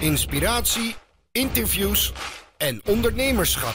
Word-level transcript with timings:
inspiratie, 0.00 0.94
interviews 1.32 2.12
en 2.56 2.80
ondernemerschap. 2.86 3.74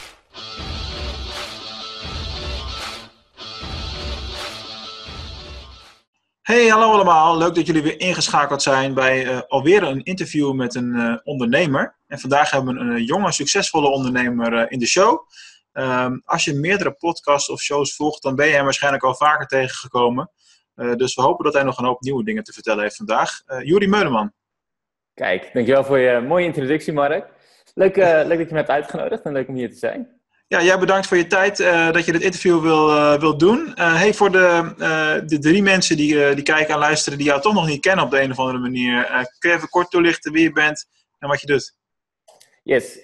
Hey, 6.42 6.66
hallo 6.66 6.92
allemaal. 6.92 7.38
Leuk 7.38 7.54
dat 7.54 7.66
jullie 7.66 7.82
weer 7.82 8.00
ingeschakeld 8.00 8.62
zijn 8.62 8.94
bij 8.94 9.24
uh, 9.24 9.40
alweer 9.48 9.82
een 9.82 10.02
interview 10.02 10.52
met 10.52 10.74
een 10.74 10.94
uh, 10.94 11.16
ondernemer. 11.24 11.96
En 12.06 12.18
vandaag 12.18 12.50
hebben 12.50 12.74
we 12.74 12.80
een, 12.80 13.04
jonge, 13.04 13.32
succesvolle 13.32 13.88
ondernemer 13.88 14.70
in 14.70 14.78
de 14.78 14.86
show. 14.86 15.28
Um, 15.72 16.22
als 16.24 16.44
je 16.44 16.54
meerdere 16.54 16.92
podcasts 16.92 17.50
of 17.50 17.60
shows 17.60 17.96
volgt, 17.96 18.22
dan 18.22 18.34
ben 18.34 18.46
je 18.46 18.54
hem 18.54 18.64
waarschijnlijk 18.64 19.04
al 19.04 19.14
vaker 19.14 19.46
tegengekomen. 19.46 20.30
dus 20.74 21.14
we 21.14 21.22
hopen 21.22 21.44
dat 21.44 21.54
hij 21.54 21.62
nog 21.62 21.78
een 21.78 21.84
hoop 21.84 22.00
nieuwe 22.00 22.24
dingen 22.24 22.44
te 22.44 22.52
vertellen 22.52 22.82
heeft 22.82 22.96
vandaag. 22.96 23.42
Juri 23.62 23.88
Meuleman. 23.88 24.32
Kijk, 25.16 25.50
dankjewel 25.52 25.84
voor 25.84 25.98
je 25.98 26.20
mooie 26.20 26.44
introductie, 26.44 26.92
Mark. 26.92 27.26
Leuk, 27.74 27.96
leuk 27.96 28.28
dat 28.28 28.38
je 28.38 28.46
me 28.50 28.56
hebt 28.56 28.68
uitgenodigd 28.68 29.22
en 29.22 29.32
leuk 29.32 29.48
om 29.48 29.54
hier 29.54 29.70
te 29.70 29.76
zijn. 29.76 30.20
Ja, 30.48 30.62
jij 30.62 30.78
bedankt 30.78 31.06
voor 31.06 31.16
je 31.16 31.26
tijd 31.26 31.58
uh, 31.58 31.92
dat 31.92 32.04
je 32.04 32.12
dit 32.12 32.22
interview 32.22 32.62
wil, 32.62 32.90
uh, 32.90 33.14
wil 33.14 33.38
doen. 33.38 33.72
Hey, 33.74 34.14
voor 34.14 34.30
de, 34.30 34.72
de 35.26 35.38
drie 35.38 35.62
mensen 35.62 35.96
die, 35.96 36.34
die 36.34 36.44
kijken 36.44 36.74
en 36.74 36.80
luisteren 36.80 37.18
die 37.18 37.26
jou 37.26 37.40
toch 37.40 37.54
nog 37.54 37.66
niet 37.66 37.80
kennen 37.80 38.04
op 38.04 38.10
de 38.10 38.20
een 38.20 38.30
of 38.30 38.38
andere 38.38 38.58
manier. 38.58 39.26
kun 39.38 39.50
je 39.50 39.56
even 39.56 39.68
kort 39.68 39.90
toelichten 39.90 40.32
wie 40.32 40.42
je 40.42 40.52
bent 40.52 40.86
en 41.18 41.28
wat 41.28 41.40
je 41.40 41.46
doet? 41.46 41.74
Yes, 42.62 43.02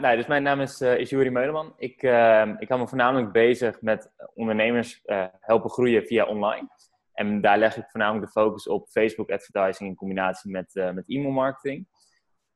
nou, 0.00 0.16
dus 0.16 0.26
mijn 0.26 0.42
naam 0.42 0.60
is, 0.60 0.80
is 0.80 1.10
Juri 1.10 1.30
Meuleman. 1.30 1.74
Ik, 1.76 2.02
ik 2.58 2.68
hou 2.68 2.80
me 2.80 2.88
voornamelijk 2.88 3.32
bezig 3.32 3.80
met 3.80 4.10
ondernemers 4.34 5.00
helpen 5.40 5.70
groeien 5.70 6.06
via 6.06 6.24
online. 6.24 6.68
En 7.14 7.40
daar 7.40 7.58
leg 7.58 7.76
ik 7.76 7.90
voornamelijk 7.90 8.26
de 8.26 8.40
focus 8.40 8.68
op 8.68 8.88
Facebook 8.88 9.30
advertising 9.30 9.88
in 9.88 9.96
combinatie 9.96 10.50
met, 10.50 10.72
met 10.74 11.08
e-mail 11.08 11.32
marketing. 11.32 11.86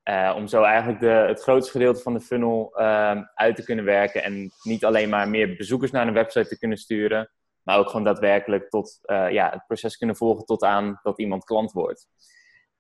Uh, 0.09 0.33
om 0.37 0.47
zo 0.47 0.63
eigenlijk 0.63 1.01
de, 1.01 1.07
het 1.07 1.43
grootste 1.43 1.73
gedeelte 1.73 2.03
van 2.03 2.13
de 2.13 2.21
funnel 2.21 2.75
uh, 2.81 3.23
uit 3.35 3.57
te 3.57 3.65
kunnen 3.65 3.85
werken. 3.85 4.23
En 4.23 4.51
niet 4.63 4.85
alleen 4.85 5.09
maar 5.09 5.29
meer 5.29 5.57
bezoekers 5.57 5.91
naar 5.91 6.07
een 6.07 6.15
website 6.15 6.49
te 6.49 6.59
kunnen 6.59 6.79
sturen. 6.79 7.31
Maar 7.63 7.79
ook 7.79 7.87
gewoon 7.87 8.05
daadwerkelijk 8.05 8.69
tot, 8.69 8.99
uh, 9.03 9.31
ja, 9.31 9.51
het 9.51 9.67
proces 9.67 9.97
kunnen 9.97 10.17
volgen 10.17 10.45
tot 10.45 10.63
aan 10.63 11.01
dat 11.03 11.19
iemand 11.19 11.45
klant 11.45 11.73
wordt. 11.73 12.07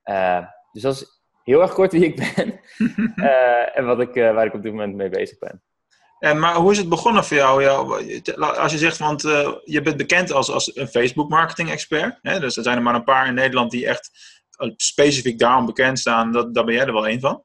Eh, 0.03 0.47
dus 0.73 0.83
dat 0.83 0.95
is 0.95 1.23
heel 1.43 1.61
erg 1.61 1.73
kort 1.73 1.93
wie 1.93 2.05
ik 2.05 2.35
ben. 2.35 2.61
en 3.77 3.87
wat 3.87 4.01
ik, 4.01 4.15
waar 4.15 4.47
ik 4.47 4.55
op 4.55 4.63
dit 4.63 4.73
moment 4.73 4.95
mee 4.95 5.09
bezig 5.09 5.39
ben. 5.39 5.63
En, 6.19 6.39
maar 6.39 6.55
hoe 6.55 6.73
is 6.73 6.79
het 6.79 6.89
begonnen 6.89 7.25
voor 7.25 7.37
jou? 7.37 7.67
als 8.39 8.73
je 8.73 8.79
zegt, 8.79 8.99
want 8.99 9.23
je 9.65 9.81
bent 9.83 9.97
bekend 9.97 10.33
als, 10.33 10.51
als 10.51 10.77
een 10.77 10.89
Facebook 10.89 11.29
marketing 11.29 11.71
expert. 11.71 12.19
Hè? 12.23 12.41
Dus 12.41 12.57
er 12.57 12.63
zijn 12.63 12.77
er 12.77 12.83
maar 12.83 12.95
een 12.95 13.05
paar 13.05 13.27
in 13.27 13.35
Nederland 13.35 13.71
die 13.71 13.87
echt 13.87 14.11
specifiek 14.77 15.39
daarom 15.39 15.67
bekend 15.67 15.99
staan, 15.99 16.33
dat, 16.33 16.55
daar 16.55 16.65
ben 16.65 16.75
jij 16.75 16.87
er 16.87 16.93
wel 16.93 17.09
een 17.09 17.21
van. 17.21 17.45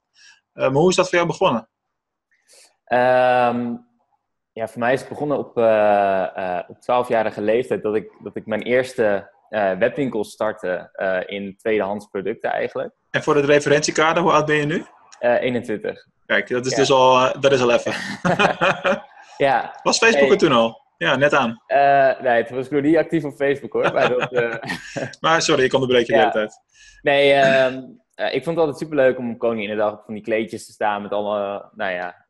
Uh, 0.54 0.64
maar 0.64 0.82
hoe 0.82 0.90
is 0.90 0.96
dat 0.96 1.10
voor 1.10 1.16
jou 1.16 1.28
begonnen? 1.28 1.70
Um, 2.88 3.92
ja, 4.52 4.68
voor 4.68 4.80
mij 4.80 4.94
is 4.94 5.00
het 5.00 5.10
begonnen 5.10 5.38
op, 5.38 5.58
uh, 5.58 6.60
op 6.68 6.78
12-jarige 6.78 7.42
leeftijd 7.42 7.84
dat 7.84 7.96
ik, 7.96 8.12
dat 8.24 8.36
ik 8.36 8.46
mijn 8.46 8.62
eerste 8.62 9.32
webwinkel 9.80 10.24
startte 10.24 10.90
in 11.26 11.58
tweedehands 11.58 12.06
producten 12.06 12.52
eigenlijk. 12.52 12.94
En 13.10 13.24
voor 13.24 13.36
het 13.36 13.46
referentiekader, 13.46 14.24
hoe 14.24 14.32
oud 14.32 14.46
ben 14.46 14.56
je 14.56 14.66
nu? 14.66 14.86
21. 15.20 16.08
Kijk, 16.34 16.50
dat 16.50 16.66
is 16.66 16.72
ja. 16.72 16.78
dus 16.78 16.92
al, 16.92 17.40
dat 17.40 17.52
is 17.52 17.62
al 17.62 17.72
even. 17.72 17.94
ja. 19.48 19.80
Was 19.84 19.98
Facebook 19.98 20.32
er 20.32 20.38
toen 20.38 20.52
al? 20.52 20.82
Ja, 20.98 21.16
net 21.16 21.34
aan. 21.34 21.62
nee, 22.22 22.28
het 22.28 22.50
was 22.50 22.70
nog 22.70 22.82
niet 22.82 22.98
actief 22.98 23.24
op 23.24 23.36
Facebook 23.36 23.74
hoor. 23.74 23.94
maar, 23.94 24.10
dat, 24.10 24.60
maar 25.22 25.42
sorry, 25.42 25.64
ik 25.64 25.74
onderbreek 25.74 26.08
je 26.08 26.14
ja. 26.14 26.18
de 26.18 26.26
hele 26.26 26.32
tijd. 26.32 26.60
Nee, 27.02 27.34
uh, 27.34 27.82
uh, 28.16 28.34
ik 28.34 28.44
vond 28.44 28.46
het 28.46 28.58
altijd 28.58 28.78
superleuk 28.78 29.18
om 29.18 29.38
Koninginnedag 29.38 29.94
op 29.94 30.04
van 30.06 30.14
die 30.14 30.24
kleedjes 30.24 30.66
te 30.66 30.72
staan 30.72 31.02
met 31.02 31.12
alle, 31.12 31.70
nou 31.76 31.92
ja, 31.92 32.26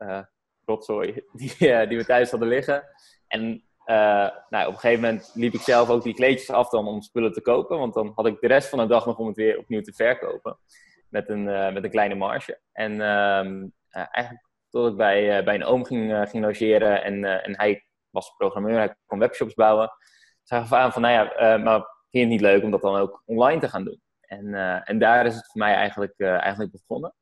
rotzooi 0.66 1.23
die, 1.34 1.56
die 1.88 1.98
we 1.98 2.06
thuis 2.06 2.32
hadden 2.32 2.50
liggen. 2.50 2.84
En 3.28 3.64
nou, 4.50 4.67
op 4.67 4.73
een 4.73 4.80
gegeven 4.80 5.02
moment 5.02 5.32
liep 5.33 5.54
ik 5.54 5.61
zelf 5.61 5.89
ook 5.89 6.04
die 6.04 6.14
kleedjes 6.14 6.50
af 6.50 6.70
dan 6.70 6.88
om 6.88 7.02
spullen 7.02 7.33
te 7.33 7.42
kopen. 7.42 7.77
Want 7.77 7.94
dan 7.94 8.11
had 8.16 8.27
ik 8.27 8.39
de 8.39 8.48
rest 8.48 8.70
van 8.70 8.80
de 8.80 8.88
dag 8.88 9.06
nog 9.06 9.17
om 9.17 9.27
het 9.27 9.36
weer 9.36 9.58
opnieuw 9.58 9.82
te 9.82 9.94
verkopen. 9.94 10.58
Met 11.10 11.30
een, 11.30 11.44
met 11.73 11.83
een 11.83 11.89
kleine 11.89 12.16
marge. 12.16 12.60
En 12.72 13.02
ehm, 13.02 13.66
eigenlijk 13.93 14.48
tot 14.70 14.92
ik 14.92 14.98
bij, 14.98 15.43
bij 15.43 15.55
een 15.55 15.64
oom 15.64 15.86
ging, 15.86 16.30
ging 16.30 16.43
logeren 16.43 17.04
en, 17.04 17.43
en 17.43 17.58
hij 17.58 17.86
was 18.09 18.33
programmeur, 18.37 18.77
hij 18.77 18.95
kon 19.05 19.20
webshops 19.20 19.54
bouwen. 19.54 19.92
Zag 20.43 20.65
ik 20.65 20.71
aan 20.71 20.92
van, 20.92 21.02
nou 21.02 21.14
ja, 21.14 21.58
maar 21.58 21.77
vind 21.77 21.87
je 22.09 22.20
het 22.20 22.30
niet 22.30 22.42
leuk 22.42 22.64
om 22.64 22.71
dat 22.71 22.82
dan 22.82 22.95
ook 22.95 23.21
online 23.26 23.59
te 23.59 23.70
gaan 23.70 23.83
doen? 23.83 24.02
En, 24.21 24.53
en 24.83 24.99
daar 24.99 25.26
is 25.26 25.36
het 25.36 25.52
voor 25.52 25.61
mij 25.61 25.73
eigenlijk, 25.73 26.20
eigenlijk 26.20 26.71
begonnen. 26.71 27.14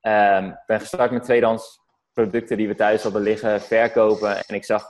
Um, 0.00 0.50
ik 0.50 0.62
ben 0.66 0.80
gestart 0.80 1.10
met 1.10 1.22
tweedehands 1.22 1.80
producten 2.12 2.56
die 2.56 2.68
we 2.68 2.74
thuis 2.74 3.02
hadden 3.02 3.22
liggen, 3.22 3.60
verkopen. 3.60 4.44
En 4.46 4.54
ik 4.54 4.64
zag 4.64 4.86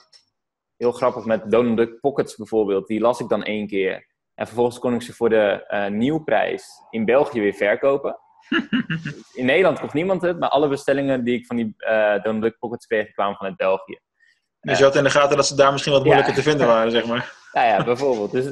heel 0.77 0.93
grappig 0.93 1.25
met 1.25 1.51
Donald 1.51 1.77
Duck 1.77 2.01
Pockets 2.01 2.37
bijvoorbeeld. 2.37 2.87
Die 2.87 3.01
las 3.01 3.21
ik 3.21 3.29
dan 3.29 3.45
één 3.45 3.67
keer. 3.67 4.07
En 4.35 4.47
vervolgens 4.47 4.79
kon 4.79 4.95
ik 4.95 5.03
ze 5.03 5.13
voor 5.13 5.29
de 5.29 5.65
uh, 5.69 5.87
nieuwprijs 5.87 6.69
in 6.91 7.05
België 7.05 7.41
weer 7.41 7.55
verkopen. 7.55 8.19
In 9.35 9.45
Nederland 9.45 9.81
kocht 9.81 9.95
niemand 9.95 10.23
het, 10.23 10.39
maar 10.39 10.49
alle 10.49 10.69
bestellingen 10.69 11.25
die 11.25 11.39
ik 11.39 11.47
van 11.47 11.57
die 11.57 11.75
Donald 12.23 12.43
Duck 12.43 12.59
Pockets 12.59 12.87
kreeg 12.87 13.13
kwamen 13.13 13.37
vanuit 13.37 13.57
België. 13.57 13.99
Dus 14.61 14.79
je 14.79 14.85
had 14.85 14.97
in 14.97 15.05
de 15.05 15.11
gaten 15.11 15.37
dat 15.37 15.47
ze 15.47 15.55
daar 15.55 15.73
misschien 15.73 15.93
wat 15.93 16.05
moeilijker 16.05 16.35
ja. 16.35 16.39
te 16.39 16.49
vinden 16.49 16.67
waren, 16.67 16.91
zeg 16.91 17.07
maar. 17.07 17.33
Nou 17.53 17.69
ja, 17.69 17.85
bijvoorbeeld. 17.85 18.31
Dus 18.31 18.45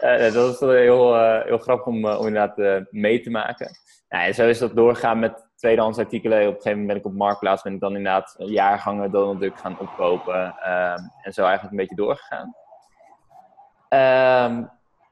uh, 0.00 0.32
dat 0.32 0.54
is 0.54 0.60
heel, 0.60 1.16
uh, 1.16 1.42
heel 1.42 1.58
grappig 1.58 1.86
om, 1.86 2.04
uh, 2.04 2.18
om 2.18 2.26
inderdaad 2.26 2.84
mee 2.90 3.20
te 3.20 3.30
maken. 3.30 3.70
Nou, 4.08 4.24
en 4.24 4.34
zo 4.34 4.48
is 4.48 4.58
dat 4.58 4.76
doorgaan 4.76 5.18
met 5.18 5.46
tweedehands 5.56 5.98
artikelen. 5.98 6.38
Op 6.38 6.46
een 6.46 6.50
gegeven 6.52 6.70
moment 6.70 6.88
ben 6.88 6.96
ik 6.96 7.04
op 7.04 7.12
Marktplaats 7.12 7.62
ben 7.62 7.74
ik 7.74 7.80
dan 7.80 7.96
inderdaad 7.96 8.34
jaargangen 8.38 9.10
Donald 9.10 9.40
Duck 9.40 9.58
gaan 9.58 9.78
opkopen. 9.78 10.54
Ehm, 10.58 10.98
en 11.22 11.32
zo 11.32 11.42
eigenlijk 11.42 11.70
een 11.70 11.76
beetje 11.76 11.96
doorgegaan. 11.96 12.54
Ehm, 13.88 14.64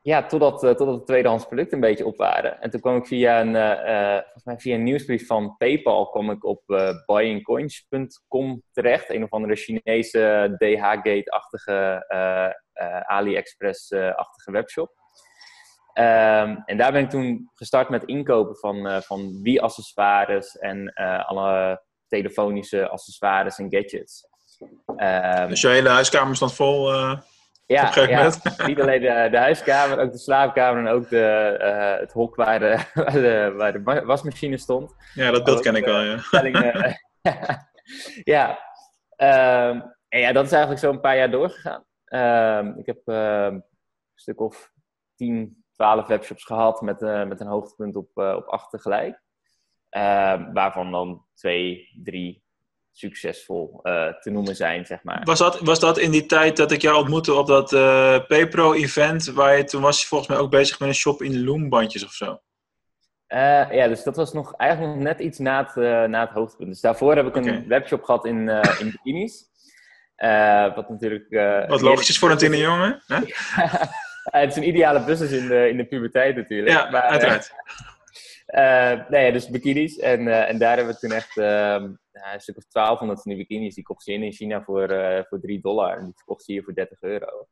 ja, 0.04 0.26
totdat, 0.26 0.60
totdat 0.60 0.98
de 0.98 1.04
tweedehands 1.04 1.44
producten 1.44 1.74
een 1.74 1.88
beetje 1.88 2.06
op 2.06 2.16
waren. 2.16 2.60
En 2.60 2.70
toen 2.70 2.80
kwam 2.80 2.96
ik 2.96 3.06
via 3.06 3.40
een, 3.40 3.54
volgens 4.22 4.44
mij 4.44 4.58
via 4.58 4.74
een 4.74 4.82
nieuwsbrief 4.82 5.26
van 5.26 5.56
PayPal 5.56 6.08
kwam 6.08 6.30
ik 6.30 6.44
op 6.44 6.62
buyingcoins.com 7.06 8.62
terecht. 8.72 9.10
Een 9.10 9.22
of 9.22 9.30
andere 9.30 9.56
Chinese 9.56 10.54
DH-gate-achtige 10.58 12.06
uh, 12.82 13.00
AliExpress-achtige 13.00 14.50
webshop. 14.50 14.92
Um, 15.98 16.62
en 16.64 16.76
daar 16.76 16.92
ben 16.92 17.02
ik 17.02 17.10
toen 17.10 17.50
gestart 17.54 17.88
met 17.88 18.04
inkopen 18.04 18.56
van, 18.56 18.86
uh, 18.86 19.00
van 19.00 19.42
Wii-accessoires 19.42 20.58
en 20.58 20.92
uh, 20.94 21.28
alle 21.28 21.82
telefonische 22.06 22.88
accessoires 22.88 23.58
en 23.58 23.70
gadgets. 23.70 24.28
Um, 24.96 25.48
dus 25.48 25.60
je 25.60 25.68
hele 25.68 25.88
huiskamer 25.88 26.36
stond 26.36 26.54
vol? 26.54 26.92
Ja, 27.66 27.92
ja 27.94 28.30
niet 28.66 28.80
alleen 28.80 29.00
de, 29.00 29.28
de, 29.30 29.38
huiskamer, 29.38 29.98
ook 29.98 30.12
de 30.12 30.18
slaapkamer 30.18 30.86
en 30.86 30.92
ook 30.92 31.08
de, 31.08 31.56
het 32.00 32.12
hok 32.12 32.34
waar 32.34 32.58
de, 32.58 32.78
waar 32.94 33.12
de, 33.12 33.52
waar 33.56 33.72
de 33.72 34.04
wasmachine 34.04 34.56
stond. 34.56 34.94
Ja, 35.14 35.30
dat 35.30 35.44
beeld 35.44 35.60
ken 35.60 35.76
ik 35.76 35.84
wel, 35.84 36.00
ja. 36.00 36.18
ja, 38.34 38.48
um, 39.70 39.94
en 40.08 40.20
ja, 40.20 40.32
dat 40.32 40.44
is 40.44 40.52
eigenlijk 40.52 40.80
zo 40.80 40.90
een 40.90 41.00
paar 41.00 41.16
jaar 41.16 41.30
doorgegaan. 41.30 41.84
Uh, 42.08 42.76
ik 42.76 42.86
heb 42.86 42.98
uh, 43.04 43.44
een 43.44 43.64
stuk 44.14 44.40
of 44.40 44.72
10, 45.14 45.64
12 45.72 46.06
webshops 46.06 46.44
gehad 46.44 46.80
met, 46.80 47.02
uh, 47.02 47.24
met 47.24 47.40
een 47.40 47.46
hoogtepunt 47.46 47.96
op, 47.96 48.08
uh, 48.14 48.34
op 48.36 48.46
8 48.46 48.70
tegelijk. 48.70 49.22
Ehm, 49.88 50.52
waarvan 50.52 50.90
dan 50.90 51.24
twee, 51.34 51.88
drie 52.02 52.43
succesvol 52.96 53.80
eh, 53.82 54.08
te 54.20 54.30
noemen 54.30 54.56
zijn, 54.56 54.86
zeg 54.86 55.02
maar. 55.02 55.20
Was 55.24 55.38
dat, 55.38 55.60
was 55.60 55.80
dat 55.80 55.98
in 55.98 56.10
die 56.10 56.26
tijd 56.26 56.56
dat 56.56 56.72
ik 56.72 56.82
jou 56.82 56.96
ontmoette 56.96 57.34
op 57.34 57.46
dat 57.46 57.70
PayPro-event, 58.28 59.24
waar 59.24 59.56
je 59.56 59.64
toen 59.64 59.82
was 59.82 60.00
je 60.00 60.06
volgens 60.06 60.30
mij 60.30 60.38
ook 60.38 60.50
bezig 60.50 60.78
met 60.78 60.88
een 60.88 60.94
shop 60.94 61.22
in 61.22 61.44
loombandjes 61.44 62.04
of 62.04 62.12
zo? 62.12 62.40
ja, 63.70 63.88
dus 63.88 64.02
dat 64.02 64.16
was 64.16 64.32
nog, 64.32 64.54
eigenlijk 64.56 64.94
nog 64.94 65.04
net 65.04 65.20
iets 65.20 65.38
na 65.38 65.64
het, 65.64 65.74
na 66.10 66.20
het 66.20 66.30
hoogtepunt. 66.30 66.68
Dus 66.68 66.80
daarvoor 66.80 67.16
heb 67.16 67.26
ik 67.26 67.36
okay. 67.36 67.54
een 67.54 67.68
webshop 67.68 68.02
gehad 68.02 68.24
in, 68.24 68.48
in 68.78 68.90
bikinis. 68.90 69.52
Uh, 70.16 70.74
wat 70.74 70.88
natuurlijk... 70.88 71.26
Uh, 71.28 71.68
wat 71.68 71.80
logisch 71.80 72.08
is 72.08 72.18
voor 72.18 72.30
een 72.30 72.36
tienerjongen. 72.36 73.02
Hè? 73.06 73.16
het 74.40 74.50
is 74.50 74.56
een 74.56 74.68
ideale 74.68 75.04
business 75.04 75.32
in 75.32 75.46
de, 75.48 75.68
in 75.68 75.76
de 75.76 75.84
puberteit 75.84 76.36
natuurlijk. 76.36 76.70
Ja, 76.70 76.90
maar, 76.90 77.02
uiteraard. 77.02 77.52
Uh, 78.46 79.08
nee, 79.14 79.32
dus 79.32 79.48
bikinis. 79.48 79.98
En, 79.98 80.46
en 80.48 80.58
daar 80.58 80.76
hebben 80.76 80.94
we 80.94 81.00
toen 81.00 81.12
echt 81.12 81.34
een 82.14 82.40
stuk 82.40 82.56
of 82.56 82.66
1200 82.68 83.22
van 83.22 83.32
die 83.32 83.46
bikinis. 83.46 83.74
Die 83.74 83.84
kochten 83.84 84.12
ze 84.12 84.18
in 84.18 84.24
in 84.24 84.32
China 84.32 84.62
voor, 84.62 84.88
voor 85.28 85.40
3 85.40 85.60
dollar. 85.60 85.98
En 85.98 86.04
die 86.04 86.14
verkochten 86.16 86.44
ze 86.44 86.52
hier 86.52 86.62
voor 86.62 86.74
30 86.74 87.00
euro. 87.00 87.46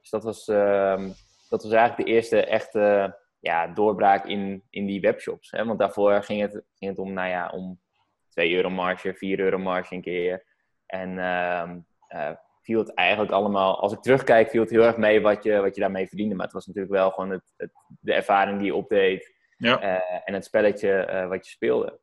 Dus 0.00 0.10
dat 0.10 0.24
was, 0.24 0.48
ehm, 0.48 1.08
dat 1.48 1.62
was 1.62 1.72
eigenlijk 1.72 2.08
de 2.08 2.14
eerste 2.14 2.44
echte 2.44 3.16
ja, 3.40 3.66
doorbraak 3.66 4.26
in, 4.26 4.62
in 4.70 4.86
die 4.86 5.00
webshops. 5.00 5.50
Hè? 5.50 5.64
Want 5.64 5.78
daarvoor 5.78 6.22
ging 6.22 6.40
het, 6.40 6.52
ging 6.52 6.90
het 6.90 6.98
om, 6.98 7.12
nou 7.12 7.28
ja, 7.28 7.48
om 7.48 7.80
2 8.28 8.54
euro 8.54 8.70
marge, 8.70 9.14
4 9.14 9.40
euro 9.40 9.58
marge 9.58 9.94
een 9.94 10.02
keer. 10.02 10.44
En 10.86 11.18
ehm, 11.18 11.78
uh, 12.08 12.30
viel 12.62 12.78
het 12.78 12.94
eigenlijk 12.94 13.32
allemaal, 13.32 13.80
als 13.80 13.92
ik 13.92 14.02
terugkijk, 14.02 14.50
viel 14.50 14.60
het 14.60 14.70
heel 14.70 14.82
erg 14.82 14.96
mee 14.96 15.20
wat 15.20 15.42
je, 15.42 15.60
wat 15.60 15.74
je 15.74 15.80
daarmee 15.80 16.06
verdiende. 16.06 16.34
Maar 16.34 16.44
het 16.44 16.54
was 16.54 16.66
natuurlijk 16.66 16.94
wel 16.94 17.10
gewoon 17.10 17.30
het, 17.30 17.52
het 17.56 17.70
de 18.00 18.12
ervaring 18.12 18.58
die 18.58 18.66
je 18.66 18.74
opdeed 18.74 19.34
ja. 19.56 19.82
uh, 19.82 20.20
en 20.24 20.34
het 20.34 20.44
spelletje 20.44 21.08
uh, 21.10 21.28
wat 21.28 21.46
je 21.46 21.52
speelde. 21.52 22.00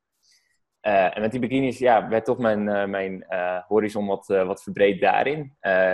En 0.82 1.22
met 1.22 1.32
die 1.32 1.40
bikinis 1.40 1.78
ja, 1.78 2.08
werd 2.08 2.26
toch 2.26 2.38
mijn, 2.38 2.90
mijn 2.90 3.26
horizon 3.68 4.08
wat, 4.08 4.28
wat 4.28 4.64
verbreed 4.64 5.02
daarin. 5.02 5.40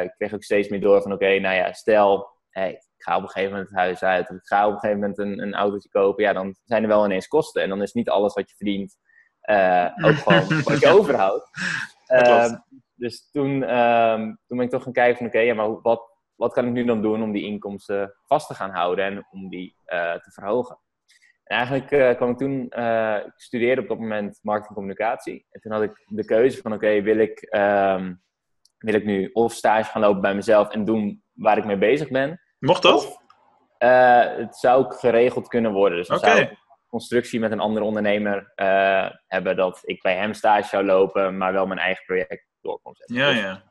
ik 0.03 0.13
kreeg 0.17 0.33
ook 0.33 0.43
steeds 0.43 0.69
meer 0.69 0.81
door 0.81 1.01
van 1.01 1.13
oké, 1.13 1.39
nou 1.39 1.55
ja, 1.55 1.73
stel 1.73 2.33
hey, 2.49 2.71
ik 2.71 3.03
ga 3.03 3.15
op 3.15 3.21
een 3.21 3.29
gegeven 3.29 3.51
moment 3.51 3.69
het 3.69 3.79
huis 3.79 4.03
uit, 4.03 4.29
of 4.29 4.35
ik 4.35 4.47
ga 4.47 4.67
op 4.67 4.73
een 4.73 4.79
gegeven 4.79 4.99
moment 4.99 5.17
een, 5.17 5.41
een 5.41 5.53
autootje 5.53 5.89
kopen, 5.89 6.23
ja, 6.23 6.33
dan 6.33 6.55
zijn 6.63 6.81
er 6.81 6.87
wel 6.87 7.05
ineens 7.05 7.27
kosten. 7.27 7.61
En 7.61 7.69
dan 7.69 7.81
is 7.81 7.93
niet 7.93 8.09
alles 8.09 8.33
wat 8.33 8.49
je 8.49 8.55
verdient 8.55 8.97
ook 10.01 10.15
gewoon 10.15 10.61
wat 10.63 10.79
je 10.79 10.87
overhoudt. 10.87 11.49
Ehm, 12.05 12.55
dus 12.95 13.29
toen, 13.31 13.63
ehm, 13.63 14.21
toen 14.45 14.57
ben 14.57 14.65
ik 14.65 14.69
toch 14.69 14.83
gaan 14.83 14.93
kijken 14.93 15.17
van 15.17 15.27
oké, 15.27 15.39
ja, 15.39 15.53
maar 15.53 15.81
wat, 15.81 16.19
wat 16.35 16.53
kan 16.53 16.65
ik 16.65 16.71
nu 16.71 16.85
dan 16.85 17.01
doen 17.01 17.23
om 17.23 17.31
die 17.31 17.45
inkomsten 17.45 18.15
vast 18.25 18.47
te 18.47 18.53
gaan 18.53 18.71
houden 18.71 19.05
en 19.05 19.27
om 19.31 19.49
die 19.49 19.75
te 19.85 20.31
verhogen? 20.31 20.79
En 21.45 21.57
eigenlijk 21.57 21.91
uh, 21.91 22.15
kwam 22.15 22.29
ik 22.29 22.37
toen, 22.37 22.71
uh, 22.77 23.17
ik 23.25 23.33
studeerde 23.35 23.81
op 23.81 23.87
dat 23.87 23.99
moment 23.99 24.39
marketingcommunicatie. 24.41 25.45
En 25.51 25.61
toen 25.61 25.71
had 25.71 25.81
ik 25.81 26.03
de 26.05 26.25
keuze 26.25 26.61
van 26.61 26.73
oké, 26.73 27.01
wil, 27.01 27.17
ik, 27.17 27.47
um, 27.55 28.21
wil 28.77 28.93
ik 28.93 29.05
nu 29.05 29.29
of 29.33 29.53
stage 29.53 29.91
gaan 29.91 30.01
lopen 30.01 30.21
bij 30.21 30.35
mezelf 30.35 30.69
en 30.69 30.85
doen 30.85 31.23
waar 31.33 31.57
ik 31.57 31.65
mee 31.65 31.77
bezig 31.77 32.09
ben. 32.09 32.41
Mocht 32.59 32.81
dat? 32.81 33.23
het 33.77 34.57
zou 34.57 34.93
geregeld 34.93 35.47
kunnen 35.47 35.71
worden. 35.71 35.97
Dus 35.97 36.09
okay. 36.09 36.35
zou 36.35 36.57
constructie 36.87 37.39
met 37.39 37.51
een 37.51 37.59
andere 37.59 37.85
ondernemer 37.85 38.51
hebben 39.27 39.55
dat 39.55 39.79
ik 39.83 40.01
bij 40.01 40.15
hem 40.15 40.33
stage 40.33 40.67
zou 40.67 40.85
lopen, 40.85 41.37
maar 41.37 41.53
wel 41.53 41.65
mijn 41.65 41.79
eigen 41.79 42.05
project 42.05 42.47
door 42.61 42.79
kon 42.81 42.95
zetten. 42.95 43.15
Ja, 43.15 43.29
ja. 43.29 43.63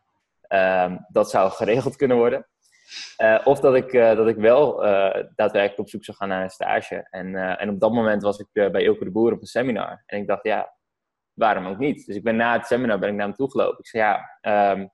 Ehm, 0.49 0.97
dat 1.09 1.31
zou 1.31 1.51
geregeld 1.51 1.97
kunnen 1.97 2.17
worden. 2.17 2.47
Uh, 3.23 3.41
of 3.45 3.61
dat 3.61 3.75
ik, 3.75 3.93
uh, 3.93 4.17
dat 4.17 4.29
ik 4.29 4.37
wel 4.37 4.85
uh, 4.87 5.15
daadwerkelijk 5.35 5.79
op 5.79 5.89
zoek 5.89 6.05
zou 6.05 6.17
gaan 6.17 6.29
naar 6.29 6.43
een 6.43 6.51
stage. 6.51 7.07
En, 7.11 7.35
en 7.59 7.69
op 7.69 7.81
dat 7.81 7.93
moment 7.93 8.23
was 8.23 8.39
ik 8.39 8.73
bij 8.73 8.83
Ilke 8.83 9.05
de 9.05 9.11
Boer 9.11 9.33
op 9.33 9.41
een 9.41 9.47
seminar. 9.47 10.03
En 10.07 10.19
ik 10.19 10.27
dacht, 10.27 10.45
ja, 10.45 10.75
waarom 11.33 11.67
ook 11.67 11.79
niet? 11.79 12.07
Dus 12.07 12.17
ik 12.17 12.23
ben 12.23 12.37
na 12.37 12.53
het 12.53 12.67
seminar 12.67 12.99
ben 12.99 13.09
ik 13.09 13.15
naar 13.15 13.27
hem 13.27 13.35
toe 13.35 13.51
gelopen. 13.51 13.79
Ik 13.79 13.87
zei, 13.87 14.03
ja, 14.03 14.71
um, 14.73 14.91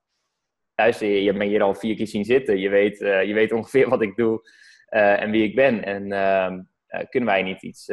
luister, 0.75 1.06
je, 1.06 1.23
je 1.23 1.32
hebt 1.32 1.44
hier 1.44 1.62
al 1.62 1.75
vier 1.75 1.97
keer 1.97 2.06
zien 2.06 2.25
zitten. 2.25 2.58
Je 2.58 2.69
weet, 2.69 2.99
je 2.99 3.32
weet 3.35 3.52
ongeveer 3.52 3.88
wat 3.88 4.02
ik 4.02 4.17
doe 4.17 4.50
en 4.88 5.31
wie 5.31 5.44
ik 5.44 5.55
ben. 5.55 5.85
En 5.85 6.12
ehm, 6.12 6.61
kunnen 7.08 7.29
wij 7.29 7.43
niet 7.43 7.62
iets, 7.62 7.88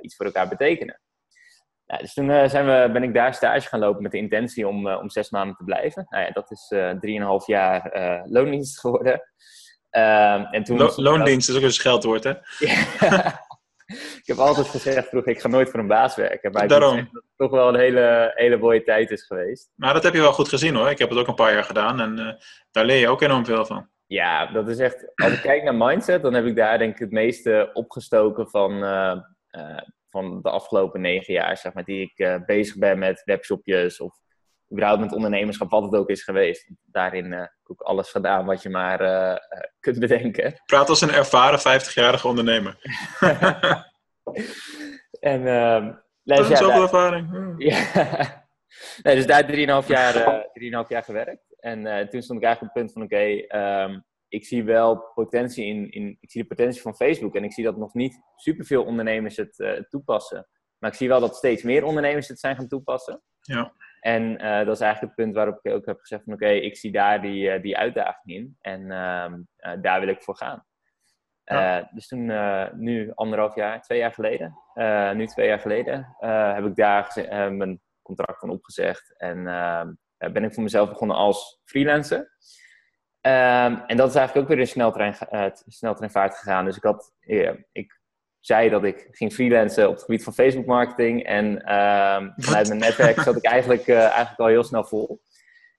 iets 0.00 0.16
voor 0.16 0.26
elkaar 0.26 0.48
betekenen? 0.48 1.00
Ja, 1.86 1.96
dus 1.96 2.14
toen 2.14 2.28
uh, 2.28 2.48
zijn 2.48 2.66
we, 2.66 2.92
ben 2.92 3.02
ik 3.02 3.14
daar 3.14 3.34
stage 3.34 3.68
gaan 3.68 3.80
lopen 3.80 4.02
met 4.02 4.12
de 4.12 4.18
intentie 4.18 4.68
om, 4.68 4.86
uh, 4.86 4.98
om 5.00 5.10
zes 5.10 5.30
maanden 5.30 5.56
te 5.56 5.64
blijven. 5.64 6.06
Nou 6.08 6.24
ja, 6.24 6.30
dat 6.30 6.50
is 6.50 6.70
uh, 6.74 6.90
drieënhalf 6.90 7.46
jaar 7.46 7.90
loondienst 8.24 8.80
geworden. 8.80 9.22
Ehm, 9.90 10.44
en 10.50 10.64
toen 10.64 10.78
Lo 10.78 10.92
loondienst 10.96 11.48
is 11.48 11.56
ook 11.56 11.62
een 11.62 11.72
scheldwoord, 11.72 12.24
hè? 12.24 12.30
ik 14.20 14.22
heb 14.24 14.36
altijd 14.36 14.66
gezegd 14.66 15.08
vroeger, 15.08 15.32
ik 15.32 15.40
ga 15.40 15.48
nooit 15.48 15.70
voor 15.70 15.80
een 15.80 15.86
baas 15.86 16.16
werken. 16.16 16.52
Maar 16.52 16.68
Daarom. 16.68 16.96
dat 16.96 17.12
het 17.12 17.22
toch 17.36 17.50
wel 17.50 17.68
een 17.68 17.80
hele, 17.80 18.32
hele 18.34 18.56
mooie 18.56 18.82
tijd 18.82 19.10
is 19.10 19.26
geweest. 19.26 19.70
Maar 19.74 19.94
dat 19.94 20.02
heb 20.02 20.14
je 20.14 20.20
wel 20.20 20.32
goed 20.32 20.48
gezien 20.48 20.74
hoor. 20.74 20.90
Ik 20.90 20.98
heb 20.98 21.08
het 21.08 21.18
ook 21.18 21.28
een 21.28 21.34
paar 21.34 21.52
jaar 21.52 21.64
gedaan 21.64 22.00
en 22.00 22.38
daar 22.70 22.84
leer 22.84 22.98
je 22.98 23.08
ook 23.08 23.22
enorm 23.22 23.44
veel 23.44 23.64
van. 23.64 23.88
Ja, 24.06 24.46
dat 24.46 24.68
is 24.68 24.78
echt... 24.78 25.12
Als 25.14 25.32
ik 25.32 25.40
kijk 25.40 25.62
naar 25.62 25.74
mindset, 25.74 26.22
dan 26.22 26.34
heb 26.34 26.44
ik 26.44 26.56
daar 26.56 26.78
denk 26.78 26.94
ik 26.94 27.00
het 27.00 27.10
meeste 27.10 27.70
opgestoken 27.72 28.48
van 28.48 28.82
van 30.16 30.42
de 30.42 30.50
afgelopen 30.50 31.00
negen 31.00 31.32
jaar, 31.32 31.56
zeg 31.56 31.72
maar, 31.72 31.84
die 31.84 32.00
ik 32.00 32.18
uh, 32.18 32.36
bezig 32.46 32.76
ben 32.76 32.98
met 32.98 33.22
webshopjes 33.24 34.00
of 34.00 34.14
überhaupt 34.72 35.00
met 35.00 35.12
ondernemerschap, 35.12 35.70
wat 35.70 35.82
het 35.82 35.94
ook 35.94 36.08
is 36.08 36.22
geweest. 36.22 36.70
Daarin 36.84 37.32
uh, 37.32 37.38
heb 37.38 37.50
ik 37.62 37.70
ook 37.70 37.80
alles 37.80 38.10
gedaan 38.10 38.44
wat 38.44 38.62
je 38.62 38.68
maar 38.68 39.02
uh, 39.02 39.36
kunt 39.80 39.98
bedenken. 39.98 40.62
Praat 40.66 40.88
als 40.88 41.00
een 41.00 41.12
ervaren 41.12 41.58
50-jarige 41.58 42.28
ondernemer. 42.28 42.76
en, 45.20 45.40
uh, 45.40 45.94
dus, 46.22 46.48
ja, 46.48 46.56
zoveel 46.56 46.82
ervaring. 46.82 47.28
Ja. 47.58 48.46
nee, 49.02 49.14
dus 49.14 49.26
daar 49.26 49.82
3,5 49.82 49.86
jaar, 49.86 50.14
3,5 50.84 50.88
jaar 50.88 51.02
gewerkt. 51.02 51.56
En 51.58 52.08
toen 52.10 52.22
stond 52.22 52.38
ik 52.38 52.44
eigenlijk 52.44 52.60
op 52.60 52.60
het 52.60 52.72
punt 52.72 52.92
van, 52.92 53.02
oké, 53.02 53.14
okay, 53.14 53.82
um, 53.84 54.04
ik 54.28 54.44
zie 54.44 54.64
wel 54.64 55.10
potentie 55.14 55.64
in, 55.64 55.90
in, 55.90 56.16
ik 56.20 56.30
zie 56.30 56.42
de 56.42 56.48
potentie 56.48 56.82
van 56.82 56.96
Facebook 56.96 57.34
en 57.34 57.44
ik 57.44 57.52
zie 57.52 57.64
dat 57.64 57.76
nog 57.76 57.94
niet 57.94 58.20
superveel 58.36 58.84
ondernemers 58.84 59.36
het 59.36 59.58
uh, 59.58 59.72
toepassen. 59.72 60.48
Maar 60.78 60.90
ik 60.90 60.96
zie 60.96 61.08
wel 61.08 61.20
dat 61.20 61.36
steeds 61.36 61.62
meer 61.62 61.84
ondernemers 61.84 62.28
het 62.28 62.40
zijn 62.40 62.56
gaan 62.56 62.68
toepassen. 62.68 63.22
Ja. 63.40 63.72
En 64.00 64.22
uh, 64.22 64.64
dat 64.64 64.74
is 64.74 64.80
eigenlijk 64.80 65.00
het 65.00 65.14
punt 65.14 65.34
waarop 65.34 65.58
ik 65.62 65.72
ook 65.72 65.86
heb 65.86 65.98
gezegd 65.98 66.24
van 66.24 66.32
oké, 66.32 66.48
ik 66.48 66.76
zie 66.76 66.92
daar 66.92 67.22
die, 67.22 67.54
uh, 67.54 67.62
die 67.62 67.76
uitdaging 67.76 68.36
in 68.36 68.56
en 68.60 68.80
uh, 68.82 69.82
daar 69.82 70.00
wil 70.00 70.08
ik 70.08 70.22
voor 70.22 70.36
gaan. 70.36 70.66
Ja. 71.44 71.90
dus 71.92 72.08
toen, 72.08 72.32
nu 72.80 73.12
anderhalf 73.14 73.54
jaar, 73.54 73.82
twee 73.82 73.98
jaar 73.98 74.12
geleden, 74.12 74.54
nu 75.16 75.26
twee 75.26 75.46
jaar 75.46 75.58
geleden, 75.58 76.16
heb 76.54 76.64
ik 76.64 76.76
daar 76.76 77.12
mijn 77.52 77.80
contract 78.02 78.38
van 78.38 78.50
opgezegd 78.50 79.16
en 79.16 79.46
ehm, 79.46 79.92
ben 80.32 80.44
ik 80.44 80.54
voor 80.54 80.62
mezelf 80.62 80.88
begonnen 80.88 81.16
als 81.16 81.60
freelancer. 81.64 82.30
Um, 83.26 83.82
en 83.86 83.96
dat 83.96 84.08
is 84.08 84.14
eigenlijk 84.14 84.36
ook 84.36 84.48
weer 84.48 84.58
in 84.58 84.66
sneltrein, 84.66 85.16
uh, 85.32 85.46
sneltreinvaart 85.66 86.34
gegaan. 86.34 86.64
Dus 86.64 86.76
ik, 86.76 86.82
had, 86.82 87.12
ik 87.72 88.00
zei 88.40 88.68
dat 88.68 88.84
ik 88.84 89.08
ging 89.10 89.32
freelancen 89.32 89.88
op 89.88 89.94
het 89.94 90.02
gebied 90.04 90.24
van 90.24 90.34
Facebook 90.34 90.66
marketing. 90.66 91.24
En 91.24 91.62
uh, 91.64 92.28
vanuit 92.36 92.68
mijn 92.68 92.80
netwerk 92.80 93.20
zat 93.20 93.36
ik 93.36 93.44
eigenlijk, 93.44 93.86
uh, 93.86 93.98
eigenlijk 93.98 94.38
al 94.38 94.46
heel 94.46 94.64
snel 94.64 94.84
vol. 94.84 95.20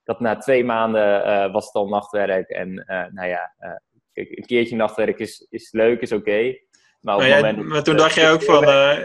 Dat 0.04 0.20
na 0.20 0.38
twee 0.38 0.64
maanden 0.64 1.28
uh, 1.28 1.54
was 1.54 1.66
het 1.66 1.74
al 1.74 1.88
nachtwerk. 1.88 2.50
En 2.50 2.74
nou 3.12 3.28
ja, 3.28 3.54
een 4.14 4.46
keertje 4.46 4.76
nachtwerk 4.76 5.20
is, 5.20 5.48
is 5.50 5.72
leuk, 5.72 6.02
is 6.02 6.12
oké. 6.12 6.22
Okay. 6.22 6.62
Maar, 7.02 7.18
maar, 7.18 7.28
jij, 7.28 7.54
maar, 7.54 7.84
toen 7.84 7.98
dacht 7.98 8.16
jij 8.16 8.32
ook 8.32 8.44
van, 8.44 8.62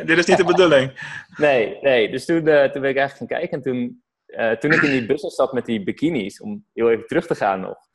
dit 0.06 0.18
is 0.18 0.26
niet 0.26 0.36
de 0.36 0.44
bedoeling. 0.44 0.92
nee, 1.36 1.78
nee, 1.80 2.10
dus 2.10 2.24
toen, 2.24 2.36
toen 2.36 2.44
ben 2.44 2.90
ik 2.90 2.96
eigenlijk 2.96 3.16
gaan 3.16 3.26
kijken. 3.26 3.50
En 3.50 3.62
toen, 3.62 4.02
toen 4.58 4.72
ik 4.72 4.82
in 4.82 4.90
die 4.90 5.06
business 5.06 5.36
zat 5.36 5.52
met 5.52 5.66
die 5.66 5.82
bikinis, 5.82 6.40
om 6.40 6.64
heel 6.72 6.90
even 6.90 7.06
terug 7.06 7.26
te 7.26 7.34
gaan 7.34 7.60
nog. 7.60 7.90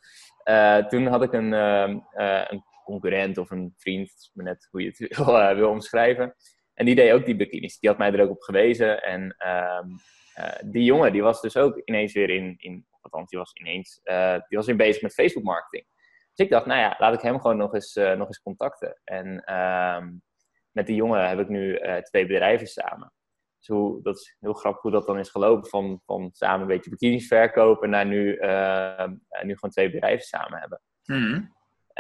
Uh, 0.50 0.78
toen 0.78 1.08
had 1.08 1.24
ik 1.24 1.34
een, 1.34 1.52
uh, 1.52 1.96
uh, 2.14 2.46
een, 2.48 2.64
concurrent 2.84 3.38
of 3.38 3.52
een 3.52 3.74
vriend, 3.78 4.30
net 4.34 4.68
hoe 4.72 4.82
je 4.82 4.88
het 4.88 5.18
wil, 5.18 5.56
wil, 5.56 5.70
omschrijven. 5.70 6.36
En 6.74 6.86
die 6.86 6.96
deed 6.96 7.12
ook 7.12 7.26
die 7.26 7.36
bikinis. 7.36 7.80
Die 7.80 7.90
had 7.90 8.00
mij 8.00 8.14
er 8.14 8.22
ook 8.22 8.30
op 8.30 8.42
gewezen. 8.42 9.04
En 9.04 9.36
ehm, 9.38 9.88
die 10.66 10.84
jongen, 10.84 11.12
die 11.12 11.22
was 11.22 11.42
dus 11.42 11.58
ook 11.58 11.82
ineens 11.86 12.14
weer 12.14 12.30
in, 12.30 12.56
in 12.58 12.86
althans, 13.02 13.30
die 13.30 13.40
was 13.40 13.54
ineens, 13.54 14.02
die 14.48 14.58
was 14.58 14.66
weer 14.66 14.76
bezig 14.76 15.02
met 15.02 15.14
Facebook 15.14 15.44
marketing. 15.44 15.86
Dus 16.34 16.46
ik 16.46 16.52
dacht, 16.52 16.66
nou 16.66 16.80
ja, 16.80 16.96
laat 16.98 17.14
ik 17.14 17.22
hem 17.22 17.40
gewoon 17.40 17.58
nog 17.58 17.74
eens, 17.74 17.94
nog 17.94 18.28
eens 18.28 18.42
contacten. 18.42 19.02
En 19.04 19.44
ehm, 19.44 20.10
met 20.72 20.88
die 20.88 20.96
jongen 20.96 21.30
heb 21.30 21.40
ik 21.40 21.50
nu 21.50 21.80
twee 22.02 22.26
bedrijven 22.26 22.68
samen 22.68 23.12
hoe, 23.66 24.02
dat 24.02 24.16
is 24.16 24.38
heel 24.40 24.54
grappig 24.54 24.82
hoe 24.82 24.92
dat 24.92 25.06
dan 25.06 25.20
is 25.20 25.30
gelopen. 25.30 25.70
Van, 25.70 26.02
van 26.06 26.30
samen 26.34 26.62
een 26.62 26.68
beetje 26.68 26.90
bikinis 26.90 27.28
verkopen 27.28 27.90
naar 27.90 28.06
nu, 28.06 28.38
uh, 28.38 29.08
nu 29.42 29.54
gewoon 29.54 29.72
twee 29.72 29.92
bedrijven 29.92 30.26
samen 30.26 30.60
hebben. 30.60 30.82
Mm. 31.06 31.56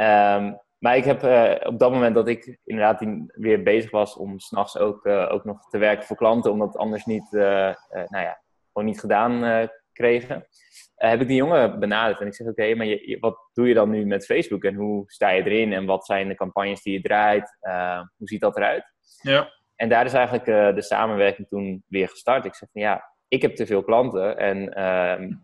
Um, 0.05 0.65
maar 0.77 0.97
ik 0.97 1.03
heb 1.03 1.23
uh, 1.23 1.55
op 1.63 1.79
dat 1.79 1.91
moment 1.91 2.15
dat 2.15 2.27
ik 2.27 2.59
inderdaad 2.63 3.05
weer 3.25 3.63
bezig 3.63 3.91
was 3.91 4.15
om 4.15 4.39
s'nachts 4.39 4.77
ook, 4.77 5.05
uh, 5.05 5.31
ook 5.31 5.43
nog 5.43 5.69
te 5.69 5.77
werken 5.77 6.05
voor 6.05 6.15
klanten, 6.15 6.51
omdat 6.51 6.67
het 6.67 6.77
anders 6.77 7.05
niet, 7.05 7.31
nou 7.31 7.75
ja, 8.09 8.41
gewoon 8.71 8.87
niet 8.87 8.99
gedaan 8.99 9.69
kregen, 9.91 10.47
heb 10.95 11.21
ik 11.21 11.27
die 11.27 11.37
jongen 11.37 11.79
benaderd. 11.79 12.19
En 12.19 12.27
ik 12.27 12.35
zeg, 12.35 12.47
oké, 12.47 12.75
maar 12.75 12.85
je, 12.85 13.17
wat 13.19 13.49
doe 13.53 13.67
je 13.67 13.73
dan 13.73 13.89
nu 13.89 14.05
met 14.05 14.25
Facebook 14.25 14.63
en 14.63 14.75
hoe 14.75 15.03
sta 15.05 15.29
je 15.29 15.43
erin 15.43 15.73
en 15.73 15.85
wat 15.85 16.05
zijn 16.05 16.27
de 16.27 16.35
campagnes 16.35 16.81
die 16.81 16.93
je 16.93 17.01
draait? 17.01 17.57
hoe 18.17 18.27
ziet 18.27 18.41
dat 18.41 18.57
eruit? 18.57 18.93
Ja. 19.21 19.56
En 19.77 19.89
daar 19.89 20.05
is 20.05 20.13
eigenlijk 20.13 20.47
uh, 20.47 20.75
de 20.75 20.81
samenwerking 20.81 21.47
toen 21.47 21.83
weer 21.87 22.09
gestart. 22.09 22.45
Ik 22.45 22.55
zeg 22.55 22.69
van 22.71 22.81
ja, 22.81 23.13
ik 23.27 23.41
heb 23.41 23.55
te 23.55 23.65
veel 23.65 23.83
klanten 23.83 24.37
en 24.37 24.79
uh, 24.79 25.37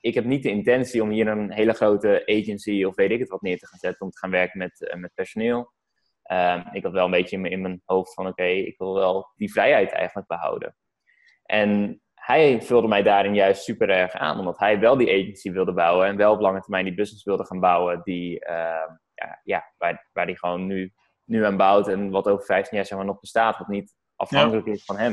ik 0.00 0.14
heb 0.14 0.24
niet 0.24 0.42
de 0.42 0.50
intentie 0.50 1.02
om 1.02 1.10
hier 1.10 1.28
een 1.28 1.52
hele 1.52 1.72
grote 1.72 2.22
agency 2.26 2.84
of 2.84 2.94
weet 2.94 3.10
ik 3.10 3.18
het 3.18 3.28
wat 3.28 3.42
neer 3.42 3.58
te 3.58 3.66
gaan 3.66 3.78
zetten 3.78 4.00
om 4.00 4.10
te 4.10 4.18
gaan 4.18 4.30
werken 4.30 4.58
met, 4.58 4.80
uh, 4.80 5.00
met 5.00 5.14
personeel. 5.14 5.72
Uh, 6.32 6.66
ik 6.72 6.82
had 6.82 6.92
wel 6.92 7.04
een 7.04 7.10
beetje 7.10 7.36
in, 7.36 7.44
in 7.44 7.60
mijn 7.60 7.82
hoofd 7.84 8.14
van 8.14 8.26
oké, 8.26 8.44
ik 8.44 8.78
wil 8.78 8.94
wel 8.94 9.32
die 9.36 9.52
vrijheid 9.52 9.92
eigenlijk 9.92 10.28
behouden. 10.28 10.76
En 11.44 12.00
hij 12.14 12.62
vulde 12.62 12.88
mij 12.88 13.02
daarin 13.02 13.34
juist 13.34 13.62
super 13.62 13.90
erg 13.90 14.12
aan, 14.12 14.38
omdat 14.38 14.58
hij 14.58 14.78
wel 14.78 14.96
die 14.96 15.10
agency 15.10 15.52
wilde 15.52 15.72
bouwen 15.72 16.06
en 16.06 16.16
wel 16.16 16.32
op 16.32 16.40
lange 16.40 16.60
termijn 16.60 16.84
die 16.84 16.94
business 16.94 17.24
wilde 17.24 17.44
gaan 17.44 17.60
bouwen 17.60 18.00
die, 18.02 18.44
ehm, 18.44 18.90
ja, 19.14 19.40
ja, 19.44 19.72
waar, 19.78 20.08
waar 20.12 20.24
hij 20.24 20.34
gewoon 20.34 20.66
nu 20.66 20.92
nu 21.30 21.44
aan 21.44 21.56
bouwt 21.56 21.88
en 21.88 22.10
wat 22.10 22.28
over 22.28 22.44
15 22.44 22.76
jaar 22.76 22.86
zeg 22.86 22.98
maar, 22.98 23.06
nog 23.06 23.20
bestaat, 23.20 23.58
wat 23.58 23.68
niet 23.68 23.94
afhankelijk 24.16 24.66
is 24.66 24.84
van 24.84 24.98
hem. 24.98 25.12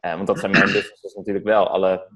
Uh, 0.00 0.14
want 0.14 0.26
dat 0.26 0.38
zijn 0.38 0.52
mijn 0.52 0.64
businesses 0.64 1.14
natuurlijk 1.14 1.44
wel. 1.44 1.68
Alle 1.68 2.10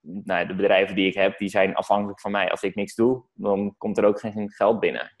nou, 0.00 0.46
de 0.46 0.54
bedrijven 0.54 0.94
die 0.94 1.06
ik 1.06 1.14
heb, 1.14 1.38
die 1.38 1.48
zijn 1.48 1.74
afhankelijk 1.74 2.20
van 2.20 2.30
mij. 2.30 2.50
Als 2.50 2.62
ik 2.62 2.74
niks 2.74 2.94
doe, 2.94 3.24
dan 3.32 3.74
komt 3.78 3.98
er 3.98 4.04
ook 4.04 4.20
geen 4.20 4.50
geld 4.50 4.80
binnen. 4.80 5.14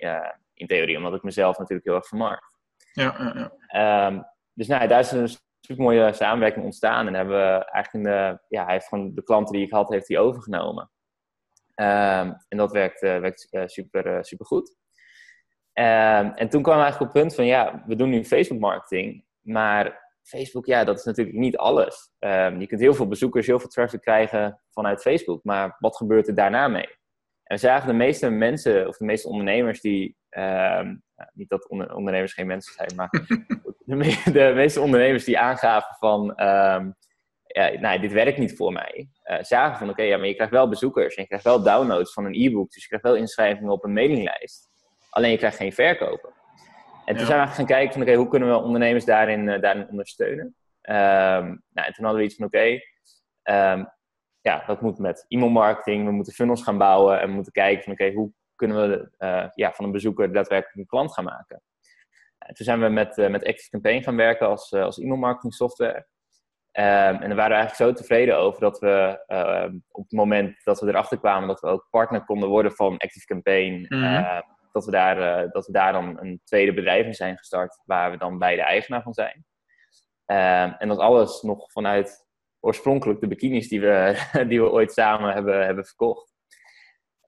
in 0.54 0.66
theorie, 0.66 0.96
omdat 0.96 1.14
ik 1.14 1.22
mezelf 1.22 1.58
natuurlijk 1.58 1.86
heel 1.86 1.96
erg 1.96 2.06
vermarkt. 2.06 2.58
Ja, 2.92 3.14
ja, 3.18 3.50
ja. 3.68 4.06
Um, 4.06 4.24
dus 4.52 4.66
nou, 4.66 4.88
daar 4.88 5.00
is 5.00 5.10
een 5.10 5.28
super 5.60 5.84
mooie 5.84 6.12
samenwerking 6.12 6.64
ontstaan. 6.64 7.06
En 7.06 7.14
hebben 7.14 7.36
we 7.36 7.64
eigenlijk 7.64 8.04
de, 8.04 8.38
ja, 8.48 8.64
hij 8.64 8.72
heeft 8.72 8.88
gewoon 8.88 9.14
de 9.14 9.22
klanten 9.22 9.54
die 9.54 9.64
ik 9.64 9.72
had, 9.72 9.88
heeft 9.88 10.08
hij 10.08 10.18
overgenomen. 10.18 10.90
Um, 11.74 12.36
en 12.48 12.56
dat 12.56 12.72
werkt, 12.72 13.02
uh, 13.02 13.18
werkt 13.18 13.46
uh, 13.50 13.62
super, 13.66 14.06
uh, 14.16 14.22
super 14.22 14.46
goed. 14.46 14.76
Ehm, 15.72 16.30
en 16.34 16.48
toen 16.48 16.62
kwam 16.62 16.76
we 16.76 16.82
eigenlijk 16.82 17.10
op 17.10 17.16
het 17.16 17.22
punt 17.22 17.34
van, 17.34 17.46
ja, 17.46 17.82
we 17.86 17.96
doen 17.96 18.10
nu 18.10 18.24
Facebook 18.24 18.60
marketing, 18.60 19.24
maar 19.40 20.08
Facebook, 20.22 20.66
ja, 20.66 20.84
dat 20.84 20.98
is 20.98 21.04
natuurlijk 21.04 21.36
niet 21.36 21.56
alles. 21.56 22.12
Ehm, 22.18 22.60
je 22.60 22.66
kunt 22.66 22.80
heel 22.80 22.94
veel 22.94 23.08
bezoekers, 23.08 23.46
heel 23.46 23.60
veel 23.60 23.68
traffic 23.68 24.00
krijgen 24.00 24.60
vanuit 24.70 25.00
Facebook, 25.00 25.44
maar 25.44 25.76
wat 25.78 25.96
gebeurt 25.96 26.28
er 26.28 26.34
daarna 26.34 26.68
mee? 26.68 26.98
En 27.44 27.56
we 27.56 27.56
zagen 27.56 27.88
de 27.88 27.94
meeste 27.94 28.30
mensen, 28.30 28.88
of 28.88 28.96
de 28.96 29.04
meeste 29.04 29.28
ondernemers 29.28 29.80
die, 29.80 30.16
ehm, 30.28 30.94
niet 31.32 31.48
dat 31.48 31.68
ondernemers 31.68 32.32
geen 32.32 32.46
mensen 32.46 32.74
zijn, 32.74 32.92
maar 32.96 33.08
de, 33.84 34.30
de, 34.32 34.52
meeste 34.54 34.80
ondernemers 34.80 35.24
die 35.24 35.38
aangaven 35.38 35.96
van, 35.98 36.28
um, 36.30 36.94
ja, 37.46 37.78
nou, 37.80 38.00
dit 38.00 38.12
werkt 38.12 38.38
niet 38.38 38.56
voor 38.56 38.72
mij. 38.72 39.08
Uh, 39.24 39.38
zagen 39.40 39.78
van, 39.78 39.90
oké, 39.90 40.02
ja, 40.02 40.16
maar 40.16 40.26
je 40.26 40.34
krijgt 40.34 40.52
wel 40.52 40.68
bezoekers 40.68 41.14
en 41.14 41.22
je 41.22 41.28
krijgt 41.28 41.44
wel 41.44 41.62
downloads 41.62 42.12
van 42.12 42.24
een 42.24 42.34
e-book, 42.34 42.70
dus 42.70 42.82
je 42.82 42.88
krijgt 42.88 43.06
wel 43.06 43.16
inschrijvingen 43.16 43.72
op 43.72 43.84
een 43.84 43.92
mailinglijst. 43.92 44.69
Alleen 45.10 45.30
je 45.30 45.36
krijgt 45.36 45.56
geen 45.56 45.72
verkopen. 45.72 46.30
En 47.04 47.16
toen 47.16 47.26
zijn 47.26 47.48
we 47.48 47.54
gaan 47.54 47.66
kijken 47.66 47.92
van, 47.92 48.02
oké, 48.02 48.14
hoe 48.14 48.28
kunnen 48.28 48.48
we 48.48 48.62
ondernemers 48.62 49.04
daarin, 49.04 49.46
uh, 49.46 49.60
daarin 49.60 49.88
ondersteunen? 49.88 50.44
Um, 50.82 51.62
nou, 51.70 51.86
en 51.86 51.92
toen 51.92 52.04
hadden 52.04 52.16
we 52.22 52.22
iets 52.22 52.34
van, 52.34 52.46
oké, 52.46 52.80
um, 53.42 53.92
ja, 54.40 54.64
dat 54.66 54.80
moet 54.80 54.98
met 54.98 55.24
e-mailmarketing. 55.28 56.04
We 56.04 56.12
moeten 56.12 56.32
funnels 56.32 56.62
gaan 56.62 56.78
bouwen 56.78 57.20
en 57.20 57.28
we 57.28 57.34
moeten 57.34 57.52
kijken 57.52 57.82
van, 57.82 57.92
oké, 57.92 58.12
hoe 58.12 58.32
kunnen 58.54 58.88
we 58.88 59.10
uh, 59.18 59.46
ja, 59.54 59.72
van 59.72 59.84
een 59.84 59.92
bezoeker 59.92 60.32
daadwerkelijk 60.32 60.76
een 60.76 60.86
klant 60.86 61.12
gaan 61.12 61.24
maken? 61.24 61.62
En 62.38 62.54
toen 62.54 62.66
zijn 62.66 62.80
we 62.80 62.88
met, 62.88 63.18
uh, 63.18 63.28
met 63.28 63.44
Active 63.44 63.70
Campaign 63.70 64.02
gaan 64.02 64.16
werken 64.16 64.48
als, 64.48 64.72
als 64.72 64.98
e-mailmarketing 64.98 65.54
software. 65.54 66.06
Um, 66.72 66.82
en 66.82 67.28
daar 67.28 67.34
waren 67.34 67.56
we 67.56 67.56
eigenlijk 67.56 67.74
zo 67.74 67.92
tevreden 67.92 68.38
over 68.38 68.60
dat 68.60 68.78
we 68.78 69.18
op 69.90 70.02
het 70.02 70.12
moment 70.12 70.64
dat 70.64 70.80
we 70.80 70.88
erachter 70.88 71.18
kwamen 71.18 71.48
dat 71.48 71.60
we 71.60 71.66
ook 71.66 71.86
partner 71.90 72.24
konden 72.24 72.48
worden 72.48 72.72
van 72.72 72.98
Active 72.98 73.26
Campaign, 73.26 73.86
mm 73.88 74.02
-hmm 74.02 74.58
dat 74.72 74.84
we, 74.84 74.90
daar, 74.90 75.44
uh, 75.44 75.50
dat 75.50 75.66
we 75.66 75.72
daar 75.72 75.92
dan 75.92 76.18
een 76.20 76.40
tweede 76.44 76.74
bedrijf 76.74 77.06
in 77.06 77.14
zijn 77.14 77.36
gestart, 77.36 77.80
waar 77.84 78.10
we 78.10 78.16
dan 78.16 78.38
bij 78.38 78.56
de 78.56 78.62
eigenaar 78.62 79.02
van 79.02 79.12
zijn. 79.12 79.44
Uh, 80.26 80.82
en 80.82 80.88
dat 80.88 80.98
alles 80.98 81.42
nog 81.42 81.72
vanuit 81.72 82.26
oorspronkelijk 82.60 83.20
de 83.20 83.26
bikinis 83.26 83.68
die 83.68 83.80
we, 83.80 84.16
die 84.48 84.60
we 84.60 84.70
ooit 84.70 84.92
samen 84.92 85.32
hebben, 85.32 85.64
hebben 85.64 85.84
verkocht. 85.84 86.28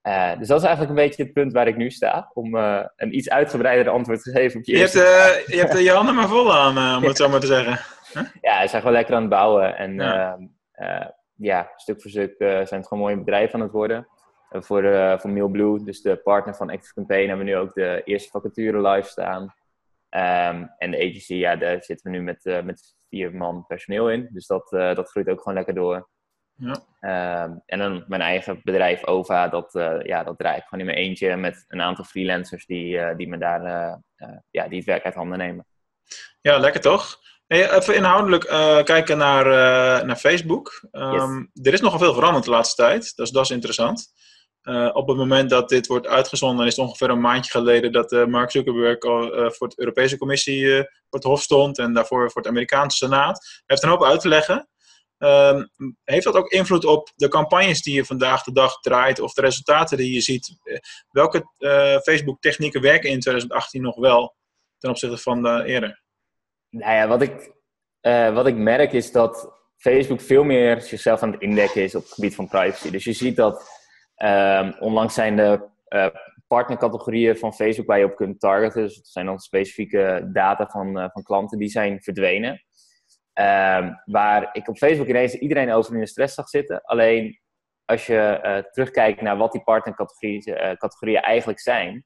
Uh, 0.02 0.38
dus 0.38 0.48
dat 0.48 0.58
is 0.58 0.66
eigenlijk 0.66 0.98
een 0.98 1.04
beetje 1.06 1.22
het 1.22 1.32
punt 1.32 1.52
waar 1.52 1.66
ik 1.66 1.76
nu 1.76 1.90
sta, 1.90 2.30
om 2.34 2.54
een 2.54 3.16
iets 3.16 3.30
uitgebreider 3.30 3.92
antwoord 3.92 4.22
te 4.22 4.30
geven 4.30 4.58
op 4.58 4.66
je, 4.66 4.72
je 4.72 4.78
eerste 4.78 4.98
hebt, 4.98 5.46
Je 5.46 5.58
hebt 5.58 5.78
je 5.78 5.90
handen 5.90 6.14
maar 6.14 6.28
vol 6.28 6.54
aan, 6.54 6.96
om 6.96 7.04
het 7.04 7.16
zo 7.16 7.28
maar 7.28 7.40
te 7.40 7.46
zeggen. 7.46 7.78
Huh? 8.12 8.28
Ja, 8.50 8.62
we 8.62 8.68
zijn 8.68 8.82
gewoon 8.82 8.96
lekker 8.96 9.14
aan 9.14 9.20
het 9.20 9.30
bouwen. 9.30 9.76
En 9.76 9.94
ja, 9.94 10.38
ehm, 10.72 11.08
ja 11.36 11.72
stuk 11.76 12.02
voor 12.02 12.10
stuk 12.10 12.34
zijn 12.38 12.66
het 12.80 12.86
gewoon 12.86 13.02
mooie 13.02 13.18
bedrijven 13.18 13.54
aan 13.54 13.60
het 13.60 13.72
worden 13.72 14.08
voor, 14.58 14.84
uh, 14.84 15.18
voor 15.18 15.30
Mailblue, 15.30 15.84
dus 15.84 16.00
de 16.00 16.16
partner 16.16 16.54
van 16.54 16.70
Active 16.70 16.94
Campaign, 16.94 17.28
hebben 17.28 17.46
we 17.46 17.52
nu 17.52 17.58
ook 17.58 17.74
de 17.74 18.02
eerste 18.04 18.30
vacature 18.30 18.88
live 18.88 19.08
staan. 19.08 19.42
Um, 20.14 20.70
en 20.78 20.90
de 20.90 20.98
agency, 20.98 21.34
ja, 21.34 21.56
daar 21.56 21.82
zitten 21.82 22.10
we 22.10 22.16
nu 22.16 22.22
met, 22.22 22.44
uh, 22.44 22.62
met 22.62 22.94
vier 23.08 23.34
man 23.34 23.64
personeel 23.66 24.10
in. 24.10 24.28
Dus 24.32 24.46
dat, 24.46 24.72
uh, 24.72 24.94
dat 24.94 25.10
groeit 25.10 25.28
ook 25.28 25.38
gewoon 25.38 25.54
lekker 25.54 25.74
door. 25.74 26.08
Ja. 26.54 27.44
Um, 27.44 27.62
en 27.66 27.78
dan 27.78 28.04
mijn 28.06 28.20
eigen 28.20 28.60
bedrijf 28.62 29.06
OVA, 29.06 29.48
dat, 29.48 29.70
ja, 30.02 30.24
dat 30.24 30.38
draai 30.38 30.56
ik 30.56 30.62
gewoon 30.62 30.80
in 30.80 30.86
mijn 30.86 30.98
eentje 30.98 31.36
met 31.36 31.64
een 31.68 31.80
aantal 31.80 32.04
freelancers 32.04 32.66
die, 32.66 33.16
die 33.16 33.28
me 33.28 33.38
daar 33.38 33.62
ja, 34.50 34.68
die 34.68 34.78
het 34.78 34.86
werk 34.86 35.04
uit 35.04 35.14
handen 35.14 35.38
nemen. 35.38 35.66
Ja, 36.40 36.58
lekker 36.58 36.80
toch? 36.80 37.18
Hey, 37.46 37.70
even 37.70 37.94
inhoudelijk 37.94 38.44
kijken 38.84 39.18
naar, 39.18 39.46
naar 40.06 40.16
Facebook. 40.16 40.88
Um, 40.92 41.50
yes. 41.52 41.66
Er 41.66 41.72
is 41.72 41.80
nogal 41.80 41.98
veel 41.98 42.14
veranderd 42.14 42.44
de 42.44 42.50
laatste 42.50 42.82
tijd, 42.82 43.16
dus 43.16 43.30
dat 43.30 43.44
is 43.44 43.50
interessant. 43.50 44.12
Uh, 44.62 44.90
op 44.92 45.08
het 45.08 45.16
moment 45.16 45.50
dat 45.50 45.68
dit 45.68 45.86
wordt 45.86 46.06
uitgezonden, 46.06 46.66
is 46.66 46.76
het 46.76 46.84
ongeveer 46.84 47.10
een 47.10 47.20
maandje 47.20 47.50
geleden 47.50 47.92
dat 47.92 48.12
uh, 48.12 48.24
Mark 48.24 48.50
Zuckerberg 48.50 48.98
al, 48.98 49.38
uh, 49.38 49.50
voor 49.50 49.68
de 49.68 49.74
Europese 49.76 50.18
Commissie 50.18 50.70
voor 50.74 50.86
het 51.10 51.22
Hof 51.22 51.42
stond 51.42 51.78
en 51.78 51.92
daarvoor 51.92 52.30
voor 52.30 52.40
het 52.40 52.50
Amerikaanse 52.50 52.96
Senaat. 52.96 53.38
Hij 53.38 53.62
heeft 53.66 53.82
een 53.82 53.88
hoop 53.88 54.04
uit 54.04 54.20
te 54.20 54.28
leggen. 54.28 54.68
Ehm, 55.18 55.64
heeft 56.04 56.24
dat 56.24 56.34
ook 56.34 56.50
invloed 56.50 56.84
op 56.84 57.12
de 57.14 57.28
campagnes 57.28 57.82
die 57.82 57.94
je 57.94 58.04
vandaag 58.04 58.42
de 58.42 58.52
dag 58.52 58.80
draait 58.80 59.20
of 59.20 59.32
de 59.32 59.40
resultaten 59.40 59.96
die 59.96 60.14
je 60.14 60.20
ziet? 60.20 60.56
welke 61.10 61.44
Facebook-technieken 62.02 62.80
werken 62.80 63.10
in 63.10 63.20
2018 63.20 63.82
nog 63.82 63.96
wel 63.96 64.36
ten 64.78 64.90
opzichte 64.90 65.16
van 65.16 65.42
de 65.42 65.62
eerder? 65.66 66.02
Nou 66.68 66.92
ja, 66.92 67.08
wat 67.08 67.22
ik, 67.22 67.52
wat 68.34 68.46
ik 68.46 68.56
merk 68.56 68.92
is 68.92 69.12
dat 69.12 69.52
Facebook 69.76 70.20
veel 70.20 70.44
meer 70.44 70.80
zichzelf 70.80 71.22
aan 71.22 71.32
het 71.32 71.40
indekken 71.40 71.82
is 71.82 71.94
op 71.94 72.02
het 72.02 72.12
gebied 72.12 72.34
van 72.34 72.48
privacy. 72.48 72.90
Dus 72.90 73.04
je 73.04 73.12
ziet 73.12 73.36
dat 73.36 73.81
Um, 74.24 74.74
onlangs 74.78 75.14
zijn 75.14 75.36
de 75.36 75.68
uh, 75.88 76.06
partnercategorieën 76.46 77.36
van 77.36 77.54
Facebook 77.54 77.86
waar 77.86 77.98
je 77.98 78.04
op 78.04 78.16
kunt 78.16 78.40
targeten, 78.40 78.82
dus 78.82 78.96
het 78.96 79.06
zijn 79.06 79.26
dan 79.26 79.38
specifieke 79.38 80.28
data 80.32 80.66
van, 80.66 80.98
uh, 80.98 81.08
van 81.12 81.22
klanten, 81.22 81.58
die 81.58 81.68
zijn 81.68 82.02
verdwenen. 82.02 82.50
Um, 83.34 84.00
waar 84.04 84.48
ik 84.52 84.68
op 84.68 84.76
Facebook 84.76 85.06
ineens 85.06 85.34
iedereen 85.34 85.72
over 85.72 85.94
in 85.94 86.00
de 86.00 86.06
stress 86.06 86.34
zag 86.34 86.48
zitten. 86.48 86.82
Alleen 86.82 87.40
als 87.84 88.06
je 88.06 88.40
uh, 88.42 88.56
terugkijkt 88.70 89.20
naar 89.20 89.36
wat 89.36 89.52
die 89.52 89.62
partnercategorieën 89.62 91.20
eigenlijk 91.20 91.60
zijn, 91.60 92.04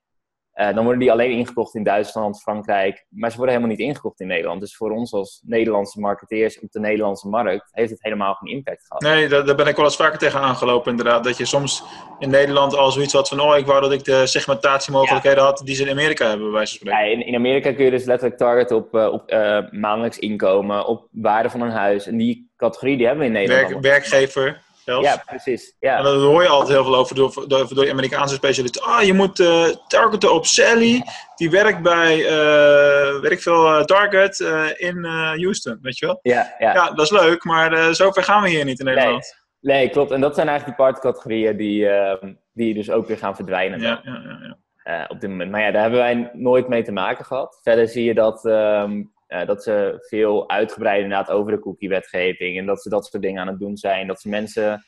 uh, 0.56 0.74
dan 0.74 0.82
worden 0.82 0.98
die 0.98 1.12
alleen 1.12 1.30
ingekocht 1.30 1.74
in 1.74 1.82
Duitsland, 1.82 2.40
Frankrijk, 2.40 3.06
maar 3.08 3.30
ze 3.30 3.36
worden 3.36 3.54
helemaal 3.54 3.76
niet 3.76 3.86
ingekocht 3.86 4.20
in 4.20 4.26
Nederland. 4.26 4.60
Dus 4.60 4.76
voor 4.76 4.90
ons 4.90 5.12
als 5.12 5.42
Nederlandse 5.46 6.00
marketeers 6.00 6.60
op 6.60 6.70
de 6.70 6.80
Nederlandse 6.80 7.28
markt 7.28 7.68
heeft 7.70 7.90
het 7.90 8.02
helemaal 8.02 8.34
geen 8.34 8.52
impact 8.52 8.86
gehad. 8.86 9.02
Nee, 9.02 9.28
daar, 9.28 9.44
daar 9.44 9.54
ben 9.54 9.66
ik 9.66 9.76
wel 9.76 9.84
eens 9.84 9.96
vaker 9.96 10.18
tegen 10.18 10.40
aangelopen 10.40 10.90
inderdaad. 10.90 11.24
Dat 11.24 11.36
je 11.36 11.44
soms 11.44 11.84
in 12.18 12.30
Nederland 12.30 12.76
al 12.76 12.90
zoiets 12.90 13.12
had 13.12 13.28
van, 13.28 13.40
oh 13.40 13.56
ik 13.56 13.66
wou 13.66 13.80
dat 13.80 13.92
ik 13.92 14.04
de 14.04 14.26
segmentatiemogelijkheden 14.26 15.38
ja. 15.38 15.44
had 15.44 15.62
die 15.64 15.74
ze 15.74 15.82
in 15.82 15.90
Amerika 15.90 16.28
hebben, 16.28 16.46
bij 16.46 16.56
wijze 16.56 16.78
van 16.78 16.88
spreken. 16.88 17.08
Ja, 17.08 17.14
in, 17.14 17.26
in 17.26 17.34
Amerika 17.34 17.72
kun 17.72 17.84
je 17.84 17.90
dus 17.90 18.04
letterlijk 18.04 18.38
targeten 18.38 18.76
op, 18.76 18.94
uh, 18.94 19.12
op 19.12 19.32
uh, 19.32 19.58
maandelijks 19.70 20.18
inkomen, 20.18 20.86
op 20.86 21.08
waarde 21.10 21.50
van 21.50 21.60
een 21.60 21.70
huis. 21.70 22.06
En 22.06 22.16
die 22.16 22.50
categorie 22.56 22.96
die 22.96 23.06
hebben 23.06 23.24
we 23.24 23.32
in 23.32 23.38
Nederland. 23.38 23.68
Werk, 23.68 23.82
werkgever. 23.82 24.64
Zelfs. 24.86 25.06
Ja, 25.06 25.22
precies. 25.26 25.76
Ja. 25.80 25.96
En 25.96 26.04
daar 26.04 26.14
hoor 26.14 26.42
je 26.42 26.48
altijd 26.48 26.72
heel 26.72 26.84
veel 26.84 26.96
over 26.96 27.14
door, 27.14 27.44
door, 27.48 27.74
door 27.74 27.84
de 27.84 27.90
Amerikaanse 27.90 28.34
specialisten. 28.34 28.82
Ah, 28.82 29.02
je 29.02 29.12
moet 29.12 29.38
uh, 29.38 29.64
targeten 29.88 30.34
op 30.34 30.46
Sally. 30.46 31.02
Die 31.34 31.50
werkt 31.50 31.82
bij, 31.82 32.18
uh, 32.18 33.20
weet 33.20 33.30
ik 33.30 33.42
veel, 33.42 33.78
uh, 33.78 33.84
Target 33.84 34.38
in 34.76 35.04
Houston, 35.04 35.78
weet 35.82 35.98
je 35.98 36.06
wel? 36.06 36.18
Ja, 36.22 36.54
ja. 36.58 36.72
ja 36.72 36.90
dat 36.90 37.04
is 37.04 37.10
leuk, 37.10 37.44
maar 37.44 37.94
zover 37.94 38.22
gaan 38.22 38.42
we 38.42 38.48
hier 38.48 38.64
niet 38.64 38.78
in 38.78 38.84
Nederland. 38.84 39.36
Nee, 39.60 39.76
nee 39.76 39.88
klopt. 39.88 40.10
En 40.10 40.20
dat 40.20 40.34
zijn 40.34 40.48
eigenlijk 40.48 40.78
die 40.78 40.86
partcategorieën 40.86 41.56
die, 41.56 41.88
ehm, 41.88 42.34
die 42.52 42.74
dus 42.74 42.90
ook 42.90 43.06
weer 43.06 43.18
gaan 43.18 43.36
verdwijnen. 43.36 43.80
Ja, 43.80 44.00
ja, 44.04 44.20
ja. 44.24 44.56
ja. 44.84 45.06
op 45.08 45.20
dit 45.20 45.30
moment. 45.30 45.50
Maar 45.50 45.60
ja, 45.60 45.70
daar 45.70 45.82
hebben 45.82 46.00
wij 46.00 46.30
nooit 46.32 46.68
mee 46.68 46.82
te 46.82 46.92
maken 46.92 47.24
gehad. 47.24 47.60
Verder 47.62 47.88
zie 47.88 48.04
je 48.04 48.14
dat... 48.14 48.44
Um, 48.44 49.14
uh, 49.28 49.46
dat 49.46 49.62
ze 49.62 50.04
veel 50.08 50.48
uitgebreider 50.48 51.04
inderdaad 51.04 51.30
over 51.30 51.52
de 51.52 51.58
cookie-wetgeving 51.58 52.58
en 52.58 52.66
dat 52.66 52.82
ze 52.82 52.88
dat 52.88 53.06
soort 53.06 53.22
dingen 53.22 53.40
aan 53.40 53.46
het 53.46 53.58
doen 53.58 53.76
zijn. 53.76 54.06
Dat 54.06 54.20
ze 54.20 54.28
mensen 54.28 54.84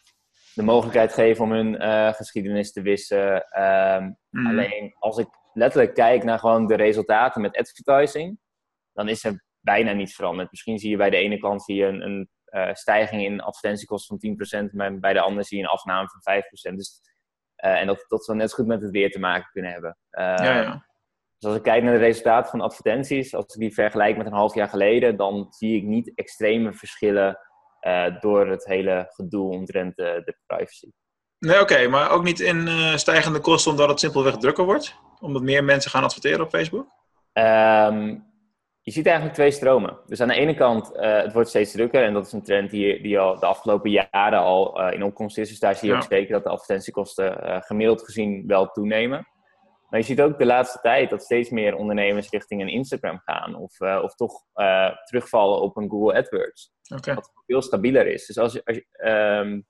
de 0.55 0.63
mogelijkheid 0.63 1.13
geven 1.13 1.45
om 1.45 1.53
hun 1.53 1.83
uh, 1.83 2.13
geschiedenis 2.13 2.73
te 2.73 2.83
wissen. 2.83 3.35
Um, 3.63 4.19
mm. 4.31 4.47
Alleen 4.47 4.95
als 4.99 5.19
ik 5.19 5.29
letterlijk 5.53 5.95
kijk 5.95 6.25
naar 6.25 6.39
gewoon 6.39 6.67
de 6.67 6.75
resultaten 6.75 7.41
met 7.41 7.57
advertising, 7.57 8.39
dan 8.93 9.09
is 9.09 9.25
er 9.25 9.45
bijna 9.61 9.93
niets 9.93 10.15
veranderd. 10.15 10.51
Misschien 10.51 10.79
zie 10.79 10.91
je 10.91 10.97
bij 10.97 11.11
de 11.11 11.17
ene 11.17 11.39
kant 11.39 11.63
zie 11.63 11.77
je 11.77 11.85
een, 11.85 12.03
een 12.03 12.29
uh, 12.51 12.75
stijging 12.75 13.23
in 13.23 13.41
advertentiekosten 13.41 14.19
van 14.21 14.67
10%, 14.67 14.71
maar 14.73 14.99
bij 14.99 15.13
de 15.13 15.21
andere 15.21 15.47
zie 15.47 15.59
je 15.59 15.63
een 15.63 15.71
afname 15.71 16.09
van 16.09 16.43
5%. 16.73 16.75
Dus, 16.75 17.01
en 17.57 17.87
dat, 17.87 18.05
dat 18.09 18.25
zou 18.25 18.39
net 18.39 18.51
zo 18.51 18.57
goed 18.57 18.67
met 18.67 18.83
het 18.83 18.91
weer 18.91 19.11
te 19.11 19.19
maken 19.19 19.51
kunnen 19.53 19.73
hebben. 19.73 19.99
ja, 20.11 20.61
ja. 20.61 20.88
Dus 21.39 21.49
als 21.49 21.57
ik 21.57 21.63
kijk 21.63 21.83
naar 21.83 21.93
de 21.93 21.99
resultaten 21.99 22.51
van 22.51 22.61
advertenties, 22.61 23.35
als 23.35 23.45
ik 23.45 23.61
die 23.61 23.75
vergelijk 23.75 24.17
met 24.17 24.27
een 24.27 24.33
half 24.33 24.55
jaar 24.55 24.69
geleden, 24.69 25.17
dan 25.17 25.47
zie 25.51 25.77
ik 25.77 25.83
niet 25.83 26.13
extreme 26.15 26.73
verschillen 26.73 27.39
uh, 27.87 28.21
door 28.21 28.49
het 28.49 28.65
hele 28.65 29.07
gedoe 29.09 29.51
omtrent 29.51 29.97
de, 29.97 30.23
de 30.25 30.37
privacy. 30.47 30.91
Nee, 31.39 31.61
oké, 31.61 31.73
okay, 31.73 31.87
maar 31.87 32.11
ook 32.11 32.23
niet 32.23 32.41
in 32.41 32.67
uh, 32.67 32.97
stijgende 32.97 33.41
kosten 33.41 33.71
omdat 33.71 33.89
het 33.89 34.01
simpelweg 34.01 34.37
drukker 34.37 34.65
wordt? 34.65 34.97
Omdat 35.21 35.43
meer 35.43 35.65
mensen 35.65 35.91
gaan 35.91 36.03
adverteren 36.03 36.41
op 36.41 36.49
Facebook? 36.49 36.87
Um, 37.33 38.27
je 38.81 38.91
ziet 38.91 39.07
eigenlijk 39.07 39.37
twee 39.37 39.51
stromen. 39.51 39.99
Dus 40.07 40.21
aan 40.21 40.29
de 40.29 40.35
ene 40.35 40.55
kant, 40.55 40.93
uh, 40.97 41.23
het 41.23 41.33
wordt 41.33 41.49
steeds 41.49 41.73
drukker 41.73 42.05
en 42.05 42.13
dat 42.13 42.27
is 42.27 42.33
een 42.33 42.43
trend 42.43 42.71
die, 42.71 43.03
die 43.03 43.19
al 43.19 43.39
de 43.39 43.47
afgelopen 43.47 43.91
jaren 43.91 44.39
al 44.39 44.91
in 44.91 45.03
opkomst 45.03 45.39
is. 45.39 45.49
Dus 45.49 45.59
daar 45.59 45.75
zie 45.75 45.89
je 45.89 45.95
ja. 45.95 46.01
ook 46.01 46.07
zeker 46.09 46.33
dat 46.33 46.43
de 46.43 46.51
advertentiekosten 46.51 47.63
gemiddeld 47.63 48.03
gezien 48.03 48.47
wel 48.47 48.67
toenemen. 48.67 49.27
Maar 49.89 50.01
je 50.01 50.07
ziet 50.07 50.21
ook 50.21 50.39
de 50.39 50.47
laatste 50.47 50.79
tijd 50.81 51.11
dat 51.11 51.23
steeds 51.23 51.51
meer 51.51 51.75
ondernemers 51.75 52.31
richting 52.31 52.61
een 52.61 52.69
Instagram 52.69 53.21
gaan. 53.25 53.55
Of, 53.55 53.81
uh, 53.81 54.01
of 54.03 54.15
toch 54.15 54.45
uh, 54.55 54.91
terugvallen 55.05 55.61
op 55.61 55.77
een 55.77 55.91
Google 55.91 56.19
AdWords. 56.19 56.73
Okay. 56.95 57.15
Wat 57.15 57.33
veel 57.47 57.63
stabieler 57.63 58.07
is. 58.07 58.27
Dus 58.27 58.39
als 58.39 58.53
je, 58.53 58.63
als, 58.65 58.77
je, 58.77 59.09
um, 59.09 59.67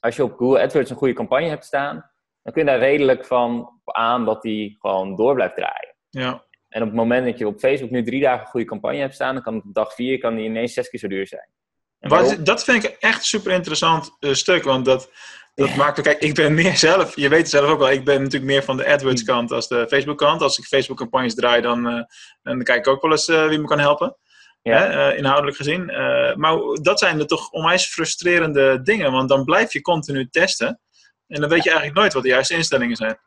als 0.00 0.16
je 0.16 0.24
op 0.24 0.36
Google 0.36 0.62
AdWords 0.62 0.90
een 0.90 0.96
goede 0.96 1.14
campagne 1.14 1.48
hebt 1.48 1.64
staan, 1.64 2.10
dan 2.42 2.52
kun 2.52 2.64
je 2.64 2.70
daar 2.70 2.78
redelijk 2.78 3.24
van 3.24 3.80
aan 3.84 4.24
dat 4.24 4.42
die 4.42 4.76
gewoon 4.80 5.16
door 5.16 5.34
blijft 5.34 5.56
draaien. 5.56 5.96
Ja. 6.10 6.44
En 6.68 6.82
op 6.82 6.88
het 6.88 6.96
moment 6.96 7.26
dat 7.26 7.38
je 7.38 7.46
op 7.46 7.58
Facebook 7.58 7.90
nu 7.90 8.02
drie 8.02 8.20
dagen 8.20 8.40
een 8.40 8.50
goede 8.50 8.66
campagne 8.66 8.98
hebt 8.98 9.14
staan, 9.14 9.34
dan 9.34 9.42
kan 9.42 9.56
op 9.56 9.74
dag 9.74 9.94
vier 9.94 10.18
kan 10.18 10.34
die 10.34 10.44
ineens 10.44 10.72
zes 10.72 10.88
keer 10.88 11.00
zo 11.00 11.08
duur 11.08 11.26
zijn. 11.26 11.50
Wat, 11.98 12.38
dat 12.44 12.64
vind 12.64 12.84
ik 12.84 12.96
echt 13.00 13.24
super 13.24 13.52
interessant 13.52 14.16
uh, 14.20 14.32
stuk. 14.32 14.62
Want 14.62 14.84
dat, 14.84 15.10
dat 15.54 15.74
maakt 15.74 16.00
kijk, 16.00 16.20
ik 16.20 16.34
ben 16.34 16.54
meer 16.54 16.76
zelf, 16.76 17.16
je 17.16 17.28
weet 17.28 17.38
het 17.38 17.50
zelf 17.50 17.70
ook 17.70 17.78
wel, 17.78 17.90
ik 17.90 18.04
ben 18.04 18.22
natuurlijk 18.22 18.52
meer 18.52 18.62
van 18.62 18.76
de 18.76 18.86
AdWords 18.86 19.22
kant 19.22 19.52
als 19.52 19.68
de 19.68 19.86
Facebook 19.88 20.18
kant. 20.18 20.42
Als 20.42 20.58
ik 20.58 20.64
Facebook 20.64 20.96
campagnes 20.96 21.34
draai, 21.34 21.60
dan, 21.60 21.86
uh, 21.86 22.02
dan 22.42 22.62
kijk 22.62 22.78
ik 22.78 22.92
ook 22.92 23.02
wel 23.02 23.10
eens 23.10 23.28
uh, 23.28 23.46
wie 23.48 23.58
me 23.58 23.66
kan 23.66 23.78
helpen. 23.78 24.16
hè, 24.62 24.84
eh, 24.84 25.18
inhoudelijk 25.18 25.56
gezien. 25.56 25.90
Eh, 25.90 26.34
maar 26.34 26.58
dat 26.82 26.98
zijn 26.98 27.18
er 27.18 27.26
toch 27.26 27.50
onwijs 27.50 27.86
frustrerende 27.86 28.82
dingen, 28.82 29.12
want 29.12 29.28
dan 29.28 29.44
blijf 29.44 29.72
je 29.72 29.80
continu 29.80 30.28
testen. 30.28 30.80
En 31.26 31.40
dan 31.40 31.50
weet 31.50 31.62
je 31.62 31.70
eigenlijk 31.70 31.98
nooit 31.98 32.12
wat 32.12 32.22
de 32.22 32.28
juiste 32.28 32.54
instellingen 32.54 32.96
zijn. 32.96 33.18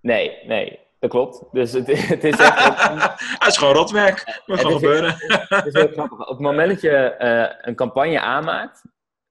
Nee, 0.00 0.38
nee, 0.46 0.78
dat 0.98 1.10
klopt. 1.10 1.44
Dus 1.52 1.72
het, 1.72 1.86
het 1.86 2.24
is 2.24 2.36
echt... 2.36 2.82
het 3.38 3.46
is 3.46 3.56
gewoon 3.56 3.74
rotwerk. 3.74 4.42
Moet 4.46 4.60
gewoon 4.60 4.72
gebeuren. 4.72 5.14
Het 5.48 5.66
is 5.66 5.72
heel 5.72 5.88
grappig. 5.88 6.20
Op 6.20 6.28
het 6.28 6.38
moment 6.38 6.68
dat 6.68 6.80
je 6.80 6.96
eh, 6.96 7.68
een 7.68 7.74
campagne 7.74 8.20
aanmaakt, 8.20 8.82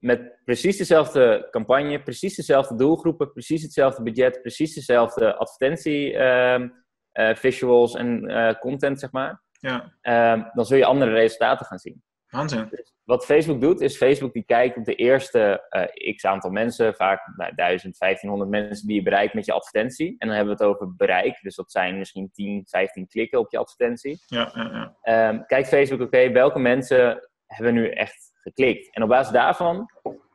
met 0.02 0.40
precies 0.46 0.78
dezelfde 0.78 1.48
campagne, 1.52 2.04
precies 2.04 2.36
dezelfde 2.36 2.76
doelgroepen, 2.76 3.32
precies 3.32 3.62
hetzelfde 3.62 4.04
budget, 4.04 4.42
precies 4.42 4.74
dezelfde 4.74 5.36
advertentie 5.36 6.18
ehm, 6.18 6.70
eh, 7.12 7.36
visuals 7.36 7.96
en 7.96 8.28
eh, 8.28 8.60
content, 8.60 9.00
zeg 9.00 9.12
maar, 9.12 9.44
Ja, 9.52 9.94
ehm, 10.02 10.44
dan 10.54 10.66
zul 10.66 10.78
je 10.78 10.86
andere 10.86 11.12
resultaten 11.12 11.66
gaan 11.66 11.80
zien. 11.80 12.04
waanzin. 12.28 12.68
Dus 12.70 12.94
wat 13.04 13.26
Facebook 13.26 13.62
doet, 13.62 13.82
is 13.82 13.98
Facebook 13.98 14.34
die 14.34 14.46
kijkt 14.46 14.78
op 14.78 14.86
de 14.86 14.96
eerste 14.96 15.66
eh, 15.70 16.16
x 16.16 16.26
aantal 16.26 16.52
mensen, 16.52 16.96
vaak 16.96 17.28
nou, 17.36 17.56
1000, 17.56 17.98
1500 17.98 18.50
mensen 18.50 18.88
die 18.88 18.96
je 18.96 19.04
bereikt 19.04 19.34
met 19.34 19.46
je 19.46 19.54
advertentie. 19.54 20.16
En 20.18 20.28
dan 20.28 20.36
hebben 20.36 20.58
we 20.58 20.64
het 20.64 20.74
over 20.74 20.96
bereik, 20.96 21.42
dus 21.42 21.56
dat 21.56 21.72
zijn 21.72 21.98
misschien 21.98 22.30
10, 22.32 22.66
15 22.66 23.08
klikken 23.08 23.40
op 23.40 23.52
je 23.52 23.58
advertentie. 23.58 24.24
Ja, 24.26 24.52
ja, 24.54 24.64
ja. 24.64 24.98
Ehm, 25.02 25.44
kijkt 25.46 25.68
Facebook, 25.68 26.02
oké, 26.02 26.32
welke 26.32 26.60
mensen 26.60 27.30
hebben 27.46 27.74
nu 27.74 27.90
echt 27.90 28.31
geklikt? 28.42 28.96
En 28.96 29.04
op 29.04 29.10
basis 29.10 29.34
daarvan 29.34 29.90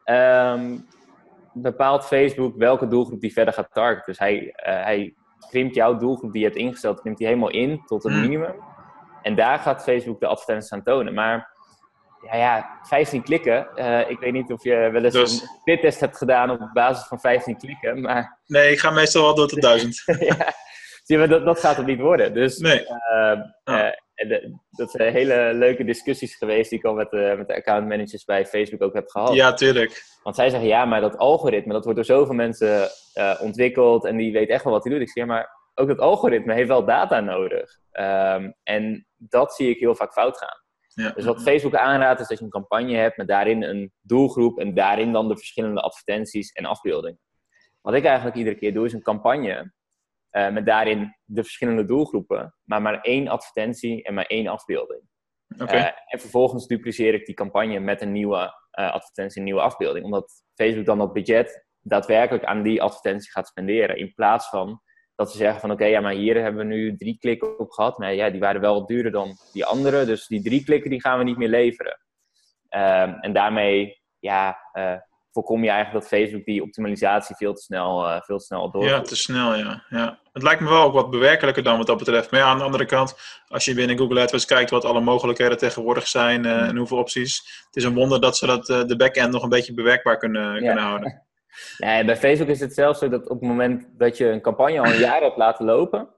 ehm, 0.04 0.78
bepaalt 1.52 2.04
Facebook 2.06 2.56
welke 2.56 2.86
doelgroep 2.88 3.20
die 3.20 3.32
verder 3.32 3.54
gaat 3.54 3.72
targeten. 3.72 4.02
Dus 4.06 4.18
hij, 4.18 4.52
eh, 4.52 4.82
hij 4.84 5.14
krimpt 5.50 5.74
jouw 5.74 5.96
doelgroep 5.96 6.32
die 6.32 6.40
je 6.40 6.46
hebt 6.46 6.58
ingesteld, 6.60 7.00
krimpt 7.00 7.18
hij 7.18 7.28
helemaal 7.28 7.50
in 7.50 7.82
tot 7.86 8.04
een 8.04 8.12
Hmm. 8.12 8.20
minimum. 8.20 8.54
En 9.22 9.34
daar 9.34 9.58
gaat 9.58 9.82
Facebook 9.82 10.20
de 10.20 10.26
advertenties 10.26 10.72
aan 10.72 10.82
tonen. 10.82 11.14
Maar 11.14 11.54
ja, 12.30 12.36
ja 12.36 12.78
15 12.82 13.22
klikken. 13.22 13.74
eh, 13.76 14.10
ik 14.10 14.18
weet 14.18 14.32
niet 14.32 14.52
of 14.52 14.64
je 14.64 14.74
wel 14.92 15.04
eens 15.04 15.14
Dus- 15.14 15.40
een 15.42 15.48
spittest 15.60 16.00
hebt 16.00 16.16
gedaan 16.16 16.50
op 16.50 16.70
basis 16.72 17.06
van 17.06 17.20
15 17.20 17.56
klikken. 17.58 18.00
Maar 18.00 18.38
Nee, 18.46 18.70
ik 18.72 18.78
ga 18.78 18.90
meestal 18.90 19.22
wel 19.22 19.34
door 19.34 19.48
tot 19.48 19.60
duizend. 19.62 20.02
ja, 20.18 20.52
zie 21.04 21.18
je, 21.18 21.26
dat, 21.28 21.44
dat 21.44 21.60
gaat 21.60 21.76
het 21.76 21.86
niet 21.86 22.00
worden. 22.00 22.34
Dus 22.34 22.58
Nee. 22.58 22.86
eh, 22.86 23.40
Ja. 23.64 24.04
Eh, 24.16 24.24
en 24.24 24.28
de- 24.28 24.58
dat 24.70 24.90
zijn 24.90 25.12
hele 25.12 25.50
leuke 25.54 25.84
discussies 25.84 26.34
geweest 26.36 26.70
die 26.70 26.78
ik 26.78 26.84
al 26.84 26.94
met, 26.94 27.10
de 27.10 27.34
met 27.36 27.48
de 27.48 27.54
accountmanagers 27.56 28.24
bij 28.24 28.46
Facebook 28.46 28.82
ook 28.82 28.94
heb 28.94 29.08
gehad. 29.08 29.34
Ja, 29.34 29.52
tuurlijk. 29.52 30.02
Want 30.22 30.36
zij 30.36 30.50
zeggen, 30.50 30.68
ja, 30.68 30.84
maar 30.84 31.00
dat 31.00 31.16
algoritme, 31.16 31.72
dat 31.72 31.84
wordt 31.84 31.98
door 31.98 32.16
zoveel 32.16 32.34
mensen 32.34 32.88
eh, 33.12 33.40
ontwikkeld 33.42 34.04
en 34.04 34.16
die 34.16 34.32
weet 34.32 34.48
echt 34.48 34.64
wel 34.64 34.72
wat 34.72 34.84
hij 34.84 34.92
doet. 34.92 35.02
Ik 35.02 35.10
zeg, 35.10 35.24
ja, 35.24 35.30
maar 35.32 35.48
ook 35.74 35.88
dat 35.88 35.98
algoritme 35.98 36.54
heeft 36.54 36.68
wel 36.68 36.84
data 36.84 37.20
nodig. 37.20 37.70
Ehm, 37.90 38.50
en 38.62 39.06
dat 39.16 39.54
zie 39.54 39.70
ik 39.70 39.78
heel 39.78 39.94
vaak 39.94 40.12
fout 40.12 40.38
gaan. 40.38 40.64
Ja. 41.04 41.10
Dus 41.10 41.24
wat 41.24 41.42
Facebook 41.42 41.74
aanraadt 41.74 42.20
is 42.20 42.26
dat 42.28 42.38
je 42.38 42.44
een 42.44 42.50
campagne 42.50 42.96
hebt 42.96 43.16
met 43.16 43.28
daarin 43.28 43.62
een 43.62 43.92
doelgroep 44.00 44.58
en 44.58 44.74
daarin 44.74 45.12
dan 45.12 45.28
de 45.28 45.36
verschillende 45.36 45.80
advertenties 45.80 46.52
en 46.52 46.64
afbeeldingen. 46.64 47.20
Wat 47.80 47.94
ik 47.94 48.04
eigenlijk 48.04 48.36
iedere 48.36 48.56
keer 48.56 48.74
doe 48.74 48.86
is 48.86 48.92
een 48.92 49.02
campagne 49.02 49.72
eh, 50.36 50.50
met 50.50 50.66
daarin 50.66 51.16
de 51.24 51.42
verschillende 51.42 51.84
doelgroepen, 51.84 52.54
maar 52.64 52.82
maar 52.82 53.00
één 53.00 53.28
advertentie 53.28 54.02
en 54.02 54.14
maar 54.14 54.26
één 54.26 54.46
afbeelding. 54.46 55.00
Eh, 55.56 55.84
en 55.84 56.20
vervolgens 56.20 56.66
dupliceer 56.66 57.14
ik 57.14 57.26
die 57.26 57.34
campagne 57.34 57.80
met 57.80 58.00
een 58.00 58.12
nieuwe 58.12 58.54
eh, 58.70 58.92
advertentie, 58.92 59.38
een 59.38 59.44
nieuwe 59.44 59.60
afbeelding. 59.60 60.04
Omdat 60.04 60.42
Facebook 60.54 60.86
dan 60.86 60.98
dat 60.98 61.12
budget 61.12 61.66
daadwerkelijk 61.80 62.44
aan 62.44 62.62
die 62.62 62.82
advertentie 62.82 63.30
gaat 63.30 63.48
spenderen. 63.48 63.98
In 63.98 64.14
plaats 64.14 64.48
van 64.48 64.80
dat 65.14 65.30
ze 65.30 65.36
zeggen 65.36 65.60
van 65.60 65.70
oké, 65.70 65.84
ja, 65.84 66.00
maar 66.00 66.12
hier 66.12 66.42
hebben 66.42 66.68
we 66.68 66.74
nu 66.74 66.96
drie 66.96 67.18
klikken 67.18 67.58
op 67.58 67.70
gehad. 67.70 67.98
Maar 67.98 68.14
ja, 68.14 68.30
die 68.30 68.40
waren 68.40 68.60
wel 68.60 68.74
wat 68.74 68.88
duurder 68.88 69.12
dan 69.12 69.36
die 69.52 69.64
andere. 69.64 70.04
Dus 70.04 70.26
die 70.26 70.42
drie 70.42 70.64
klikken 70.64 70.90
die 70.90 71.00
gaan 71.00 71.18
we 71.18 71.24
niet 71.24 71.36
meer 71.36 71.48
leveren. 71.48 71.98
Ehm, 72.68 73.12
en 73.20 73.32
daarmee 73.32 74.02
ja, 74.18 74.58
voorkom 75.36 75.64
je 75.64 75.70
eigenlijk 75.70 76.00
dat 76.00 76.18
Facebook 76.18 76.44
die 76.44 76.62
optimalisatie 76.62 77.36
veel 77.36 77.54
te 77.54 77.62
snel, 77.62 78.08
eh, 78.08 78.20
veel 78.20 78.38
te 78.38 78.44
snel 78.44 78.70
doorvoert. 78.70 78.94
Ja, 78.94 79.00
te 79.00 79.16
snel, 79.16 79.54
ja. 79.54 79.82
ja. 79.88 80.18
Het 80.32 80.42
lijkt 80.42 80.60
me 80.60 80.68
wel 80.68 80.82
ook 80.82 80.92
wat 80.92 81.10
bewerkelijker 81.10 81.62
dan 81.62 81.76
wat 81.76 81.86
dat 81.86 81.98
betreft. 81.98 82.30
Maar 82.30 82.40
ja, 82.40 82.46
aan 82.46 82.58
de 82.58 82.64
andere 82.64 82.84
kant, 82.84 83.16
als 83.48 83.64
je 83.64 83.74
binnen 83.74 83.98
Google 83.98 84.20
AdWords 84.20 84.44
kijkt 84.44 84.70
wat 84.70 84.84
alle 84.84 85.00
mogelijkheden 85.00 85.58
tegenwoordig 85.58 86.06
zijn 86.06 86.44
eh, 86.44 86.68
en 86.68 86.76
hoeveel 86.76 86.98
opties. 86.98 87.64
Het 87.66 87.76
is 87.76 87.84
een 87.84 87.94
wonder 87.94 88.20
dat 88.20 88.36
ze 88.36 88.46
dat, 88.46 88.68
eh, 88.68 88.84
de 88.84 88.96
backend 88.96 89.32
nog 89.32 89.42
een 89.42 89.48
beetje 89.48 89.74
bewerkbaar 89.74 90.18
kunnen, 90.18 90.58
kunnen 90.58 90.84
houden. 90.84 91.20
Nee, 91.78 92.04
bij 92.04 92.16
Facebook 92.16 92.48
is 92.48 92.60
het 92.60 92.74
zelfs 92.74 92.98
zo 92.98 93.08
dat 93.08 93.28
op 93.28 93.40
het 93.40 93.48
moment 93.48 93.88
dat 93.92 94.16
je 94.16 94.28
een 94.28 94.40
campagne 94.40 94.80
al 94.80 94.86
een 94.86 94.98
jaar 94.98 95.20
hebt 95.20 95.36
laten 95.36 95.64
lopen 95.64 96.08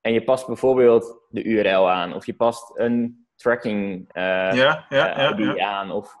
en 0.00 0.12
je 0.12 0.24
past 0.24 0.46
bijvoorbeeld 0.46 1.18
de 1.28 1.42
URL 1.42 1.90
aan 1.90 2.14
of 2.14 2.26
je 2.26 2.34
past 2.34 2.70
een 2.74 3.26
tracking 3.36 4.08
eh, 4.12 4.22
Ja, 4.52 4.86
ja, 4.88 5.34
ja. 5.36 5.58
aan 5.58 5.90
of 5.90 6.16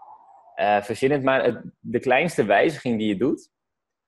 verzin 0.82 1.10
het 1.10 1.22
maar. 1.22 1.44
Het- 1.44 1.62
de 1.80 1.98
kleinste 2.00 2.44
wijziging 2.44 2.98
die 2.98 3.08
je 3.08 3.16
doet, 3.16 3.50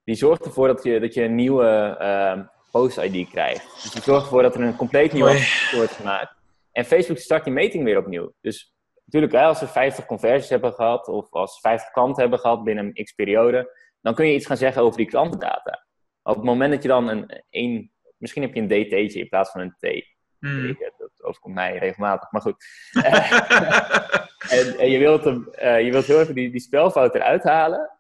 die 0.04 0.14
zorgt 0.14 0.44
ervoor 0.44 0.66
dat 0.66 0.82
je, 0.82 1.00
dat 1.00 1.14
je 1.14 1.22
een 1.22 1.35
nieuwe 1.35 1.96
eh, 1.98 2.40
post-ID 2.70 3.28
krijgt. 3.30 3.82
Dus 3.82 3.90
die 3.90 4.02
zorgt 4.02 4.22
ervoor 4.24 4.42
dat 4.42 4.54
er 4.54 4.61
een 4.61 4.76
compleet 4.76 5.12
nieuwe 5.12 5.30
wordt 5.72 5.92
gemaakt. 5.92 6.35
En 6.72 6.85
Facebook 6.85 7.18
start 7.18 7.44
die 7.44 7.52
meting 7.52 7.85
weer 7.85 7.98
opnieuw. 7.98 8.32
Dus 8.40 8.74
natuurlijk, 9.04 9.32
hè, 9.32 9.42
als 9.42 9.61
we 9.61 9.66
50 9.66 10.06
conversies 10.06 10.48
hebben 10.50 10.72
gehad 10.72 11.09
of 11.09 11.30
als 11.30 11.61
50 11.61 11.90
klanten 11.90 12.20
hebben 12.22 12.38
gehad 12.38 12.64
binnen 12.64 12.85
een 12.94 13.04
x 13.04 13.12
periode, 13.12 13.78
dan 14.00 14.14
kun 14.14 14.26
je 14.26 14.35
iets 14.35 14.46
gaan 14.46 14.56
zeggen 14.56 14.82
over 14.82 14.96
die 14.96 15.06
klantendata. 15.06 15.87
Op 16.22 16.35
het 16.35 16.44
moment 16.44 16.72
dat 16.72 16.82
je 16.82 16.88
dan 16.88 17.09
een, 17.09 17.42
een 17.50 17.92
misschien 18.18 18.42
heb 18.42 18.54
je 18.54 18.61
een 18.61 18.68
DT'tje 18.68 19.18
in 19.20 19.28
plaats 19.28 19.50
van 19.50 19.61
een 19.61 19.74
T. 19.78 20.15
Hmm. 20.46 20.68
Ik, 20.68 20.78
eh, 20.78 20.90
Dat 20.98 21.22
overkomt 21.22 21.54
mij 21.54 21.78
regelmatig, 21.78 22.30
maar 22.30 22.42
goed. 22.42 22.64
En, 24.48 24.78
en 24.78 24.90
je, 24.90 24.98
wilt 24.98 25.24
hem, 25.24 25.48
eh, 25.52 25.85
je 25.85 25.90
wilt 25.90 26.04
heel 26.04 26.20
even 26.20 26.35
die, 26.35 26.50
die 26.50 26.61
spelfout 26.61 27.14
eruit 27.14 27.42
halen. 27.42 27.90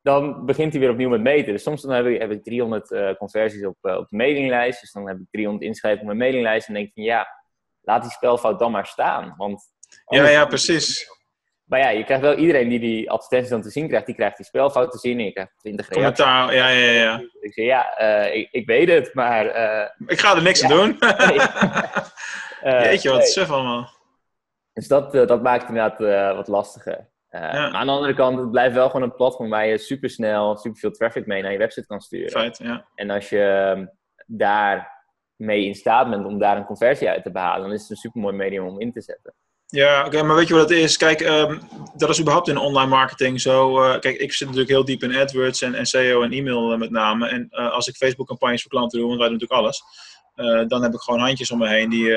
Dan 0.00 0.46
begint 0.46 0.72
hij 0.72 0.80
weer 0.80 0.90
opnieuw 0.90 1.08
met 1.08 1.20
meten. 1.20 1.52
Dus 1.52 1.62
soms 1.62 1.82
dan 1.82 1.90
heb 1.90 2.06
ik, 2.06 2.20
heb 2.20 2.30
ik 2.30 2.44
300 2.44 2.92
eh, 2.92 3.14
conversies 3.14 3.66
op, 3.66 3.76
eh, 3.80 3.96
op 3.96 4.08
de 4.08 4.16
mailinglijst. 4.16 4.80
Dus 4.80 4.92
dan 4.92 5.08
heb 5.08 5.18
ik 5.18 5.26
300 5.30 5.64
inschrijvingen 5.64 6.10
op 6.10 6.16
mijn 6.16 6.30
mailinglijst. 6.30 6.68
En 6.68 6.74
denk 6.74 6.86
ik 6.86 6.92
van 6.94 7.02
ja, 7.02 7.26
laat 7.80 8.02
die 8.02 8.10
spelfout 8.10 8.58
dan 8.58 8.70
maar 8.70 8.86
staan. 8.86 9.34
Want 9.36 9.62
ja, 10.06 10.28
ja, 10.28 10.46
precies. 10.46 11.08
Maar 11.72 11.80
ja, 11.80 11.88
je 11.88 12.04
krijgt 12.04 12.22
wel 12.22 12.34
iedereen 12.34 12.68
die 12.68 12.80
die 12.80 13.10
advertentie 13.10 13.50
dan 13.50 13.62
te 13.62 13.70
zien 13.70 13.88
krijgt. 13.88 14.06
Die 14.06 14.14
krijgt 14.14 14.36
die 14.36 14.46
spelfout 14.46 14.90
te 14.90 14.98
zien. 14.98 15.18
En 15.18 15.24
je 15.24 15.32
krijgt 15.32 15.52
20 15.58 15.88
reacties. 15.88 16.24
Commentaar, 16.24 16.54
ja, 16.54 16.68
ja, 16.68 16.90
ja. 16.90 17.18
Ik 17.40 17.52
zeg 17.52 17.64
ja, 17.64 17.96
eh, 17.96 18.34
ik, 18.34 18.48
ik 18.50 18.66
weet 18.66 18.88
het. 18.88 19.14
Maar 19.14 19.46
eh, 19.46 19.88
Ik 20.06 20.20
ga 20.20 20.36
er 20.36 20.42
niks 20.42 20.60
Ja. 20.60 20.68
aan 20.68 20.76
doen. 20.76 20.96
nee. 21.28 21.38
Eh, 22.62 22.84
Jeetje, 22.84 23.08
wat 23.08 23.18
nee. 23.18 23.26
suf 23.26 23.50
allemaal. 23.50 23.88
Dus 24.72 24.88
dat, 24.88 25.12
dat 25.12 25.42
maakt 25.42 25.60
het 25.60 25.70
inderdaad 25.70 26.36
wat 26.36 26.48
lastiger. 26.48 27.08
Ja. 27.30 27.70
Aan 27.70 27.86
de 27.86 27.92
andere 27.92 28.14
kant, 28.14 28.38
het 28.38 28.50
blijft 28.50 28.74
wel 28.74 28.86
gewoon 28.86 29.02
een 29.02 29.16
platform 29.16 29.50
waar 29.50 29.66
je 29.66 29.78
supersnel, 29.78 30.56
superveel 30.56 30.90
traffic 30.90 31.26
mee 31.26 31.42
naar 31.42 31.52
je 31.52 31.58
website 31.58 31.86
kan 31.86 32.00
sturen. 32.00 32.30
Feit, 32.30 32.58
ja. 32.58 32.86
En 32.94 33.10
als 33.10 33.28
je 33.28 33.42
ehm, 33.42 33.86
daar 34.26 35.04
mee 35.36 35.64
in 35.64 35.74
staat 35.74 36.10
bent 36.10 36.24
om 36.26 36.38
daar 36.38 36.56
een 36.56 36.64
conversie 36.64 37.08
uit 37.08 37.22
te 37.22 37.32
behalen, 37.32 37.62
dan 37.62 37.72
is 37.72 37.80
het 37.80 37.90
een 37.90 37.96
supermooi 37.96 38.36
medium 38.36 38.66
om 38.66 38.80
in 38.80 38.92
te 38.92 39.00
zetten. 39.00 39.34
Ja, 39.72 40.04
oké, 40.06 40.22
maar 40.22 40.36
weet 40.36 40.48
je 40.48 40.54
wat 40.54 40.68
het 40.68 40.78
is? 40.78 40.96
Kijk, 40.96 41.20
ehm, 41.20 41.58
dat 41.96 42.10
is 42.10 42.20
überhaupt 42.20 42.48
in 42.48 42.56
online 42.56 42.88
marketing 42.90 43.40
zo. 43.40 43.82
eh, 43.82 44.00
kijk, 44.00 44.16
ik 44.16 44.32
zit 44.32 44.46
natuurlijk 44.46 44.72
heel 44.74 44.84
diep 44.84 45.02
in 45.02 45.16
AdWords 45.16 45.62
en, 45.62 45.74
en 45.74 45.86
SEO 45.86 46.22
en 46.22 46.32
e-mail 46.32 46.72
eh, 46.72 46.78
met 46.78 46.90
name. 46.90 47.28
En 47.28 47.46
eh, 47.50 47.70
als 47.72 47.86
ik 47.86 47.96
Facebook-campagnes 47.96 48.62
voor 48.62 48.70
klanten 48.70 48.98
doe, 48.98 49.08
want 49.08 49.20
wij 49.20 49.28
doen 49.28 49.38
natuurlijk 49.38 49.60
alles, 49.60 49.82
dan 50.68 50.82
heb 50.82 50.92
ik 50.94 51.00
gewoon 51.00 51.20
handjes 51.20 51.50
om 51.50 51.58
me 51.58 51.68
heen 51.68 51.90
die 51.90 52.12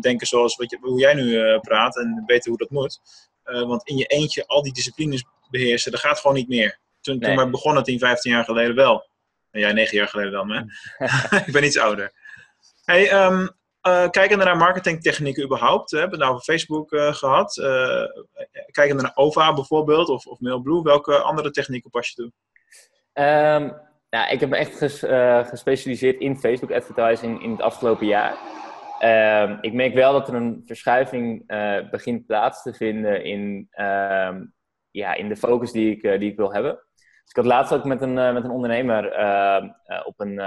denken 0.00 0.26
zoals 0.26 0.56
wat 0.56 0.70
je, 0.70 0.78
hoe 0.80 1.00
jij 1.00 1.14
nu 1.14 1.58
praat 1.60 1.96
en 1.96 2.22
weten 2.26 2.50
hoe 2.50 2.58
dat 2.58 2.70
moet. 2.70 3.00
Want 3.42 3.88
in 3.88 3.96
je 3.96 4.04
eentje 4.04 4.46
al 4.46 4.62
die 4.62 4.72
disciplines 4.72 5.24
beheersen, 5.50 5.90
dat 5.90 6.00
gaat 6.00 6.20
gewoon 6.20 6.36
niet 6.36 6.48
meer. 6.48 6.78
Toen, 7.00 7.18
Nee. 7.18 7.28
toen 7.28 7.36
wij 7.36 7.50
begonnen 7.50 7.82
10, 7.82 7.98
15 7.98 8.32
jaar 8.32 8.44
geleden 8.44 8.74
wel. 8.74 9.08
En 9.50 9.60
jij 9.60 9.72
9 9.72 9.96
jaar 9.96 10.08
geleden 10.08 10.32
dan, 10.32 10.50
hè? 10.50 10.60
ik 11.46 11.52
ben 11.52 11.64
iets 11.64 11.78
ouder. 11.78 12.12
Hey, 12.84 13.10
ehm, 13.10 13.46
eh, 13.80 14.10
kijkende 14.10 14.44
naar 14.44 14.56
marketingtechnieken 14.56 15.44
überhaupt, 15.44 15.90
we 15.90 15.98
hebben 15.98 16.18
het 16.18 16.28
nou 16.28 16.38
over 16.38 16.52
Facebook 16.52 16.92
eh, 16.92 17.14
gehad. 17.14 17.58
Eh 17.58 18.04
kijkende 18.70 19.02
naar 19.02 19.12
OVA 19.14 19.54
bijvoorbeeld, 19.54 20.08
of, 20.08 20.26
of 20.26 20.40
Mailblue, 20.40 20.82
welke 20.82 21.18
andere 21.18 21.50
technieken 21.50 21.90
pas 21.90 22.08
je 22.08 22.14
toe? 22.14 22.32
Ehm, 23.12 23.70
ja, 24.08 24.28
ik 24.28 24.40
heb 24.40 24.48
me 24.48 24.56
echt 24.56 24.76
ges- 24.76 25.04
gespecialiseerd 25.48 26.20
in 26.20 26.38
Facebook 26.38 26.72
advertising 26.72 27.42
in 27.42 27.50
het 27.50 27.60
afgelopen 27.60 28.06
jaar. 28.06 28.36
Ehm, 28.98 29.56
ik 29.60 29.72
merk 29.72 29.94
wel 29.94 30.12
dat 30.12 30.28
er 30.28 30.34
een 30.34 30.62
verschuiving 30.66 31.46
begint 31.90 32.26
plaats 32.26 32.62
te 32.62 32.74
vinden 32.74 33.24
in, 33.24 33.66
ehm, 33.70 34.44
ja, 34.90 35.14
in 35.14 35.28
de 35.28 35.36
focus 35.36 35.72
die 35.72 35.90
ik, 35.90 36.20
die 36.20 36.30
ik 36.30 36.36
wil 36.36 36.52
hebben. 36.52 36.72
Dus 36.98 37.30
ik 37.30 37.36
had 37.36 37.44
laatst 37.44 37.72
ook 37.72 37.84
met 37.84 38.02
een, 38.02 38.14
met 38.14 38.44
een 38.44 38.50
ondernemer 38.50 39.04
op 40.04 40.20
een 40.20 40.40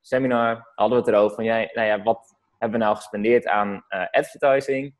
seminar, 0.00 0.72
hadden 0.74 0.98
we 0.98 1.04
het 1.04 1.14
erover 1.14 1.34
van, 1.34 1.44
ja, 1.44 1.68
nou 1.72 1.86
ja, 1.86 2.02
wat 2.02 2.33
hebben 2.64 2.78
we 2.78 2.84
nou 2.84 2.96
gespendeerd 2.96 3.46
aan 3.46 3.84
eh, 3.88 4.06
advertising? 4.10 4.94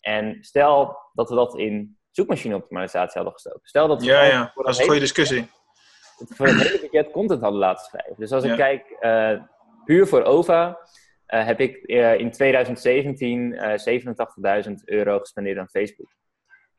En 0.00 0.36
stel 0.40 0.98
dat 1.12 1.28
we 1.28 1.34
dat 1.34 1.58
in 1.58 1.98
zoekmachine 2.10 2.54
optimalisatie 2.54 3.14
hadden 3.14 3.32
gestoken. 3.32 3.60
Stel 3.62 3.88
dat 3.88 4.00
we 4.00 4.06
Ja, 4.06 4.22
ja, 4.24 4.50
voor 4.54 4.62
dat 4.64 4.72
is 4.72 4.78
een 4.78 4.84
goede 4.84 5.00
discussie. 5.00 5.46
voor 6.28 6.46
het 6.46 6.56
hele 6.62 6.80
budget 6.80 7.10
content 7.10 7.40
hadden 7.42 7.60
laten 7.60 7.84
schrijven. 7.84 8.14
Dus 8.18 8.32
als 8.32 8.44
Ja. 8.44 8.50
ik 8.50 8.56
kijk, 8.56 8.90
eh, 9.00 9.42
puur 9.84 10.06
voor 10.06 10.22
OVA, 10.22 10.78
heb 11.26 11.60
ik 11.60 11.76
in 12.18 12.30
2017 12.30 13.58
87.000 13.76 14.88
euro 14.88 15.18
gespendeerd 15.18 15.58
aan 15.58 15.68
Facebook. 15.68 16.10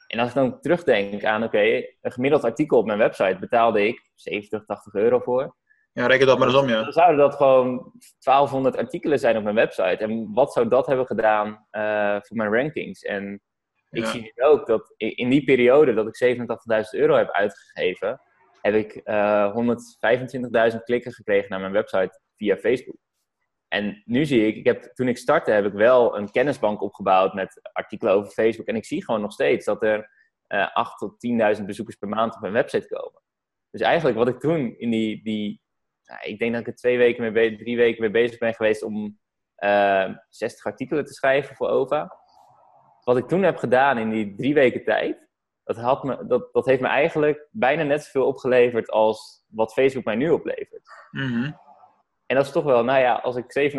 En 0.08 0.20
als 0.20 0.28
ik 0.30 0.36
dan 0.36 0.60
terugdenk 0.62 1.24
aan, 1.24 1.44
oké, 1.44 1.60
een 2.02 2.12
gemiddeld 2.12 2.44
artikel 2.44 2.78
op 2.78 2.86
mijn 2.86 2.98
website 2.98 3.38
betaalde 3.40 3.88
ik 3.88 4.12
70, 4.16 4.66
80 4.66 4.94
euro 4.94 5.20
voor. 5.20 5.56
Ja, 5.94 6.06
reken 6.06 6.28
dat 6.28 6.38
maar 6.40 6.48
eens 6.48 6.58
om, 6.58 6.68
ja. 6.68 6.84
Dan 6.84 6.92
zouden 6.92 7.18
dat 7.18 7.36
gewoon 7.36 7.94
1200 8.20 8.78
artikelen 8.78 9.20
zijn 9.20 9.38
op 9.38 9.44
mijn 9.44 9.56
website. 9.56 9.98
En 9.98 10.34
wat 10.34 10.54
zou 10.54 10.68
dat 10.68 10.86
hebben 10.86 11.06
gedaan 11.06 11.48
uh, 11.72 12.18
voor 12.22 12.38
mijn 12.38 12.54
rankings? 12.54 13.02
En 13.02 13.42
ik 13.90 14.06
zie 14.06 14.22
nu 14.22 14.44
ook 14.44 14.68
dat 14.68 14.94
in 14.98 15.30
die 15.30 15.44
periode 15.44 15.94
dat 15.94 16.08
ik 16.08 16.38
87.000 16.38 16.46
euro 16.92 17.16
heb 17.16 17.30
uitgegeven, 17.30 18.22
heb 18.62 18.74
ik 18.74 19.02
uh, 19.06 19.56
125.000 20.72 20.78
klikken 20.84 21.12
gekregen 21.12 21.50
naar 21.50 21.60
mijn 21.60 21.72
website 21.72 22.20
via 22.36 22.58
Facebook. 22.58 22.98
En 23.68 24.02
nu 24.06 24.26
zie 24.26 24.48
ik, 24.48 24.56
ik 24.56 24.66
heb, 24.66 24.84
toen 24.84 25.08
ik 25.08 25.18
startte, 25.18 25.52
heb 25.52 25.66
ik 25.66 25.74
wel 25.74 26.18
een 26.18 26.32
kennisbank 26.32 26.82
opgebouwd 26.82 27.34
met 27.34 27.70
artikelen 27.74 28.14
over 28.14 28.32
Facebook. 28.32 28.68
En 28.68 28.76
ik 28.76 28.86
zie 28.86 29.06
gewoon 29.06 29.22
nog 29.22 29.32
steeds 29.32 29.66
dat 29.66 29.84
er 29.84 30.10
uh, 30.48 30.74
8 30.74 30.98
tot 30.98 31.16
10.000 31.58 31.66
bezoekers 31.66 31.98
per 31.98 32.10
maand 32.10 32.36
op 32.36 32.42
mijn 32.42 32.54
website 32.54 32.88
komen. 32.88 33.22
Dus 33.70 33.82
eigenlijk 33.82 34.18
wat 34.18 34.28
ik 34.28 34.40
toen 34.40 34.76
in 34.78 34.90
die, 34.90 35.24
die 35.24 35.63
nou, 36.06 36.22
ik 36.22 36.40
denk 36.40 36.52
dat 36.52 36.62
ik 36.62 36.68
er 36.68 36.76
twee 36.76 36.98
weken 36.98 37.34
mee, 37.34 37.56
drie 37.56 37.78
weken 37.78 38.02
mee 38.02 38.12
bezig 38.12 38.40
ben 38.40 38.54
geweest 38.54 38.84
om 38.84 39.20
uh, 39.58 40.04
eh, 40.04 40.16
60 40.30 40.66
artikelen 40.66 41.06
te 41.06 41.14
schrijven 41.14 41.56
voor 41.56 41.70
OVA. 41.70 42.18
Wat 43.04 43.18
ik 43.18 43.28
toen 43.28 43.44
heb 43.44 43.58
gedaan 43.58 43.98
in 43.98 44.10
die 44.10 44.36
drie 44.36 44.54
weken 44.54 44.84
tijd, 44.84 45.28
dat, 45.64 45.78
had 45.78 46.04
me, 46.04 46.26
dat, 46.28 46.54
dat 46.54 46.66
heeft 46.66 46.82
me 46.82 46.88
eigenlijk 46.88 47.48
bijna 47.52 47.84
net 47.84 48.04
zoveel 48.04 48.26
opgeleverd 48.26 48.90
als 48.90 49.46
wat 49.48 49.74
Facebook 49.74 50.06
mij 50.06 50.16
nu 50.16 50.30
oplevert. 50.30 50.90
Mm 51.12 51.62
en 52.34 52.40
dat 52.40 52.48
is 52.48 52.54
toch 52.54 52.64
wel, 52.64 52.84
nou 52.84 53.00
ja, 53.00 53.14
als 53.14 53.36
ik 53.36 53.74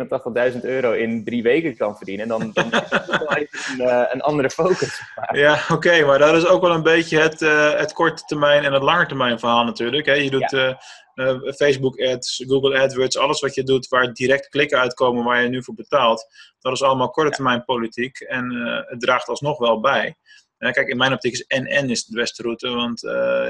87.000 0.53 0.59
euro 0.61 0.91
in 0.91 1.23
drie 1.23 1.43
weken 1.43 1.77
kan 1.77 1.97
verdienen, 1.97 2.27
dan, 2.27 2.51
dan 2.53 2.71
is 2.71 2.79
het 2.89 3.05
toch 3.05 3.17
wel 3.17 3.33
even 3.33 3.59
een, 3.79 3.87
uh, 3.87 4.03
een 4.09 4.21
andere 4.21 4.49
focus. 4.49 5.01
Ja, 5.31 5.59
oké, 5.71 6.05
maar 6.05 6.19
dat 6.19 6.35
is 6.35 6.45
ook 6.45 6.61
wel 6.61 6.71
een 6.71 6.83
beetje 6.83 7.19
het, 7.19 7.41
uh, 7.41 7.73
het 7.73 7.93
korte 7.93 8.23
termijn 8.25 8.63
en 8.63 8.73
het 8.73 8.83
lange 8.83 9.05
termijn 9.05 9.39
verhaal 9.39 9.63
natuurlijk. 9.63 10.05
Hè? 10.05 10.13
Je 10.13 10.29
doet 10.29 10.51
ja. 10.51 10.81
uh, 11.15 11.53
Facebook 11.53 11.99
ads, 11.99 12.43
Google 12.47 12.79
AdWords, 12.79 13.17
alles 13.17 13.41
wat 13.41 13.55
je 13.55 13.63
doet 13.63 13.87
waar 13.87 14.13
direct 14.13 14.49
klikken 14.49 14.79
uitkomen 14.79 15.23
waar 15.23 15.41
je 15.41 15.49
nu 15.49 15.63
voor 15.63 15.73
betaalt. 15.73 16.27
Dat 16.59 16.73
is 16.73 16.83
allemaal 16.83 17.09
korte 17.09 17.31
termijn 17.31 17.65
politiek 17.65 18.19
en 18.19 18.51
het 18.87 18.99
draagt 18.99 19.27
alsnog 19.27 19.57
wel 19.57 19.79
bij. 19.79 20.15
kijk, 20.57 20.87
in 20.87 20.97
mijn 20.97 21.13
optiek 21.13 21.33
is 21.33 21.45
NN 21.47 21.89
is 21.89 22.05
de 22.05 22.15
beste 22.15 22.43
route, 22.43 22.69
want 22.69 23.01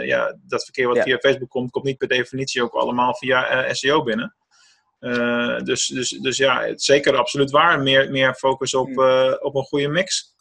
ja, 0.05 0.37
dat 0.47 0.63
verkeer 0.63 0.87
wat 0.87 0.95
ja. 0.95 1.03
via 1.03 1.17
Facebook 1.17 1.49
komt, 1.49 1.71
komt 1.71 1.85
niet 1.85 1.97
per 1.97 2.07
definitie 2.07 2.63
ook 2.63 2.73
allemaal 2.73 3.15
via 3.15 3.73
SEO 3.73 4.03
binnen. 4.03 4.35
Uh, 5.05 5.59
dus, 5.59 5.87
dus, 5.87 6.09
dus 6.09 6.37
ja, 6.37 6.71
zeker 6.75 7.17
absoluut 7.17 7.51
waar. 7.51 7.79
Meer, 7.79 8.11
meer 8.11 8.33
focus 8.33 8.73
op, 8.73 8.89
uh, 8.89 9.33
op 9.39 9.55
een 9.55 9.63
goede 9.63 9.87
mix. 9.87 10.35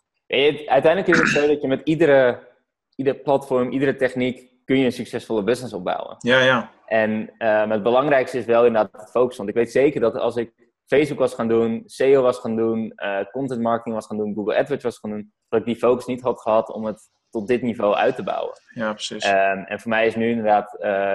uiteindelijk 0.66 1.06
is 1.06 1.18
het 1.18 1.28
zo 1.28 1.46
dat 1.46 1.62
je 1.62 1.68
met 1.68 1.80
iedere, 1.84 2.48
ieder 2.96 3.14
platform, 3.14 3.70
iedere 3.70 3.96
techniek 3.96 4.50
kun 4.64 4.78
je 4.78 4.84
een 4.84 4.92
succesvolle 4.92 5.42
business 5.42 5.74
opbouwen. 5.74 6.16
Ja, 6.18 6.40
ja. 6.40 6.70
En 6.86 7.32
uh, 7.38 7.70
het 7.70 7.82
belangrijkste 7.82 8.38
is 8.38 8.44
wel 8.44 8.66
inderdaad 8.66 9.00
het 9.00 9.10
focus. 9.10 9.36
Want 9.36 9.48
ik 9.48 9.54
weet 9.54 9.72
zeker 9.72 10.00
dat 10.00 10.14
als 10.14 10.36
ik 10.36 10.52
Facebook 10.86 11.18
was 11.18 11.34
gaan 11.34 11.48
doen, 11.48 11.82
SEO 11.86 12.22
was 12.22 12.38
gaan 12.38 12.56
doen, 12.56 12.94
content 13.32 13.60
marketing 13.60 13.94
was 13.94 14.06
gaan 14.06 14.16
doen, 14.16 14.34
Google 14.34 14.56
AdWords 14.56 14.84
was 14.84 14.98
gaan 14.98 15.10
doen, 15.10 15.32
dat 15.48 15.60
ik 15.60 15.66
die 15.66 15.76
focus 15.76 16.04
niet 16.04 16.20
had 16.20 16.40
gehad 16.40 16.72
om 16.72 16.84
het 16.84 17.10
tot 17.30 17.48
dit 17.48 17.62
niveau 17.62 17.94
uit 17.94 18.16
te 18.16 18.22
bouwen. 18.22 18.54
Ja, 18.74 18.92
precies. 18.92 19.26
Um, 19.26 19.64
en 19.64 19.80
voor 19.80 19.90
mij 19.90 20.06
is 20.06 20.14
nu 20.14 20.30
inderdaad 20.30 20.70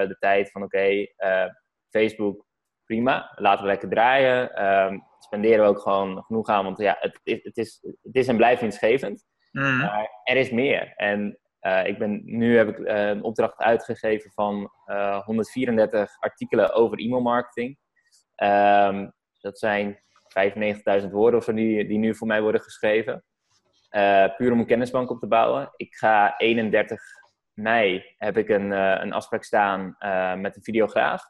de 0.08 0.16
tijd 0.18 0.50
van 0.50 0.62
oké, 0.62 0.76
okay, 0.76 1.14
Facebook, 1.88 2.44
prima, 2.90 3.32
laten 3.34 3.62
we 3.62 3.70
lekker 3.70 3.88
draaien. 3.88 4.64
Um, 4.64 5.04
spenderen 5.18 5.60
we 5.60 5.70
ook 5.70 5.80
gewoon 5.80 6.22
genoeg 6.22 6.48
aan, 6.48 6.64
want 6.64 6.78
ja, 6.78 6.96
het, 7.00 7.20
het, 7.24 7.56
is, 7.56 7.80
het 8.02 8.14
is 8.16 8.28
en 8.28 8.36
blijft 8.36 8.60
winstgevend. 8.60 9.24
Mm. 9.52 9.78
Maar 9.78 10.10
er 10.24 10.36
is 10.36 10.50
meer. 10.50 10.92
En 10.96 11.38
uh, 11.60 11.86
ik 11.86 11.98
ben, 11.98 12.22
nu 12.24 12.56
heb 12.56 12.68
ik 12.68 12.78
uh, 12.78 13.08
een 13.08 13.22
opdracht 13.22 13.58
uitgegeven 13.58 14.30
van 14.30 14.70
uh, 14.86 14.96
eh, 14.96 15.24
134 15.24 16.16
artikelen 16.18 16.72
over 16.72 16.98
e-mailmarketing. 16.98 17.78
Um, 18.36 19.12
dat 19.40 19.58
zijn 19.58 19.98
95.000 21.02 21.10
woorden 21.10 21.38
of 21.38 21.44
zo 21.44 21.52
die, 21.52 21.86
die 21.86 21.98
nu 21.98 22.14
voor 22.14 22.26
mij 22.26 22.42
worden 22.42 22.60
geschreven. 22.60 23.24
puur 24.36 24.52
om 24.52 24.58
een 24.58 24.66
kennisbank 24.66 25.10
op 25.10 25.20
te 25.20 25.26
bouwen. 25.26 25.72
Ik 25.76 25.94
ga 25.94 26.34
31 26.36 27.02
mei 27.52 28.04
heb 28.18 28.36
ik 28.36 28.48
een, 28.48 28.70
een 28.70 29.12
afspraak 29.12 29.44
staan 29.44 29.96
met 30.40 30.56
een 30.56 30.62
videograaf. 30.62 31.26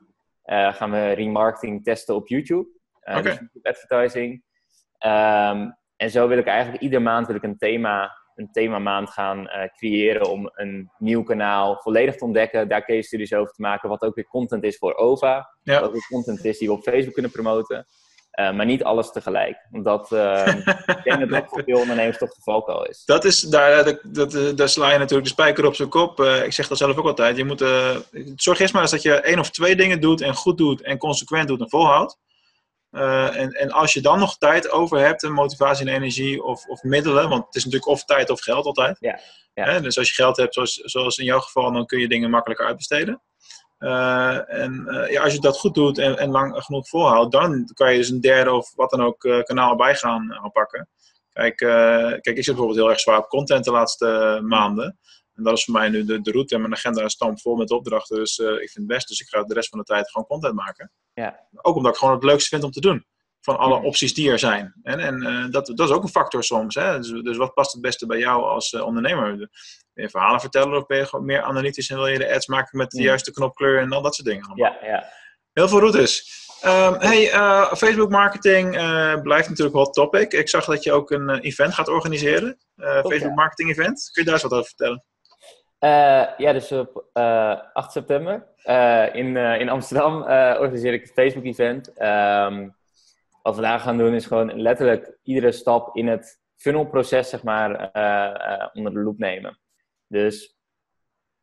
Uh, 0.51 0.75
gaan 0.75 0.91
we 0.91 1.13
remarketing 1.13 1.85
testen 1.85 2.15
op 2.15 2.29
YouTube. 2.29 2.69
Uh, 3.05 3.17
okay. 3.17 3.23
dus 3.23 3.39
YouTube 3.39 3.69
advertising. 3.69 4.45
Um, 5.05 5.79
en 5.97 6.11
zo 6.11 6.29
wil 6.29 6.39
ik 6.39 6.47
eigenlijk 6.47 6.83
iedere 6.83 7.03
maand 7.03 7.27
wil 7.27 7.37
ik 7.37 7.43
een 7.43 7.57
thema, 7.57 8.17
een 8.35 8.51
thema 8.53 8.79
maand 8.79 9.11
gaan 9.11 9.41
uh, 9.41 9.65
creëren 9.77 10.31
om 10.31 10.51
een 10.55 10.91
nieuw 10.99 11.23
kanaal 11.23 11.77
volledig 11.77 12.17
te 12.17 12.25
ontdekken. 12.25 12.69
Daar 12.69 12.85
case 12.85 13.03
studies 13.03 13.33
over 13.33 13.53
te 13.55 13.63
maken. 13.63 13.89
Wat 13.89 14.03
ook 14.03 14.15
weer 14.15 14.27
content 14.27 14.65
is 14.65 14.77
voor 14.77 14.95
OVA. 14.95 15.57
Ja. 15.63 15.75
Wat 15.75 15.89
ook 15.89 15.93
weer 15.93 16.07
content 16.09 16.45
is 16.45 16.59
die 16.59 16.69
we 16.69 16.75
op 16.75 16.83
Facebook 16.83 17.13
kunnen 17.13 17.33
promoten. 17.33 17.87
Uh, 18.39 18.53
maar 18.53 18.67
niet 18.67 18.85
alles 18.85 19.13
tegelijk. 19.13 19.67
Omdat 19.73 20.11
uh, 20.13 20.47
ik 20.97 21.01
denk 21.05 21.21
dat 21.21 21.29
dat 21.29 21.45
voor 21.49 21.63
veel 21.65 21.79
ondernemers 21.79 22.19
toch 22.19 22.35
de 22.35 22.43
valkuil 22.43 22.87
is. 22.87 23.03
Dat 23.05 23.25
is 23.25 23.41
daar, 23.41 23.85
dat, 23.85 24.01
dat, 24.03 24.57
daar 24.57 24.69
sla 24.69 24.93
je 24.93 24.99
natuurlijk 24.99 25.29
de 25.29 25.35
spijker 25.35 25.67
op 25.67 25.75
zijn 25.75 25.89
kop. 25.89 26.21
Uh, 26.21 26.45
ik 26.45 26.53
zeg 26.53 26.69
dat 26.69 26.79
zelf 26.79 26.97
ook 26.97 27.07
altijd. 27.07 27.37
Je 27.37 27.45
moet, 27.45 27.65
zorg 28.37 28.59
eerst 28.59 28.73
maar 28.73 28.83
eens 28.83 28.91
dat 28.91 29.03
je 29.03 29.21
één 29.21 29.39
of 29.39 29.51
twee 29.51 29.77
dingen 29.77 30.01
doet 30.01 30.21
en 30.21 30.35
goed 30.35 30.59
doet 30.59 30.83
en 30.83 30.99
consequent 30.99 31.49
doet 31.49 31.61
en 31.61 31.69
volhoudt. 31.69 32.19
en, 32.91 33.51
en 33.51 33.71
als 33.71 33.93
je 33.93 34.01
dan 34.01 34.19
nog 34.19 34.39
tijd 34.39 34.71
over 34.71 34.99
hebt, 34.99 35.23
en 35.23 35.33
motivatie 35.33 35.87
en 35.87 35.95
energie 35.95 36.43
of, 36.43 36.67
of 36.67 36.83
middelen, 36.83 37.29
want 37.29 37.47
het 37.47 37.55
is 37.55 37.65
natuurlijk 37.65 37.91
of 37.91 38.05
tijd 38.05 38.31
of 38.31 38.41
geld 38.41 38.65
altijd. 38.65 38.97
Ja, 39.01 39.21
ja. 39.55 39.81
dus 39.81 39.99
als 39.99 40.09
je 40.09 40.15
geld 40.15 40.37
hebt, 40.37 40.55
zoals, 40.55 40.75
zoals 40.75 41.19
in 41.19 41.25
jouw 41.25 41.41
geval, 41.41 41.73
dan 41.73 41.87
kun 41.87 41.99
je 41.99 42.09
dingen 42.09 42.31
makkelijker 42.31 42.67
uitbesteden. 42.67 43.23
Uh, 43.81 44.53
en 44.53 44.87
uh, 44.89 45.11
ja, 45.11 45.23
als 45.23 45.33
je 45.33 45.41
dat 45.41 45.59
goed 45.59 45.75
doet 45.75 45.99
en, 45.99 46.19
en, 46.19 46.31
lang 46.31 46.65
genoeg 46.65 46.89
volhoudt, 46.89 47.33
dan 47.33 47.71
kan 47.75 47.93
je 47.93 47.99
dus 47.99 48.09
een 48.09 48.21
derde 48.21 48.53
of 48.53 48.73
wat 48.75 48.91
dan 48.91 49.03
ook 49.03 49.25
uh, 49.25 49.43
kanaal 49.43 49.77
bij 49.77 49.95
gaan 49.95 50.35
aanpakken. 50.35 50.89
Kijk, 51.33 51.57
kijk, 51.57 52.27
ik 52.27 52.37
zit 52.37 52.47
bijvoorbeeld 52.47 52.79
heel 52.79 52.91
erg 52.91 53.01
zwaar 53.01 53.19
op 53.19 53.29
content 53.29 53.65
de 53.65 53.71
laatste 53.71 54.41
maanden. 54.43 54.99
En 55.35 55.43
dat 55.43 55.57
is 55.57 55.65
voor 55.65 55.75
mij 55.75 55.89
nu 55.89 56.05
de, 56.05 56.21
de 56.21 56.31
route 56.31 56.55
en 56.55 56.61
mijn 56.61 56.73
agenda 56.73 57.05
is 57.05 57.17
vol 57.19 57.57
met 57.57 57.71
opdrachten. 57.71 58.17
Dus 58.17 58.39
ik 58.39 58.47
vind 58.57 58.75
het 58.75 58.87
best. 58.87 59.09
Dus 59.09 59.21
ik 59.21 59.29
ga 59.29 59.43
de 59.43 59.55
rest 59.55 59.69
van 59.69 59.79
de 59.79 59.85
tijd 59.85 60.11
gewoon 60.11 60.27
content 60.27 60.55
maken. 60.55 60.93
Ja. 61.13 61.49
Ook 61.55 61.77
omdat 61.77 61.93
ik 61.93 61.99
gewoon 61.99 62.15
het 62.15 62.25
leukste 62.25 62.49
vind 62.49 62.65
om 62.65 62.71
te 62.71 62.81
doen 62.81 63.07
van 63.41 63.59
alle 63.59 63.83
opties 63.83 64.15
die 64.15 64.31
er 64.31 64.39
zijn. 64.39 64.75
En, 64.83 64.99
en 64.99 65.51
dat, 65.51 65.67
dat 65.67 65.89
is 65.89 65.95
ook 65.95 66.03
een 66.03 66.09
factor 66.09 66.45
soms. 66.45 66.75
Hè? 66.75 66.99
Dus, 66.99 67.23
dus 67.23 67.37
wat 67.37 67.55
past 67.55 67.73
het 67.73 67.81
beste 67.81 68.07
bij 68.07 68.19
jou 68.19 68.43
als 68.43 68.75
ondernemer? 68.75 69.49
Je 70.01 70.11
verhalen 70.11 70.41
vertellen 70.41 70.77
of 70.77 70.87
ben 70.87 70.99
je 70.99 71.07
gewoon 71.07 71.25
meer 71.25 71.43
analytisch 71.43 71.91
en 71.91 71.97
wil 71.97 72.07
je 72.07 72.19
de 72.19 72.35
ads 72.35 72.47
maken 72.47 72.79
met 72.79 72.91
de 72.91 73.03
juiste 73.03 73.33
knopkleur 73.33 73.81
en 73.81 73.93
al 73.93 74.03
dat 74.03 74.15
soort 74.15 74.29
dingen? 74.29 74.53
Ja, 74.55 74.77
ja. 74.83 75.05
Heel 75.53 75.69
veel 75.69 75.81
routes. 75.81 76.39
Um, 76.65 76.95
hey, 76.99 77.35
uh, 77.35 77.73
Facebook 77.73 78.11
marketing 78.11 78.71
blijft 79.23 79.49
natuurlijk 79.49 79.77
hot 79.77 79.95
topic. 79.95 80.33
Ik 80.33 80.49
zag 80.49 80.65
dat 80.65 80.83
je 80.83 80.93
ook 80.93 81.11
een 81.11 81.31
event 81.31 81.75
gaat 81.75 81.89
organiseren. 81.89 82.59
Facebook 82.77 83.35
marketing 83.35 83.71
event. 83.71 84.11
Kun 84.13 84.23
je 84.23 84.31
daar 84.31 84.35
eens 84.35 84.49
wat 84.49 84.53
over 84.53 84.73
vertellen? 84.77 85.05
ja, 86.37 86.53
dus 86.53 86.73
op 86.73 87.05
8 87.13 87.93
september 87.93 88.47
in, 89.13 89.37
in 89.37 89.69
Amsterdam 89.69 90.23
organiseer 90.61 90.93
ik 90.93 91.03
het 91.03 91.13
Facebook 91.13 91.45
event. 91.45 92.03
Um, 92.03 92.75
wat 93.43 93.57
we 93.57 93.63
daar 93.63 93.81
gaan 93.81 93.99
doen 93.99 94.15
is 94.15 94.27
gewoon 94.27 94.61
letterlijk 94.61 95.19
iedere 95.23 95.53
stap 95.53 95.97
in 95.97 96.07
het 96.07 96.41
funnelproces 96.57 97.29
zeg 97.29 97.43
maar, 97.43 97.71
onder 98.73 98.93
de 98.93 99.01
loep 99.01 99.19
nemen. 99.19 99.59
Dus 100.11 100.59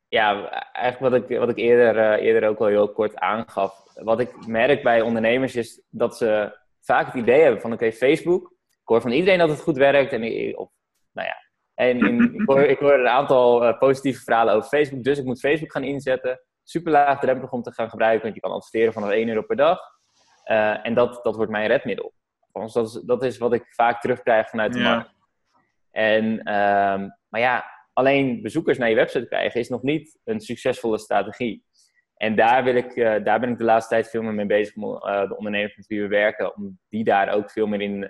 ja, 0.07 0.49
eigenlijk 0.73 1.13
wat 1.13 1.29
ik, 1.31 1.39
wat 1.39 1.49
ik 1.49 1.57
eerder, 1.57 1.95
uh, 1.95 2.25
eerder 2.25 2.49
ook 2.49 2.59
al 2.59 2.65
heel 2.65 2.91
kort 2.91 3.15
aangaf. 3.15 3.83
Wat 3.93 4.19
ik 4.19 4.47
merk 4.47 4.83
bij 4.83 5.01
ondernemers 5.01 5.55
is 5.55 5.81
dat 5.89 6.17
ze 6.17 6.57
vaak 6.81 7.05
het 7.05 7.15
idee 7.15 7.41
hebben 7.41 7.61
van 7.61 7.73
oké, 7.73 7.85
okay, 7.85 7.97
Facebook. 7.97 8.51
Ik 8.71 8.87
hoor 8.93 9.01
van 9.01 9.11
iedereen 9.11 9.39
dat 9.39 9.49
het 9.49 9.61
goed 9.61 9.77
werkt. 9.77 10.11
En, 10.11 10.57
of, 10.57 10.69
nou 11.11 11.27
ja, 11.27 11.37
en 11.73 11.99
in, 11.99 12.33
ik, 12.33 12.47
hoor, 12.47 12.61
ik 12.61 12.79
hoor 12.79 12.93
een 12.93 13.07
aantal 13.07 13.77
positieve 13.77 14.23
verhalen 14.23 14.53
over 14.53 14.69
Facebook. 14.69 15.03
Dus 15.03 15.17
ik 15.17 15.25
moet 15.25 15.39
Facebook 15.39 15.71
gaan 15.71 15.83
inzetten. 15.83 16.41
Super 16.63 16.91
laagdrempelig 16.91 17.51
om 17.51 17.61
te 17.61 17.73
gaan 17.73 17.89
gebruiken. 17.89 18.23
Want 18.23 18.35
je 18.35 18.41
kan 18.41 18.51
adverteren 18.51 18.93
vanaf 18.93 19.09
1 19.09 19.27
euro 19.27 19.41
per 19.41 19.55
dag. 19.55 19.79
Uh, 20.45 20.85
en 20.85 20.93
dat, 20.93 21.19
dat 21.23 21.35
wordt 21.35 21.51
mijn 21.51 21.67
redmiddel. 21.67 22.13
Althans, 22.51 22.73
dat 22.73 22.87
is, 22.87 23.01
dat 23.05 23.23
is 23.23 23.37
wat 23.37 23.53
ik 23.53 23.65
vaak 23.67 24.01
terugkrijg 24.01 24.49
vanuit 24.49 24.73
de 24.73 24.79
markt. 24.79 25.15
En, 25.91 26.25
um, 26.25 27.17
maar 27.29 27.41
ja, 27.41 27.76
alleen 27.97 28.41
bezoekers 28.41 28.77
naar 28.77 28.89
je 28.89 28.95
website 28.95 29.27
krijgen 29.27 29.59
is 29.59 29.69
nog 29.69 29.81
niet 29.81 30.19
een 30.23 30.39
succesvolle 30.39 30.99
strategie. 30.99 31.65
En 32.15 32.35
daar, 32.35 32.63
wil 32.63 32.75
ik, 32.75 32.95
uh, 32.95 33.23
daar 33.23 33.39
ben 33.39 33.49
ik 33.49 33.57
de 33.57 33.63
laatste 33.63 33.93
tijd 33.93 34.09
veel 34.09 34.21
meer 34.21 34.33
mee 34.33 34.45
bezig 34.45 34.75
om 34.75 34.83
uh, 34.83 35.27
de 35.27 35.37
ondernemers 35.37 35.75
met 35.75 35.87
wie 35.87 36.01
we 36.01 36.07
werken, 36.07 36.55
om 36.55 36.79
die 36.89 37.03
daar 37.03 37.29
ook 37.29 37.51
veel 37.51 37.67
meer 37.67 37.81
in 37.81 38.01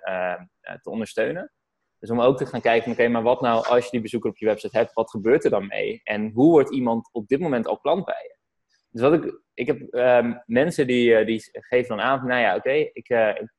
te 0.82 0.90
ondersteunen. 0.90 1.52
Dus 2.00 2.10
om 2.10 2.22
ook 2.22 2.38
te 2.38 2.46
gaan 2.46 2.62
kijken, 2.62 2.92
oké, 2.92 3.08
maar 3.08 3.22
wat 3.22 3.42
nou 3.42 3.66
als 3.66 3.84
je 3.84 3.92
die 3.92 4.02
bezoeker 4.02 4.30
op 4.30 4.38
je 4.38 4.46
website 4.46 4.78
hebt, 4.78 4.94
wat 4.94 5.10
gebeurt 5.10 5.44
er 5.44 5.50
dan 5.50 5.68
mee? 5.68 6.02
En 6.04 6.32
hoe 6.32 6.52
wordt 6.52 6.74
iemand 6.74 7.10
op 7.12 7.28
dit 7.28 7.40
moment 7.40 7.68
al 7.68 7.80
klant 7.80 8.06
bij 8.06 8.24
je? 8.24 8.38
dus 8.90 9.02
wat 9.02 9.14
ik, 9.14 9.42
ik 9.54 9.68
heb 9.68 9.94
ehm, 9.94 10.34
mensen 10.46 10.88
die, 10.88 11.26
die 11.26 11.42
geven 11.52 11.98
dan 11.98 12.06
aan 12.06 12.20
van, 12.20 12.28
nou 12.28 12.42
ja, 12.42 12.56
oké, 12.56 12.72
ik 12.72 13.08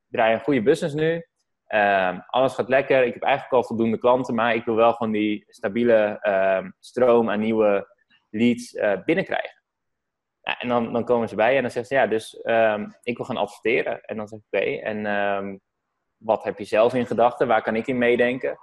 draai 0.09 0.35
een 0.35 0.41
goede 0.41 0.63
business 0.63 0.95
nu. 0.95 1.27
Ehm, 1.69 2.19
alles 2.27 2.55
gaat 2.55 2.69
lekker. 2.69 3.05
Ik 3.05 3.15
heb 3.15 3.23
eigenlijk 3.23 3.55
al 3.55 3.65
voldoende 3.65 3.99
klanten, 3.99 4.35
maar 4.35 4.55
ik 4.55 4.65
wil 4.65 4.75
wel 4.75 4.93
gewoon 4.93 5.13
die 5.13 5.45
stabiele 5.49 6.19
ehm, 6.21 6.71
stroom 6.79 7.31
aan 7.31 7.41
nieuwe 7.41 7.97
leads 8.31 8.73
binnenkrijgen. 9.05 9.63
Ja, 10.41 10.59
en 10.59 10.69
dan, 10.69 10.93
dan 10.93 11.05
komen 11.05 11.29
ze 11.29 11.35
bij 11.35 11.57
en 11.57 11.63
dan 11.63 11.71
zeggen 11.71 11.97
ze, 11.97 12.03
ja, 12.03 12.07
dus 12.07 12.41
um, 12.45 12.95
ik 13.03 13.17
wil 13.17 13.27
gaan 13.27 13.37
adverteren. 13.37 14.01
En 14.01 14.17
dan 14.17 14.29
zeg 14.29 14.39
ik, 14.39 14.45
oké, 14.51 14.65
en 14.65 15.61
wat 16.17 16.45
heb 16.45 16.59
je 16.59 16.65
zelf 16.65 16.95
in 16.95 17.07
gedachten? 17.07 17.47
Waar 17.47 17.63
kan 17.63 17.77
ik 17.77 17.87
in 17.87 17.99
meedenken? 17.99 18.59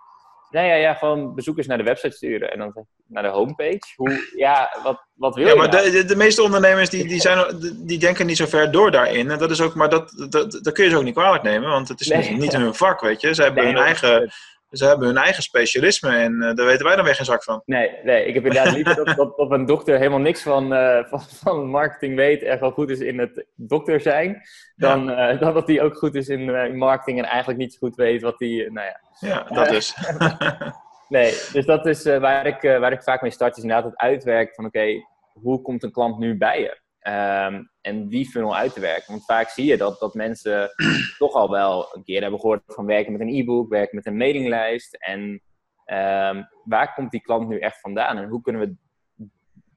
Nee, 0.55 0.67
ja, 0.67 0.75
ja, 0.75 0.93
gewoon 0.93 1.35
bezoekers 1.35 1.67
naar 1.67 1.77
de 1.77 1.83
website 1.83 2.15
sturen. 2.15 2.51
En 2.51 2.59
dan 2.59 2.85
naar 3.07 3.23
de 3.23 3.29
homepage. 3.29 3.93
Hoe, 3.95 4.31
ja, 4.35 4.77
wat, 4.83 5.05
wat 5.13 5.35
wil 5.35 5.45
ja, 5.45 5.51
je 5.51 5.57
maar 5.57 5.69
nou? 5.69 5.91
de, 5.91 6.05
de, 6.05 6.15
meeste 6.15 6.41
ondernemers 6.41 6.89
die, 6.89 7.07
die, 7.07 7.19
zijn, 7.19 7.45
die 7.77 7.99
denken 7.99 8.25
niet 8.25 8.37
zo 8.37 8.45
ver 8.45 8.71
door 8.71 8.91
daarin. 8.91 9.31
En 9.31 9.39
dat 9.39 9.51
is 9.51 9.61
ook, 9.61 9.75
maar 9.75 9.89
dat, 9.89 10.25
dat, 10.29 10.59
dat 10.61 10.73
kun 10.73 10.83
je 10.83 10.89
ze 10.89 10.97
ook 10.97 11.03
niet 11.03 11.13
kwalijk 11.13 11.43
nemen, 11.43 11.69
want 11.69 11.87
het 11.87 11.99
is 11.99 12.07
Nee. 12.07 12.29
niet, 12.29 12.39
niet 12.39 12.53
hun 12.53 12.73
vak, 12.75 13.01
weet 13.01 13.21
je. 13.21 13.35
Ze 13.35 13.41
hebben, 13.41 13.63
Nee, 13.63 13.73
hun, 13.73 13.83
eigen, 13.83 14.31
ze 14.77 14.85
hebben 14.85 15.07
hun 15.07 15.17
eigen 15.17 15.43
specialisme 15.43 16.09
en 16.09 16.41
eh, 16.41 16.55
daar 16.55 16.65
weten 16.65 16.85
wij 16.85 16.95
dan 16.95 17.05
weer 17.05 17.15
geen 17.15 17.25
zak 17.25 17.43
van. 17.43 17.61
Nee, 17.65 17.91
nee, 18.03 18.25
ik 18.25 18.33
heb 18.33 18.45
inderdaad 18.45 18.73
liever 18.73 18.95
dat, 18.95 19.15
dat, 19.15 19.38
dat 19.38 19.51
een 19.51 19.65
dokter 19.65 19.97
helemaal 19.97 20.19
niks 20.19 20.41
van, 20.41 20.73
eh, 20.73 21.05
van, 21.05 21.21
van 21.21 21.69
marketing 21.69 22.15
weet 22.15 22.43
en 22.43 22.57
gewoon 22.57 22.73
goed 22.73 22.89
is 22.89 22.99
in 22.99 23.19
het 23.19 23.45
dokter 23.55 24.01
zijn, 24.01 24.41
dan, 24.75 25.11
eh, 25.11 25.39
dan 25.39 25.53
dat 25.53 25.67
hij 25.67 25.81
ook 25.81 25.97
goed 25.97 26.15
is 26.15 26.27
in, 26.27 26.49
in 26.49 26.77
marketing 26.77 27.19
en 27.19 27.25
eigenlijk 27.25 27.59
niet 27.59 27.73
zo 27.73 27.79
goed 27.79 27.95
weet 27.95 28.21
wat 28.21 28.39
hij, 28.39 28.69
nou 28.71 28.88
ja. 28.88 28.99
Ja, 29.19 29.43
dat 29.43 29.65
Eh, 29.65 29.71
dus. 29.71 29.95
Nee, 31.09 31.31
dus 31.51 31.65
dat 31.65 31.85
is 31.85 32.03
waar, 32.03 32.45
ik, 32.45 32.61
waar 32.61 32.91
ik 32.91 33.03
vaak 33.03 33.21
mee 33.21 33.31
start, 33.31 33.57
is 33.57 33.63
inderdaad 33.63 33.85
het 33.91 33.97
uitwerken 33.97 34.55
van 34.55 34.65
oké, 34.65 35.05
hoe 35.33 35.61
komt 35.61 35.83
een 35.83 35.91
klant 35.91 36.17
nu 36.17 36.38
bij 36.38 36.61
je? 36.61 36.79
Ehm, 37.05 37.63
en 37.81 38.07
die 38.07 38.29
funnel 38.29 38.55
uit 38.55 38.73
te 38.73 38.79
werken. 38.79 39.11
Want 39.11 39.25
vaak 39.25 39.49
zie 39.49 39.65
je 39.65 39.77
dat, 39.77 39.99
dat 39.99 40.13
mensen 40.13 40.69
toch 41.17 41.33
al 41.33 41.49
wel 41.49 41.95
een 41.95 42.03
keer 42.03 42.21
hebben 42.21 42.39
gehoord 42.39 42.61
van 42.65 42.85
werken 42.85 43.11
met 43.11 43.21
een 43.21 43.35
e-book, 43.35 43.69
werken 43.69 43.95
met 43.95 44.05
een 44.05 44.17
mailinglijst. 44.17 44.95
En 44.95 45.41
ehm, 45.85 46.43
waar 46.63 46.93
komt 46.93 47.11
die 47.11 47.21
klant 47.21 47.47
nu 47.47 47.59
echt 47.59 47.79
vandaan? 47.79 48.17
En 48.17 48.29
hoe 48.29 48.41
kunnen 48.41 48.61
we 48.61 48.75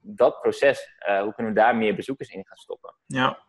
dat 0.00 0.40
proces, 0.40 0.94
eh, 0.98 1.22
hoe 1.22 1.34
kunnen 1.34 1.52
we 1.52 1.60
daar 1.60 1.76
meer 1.76 1.94
bezoekers 1.94 2.28
in 2.28 2.46
gaan 2.46 2.56
stoppen? 2.56 2.94
Ja, 3.06 3.46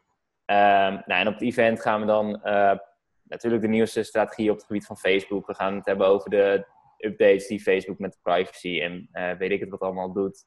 Ehm, 0.50 0.94
nou, 1.06 1.22
en 1.22 1.28
op 1.28 1.34
het 1.34 1.42
event 1.42 1.82
gaan 1.82 2.00
we 2.00 2.06
dan 2.06 2.44
eh, 2.44 2.78
natuurlijk 3.24 3.62
de 3.62 3.68
nieuwste 3.68 4.04
strategie 4.04 4.52
op 4.52 4.58
het 4.58 4.66
gebied 4.66 4.86
van 4.86 4.98
Facebook. 4.98 5.48
We 5.48 5.54
gaan 5.56 5.76
het 5.76 5.86
hebben 5.86 6.08
over 6.08 6.30
de 6.30 6.66
updates 6.98 7.48
die 7.48 7.60
Facebook 7.60 8.00
met 8.00 8.20
privacy 8.22 8.82
en 8.82 9.10
eh, 9.12 9.38
weet 9.38 9.52
ik 9.52 9.60
het 9.60 9.70
wat 9.70 9.80
allemaal 9.80 10.14
doet. 10.14 10.46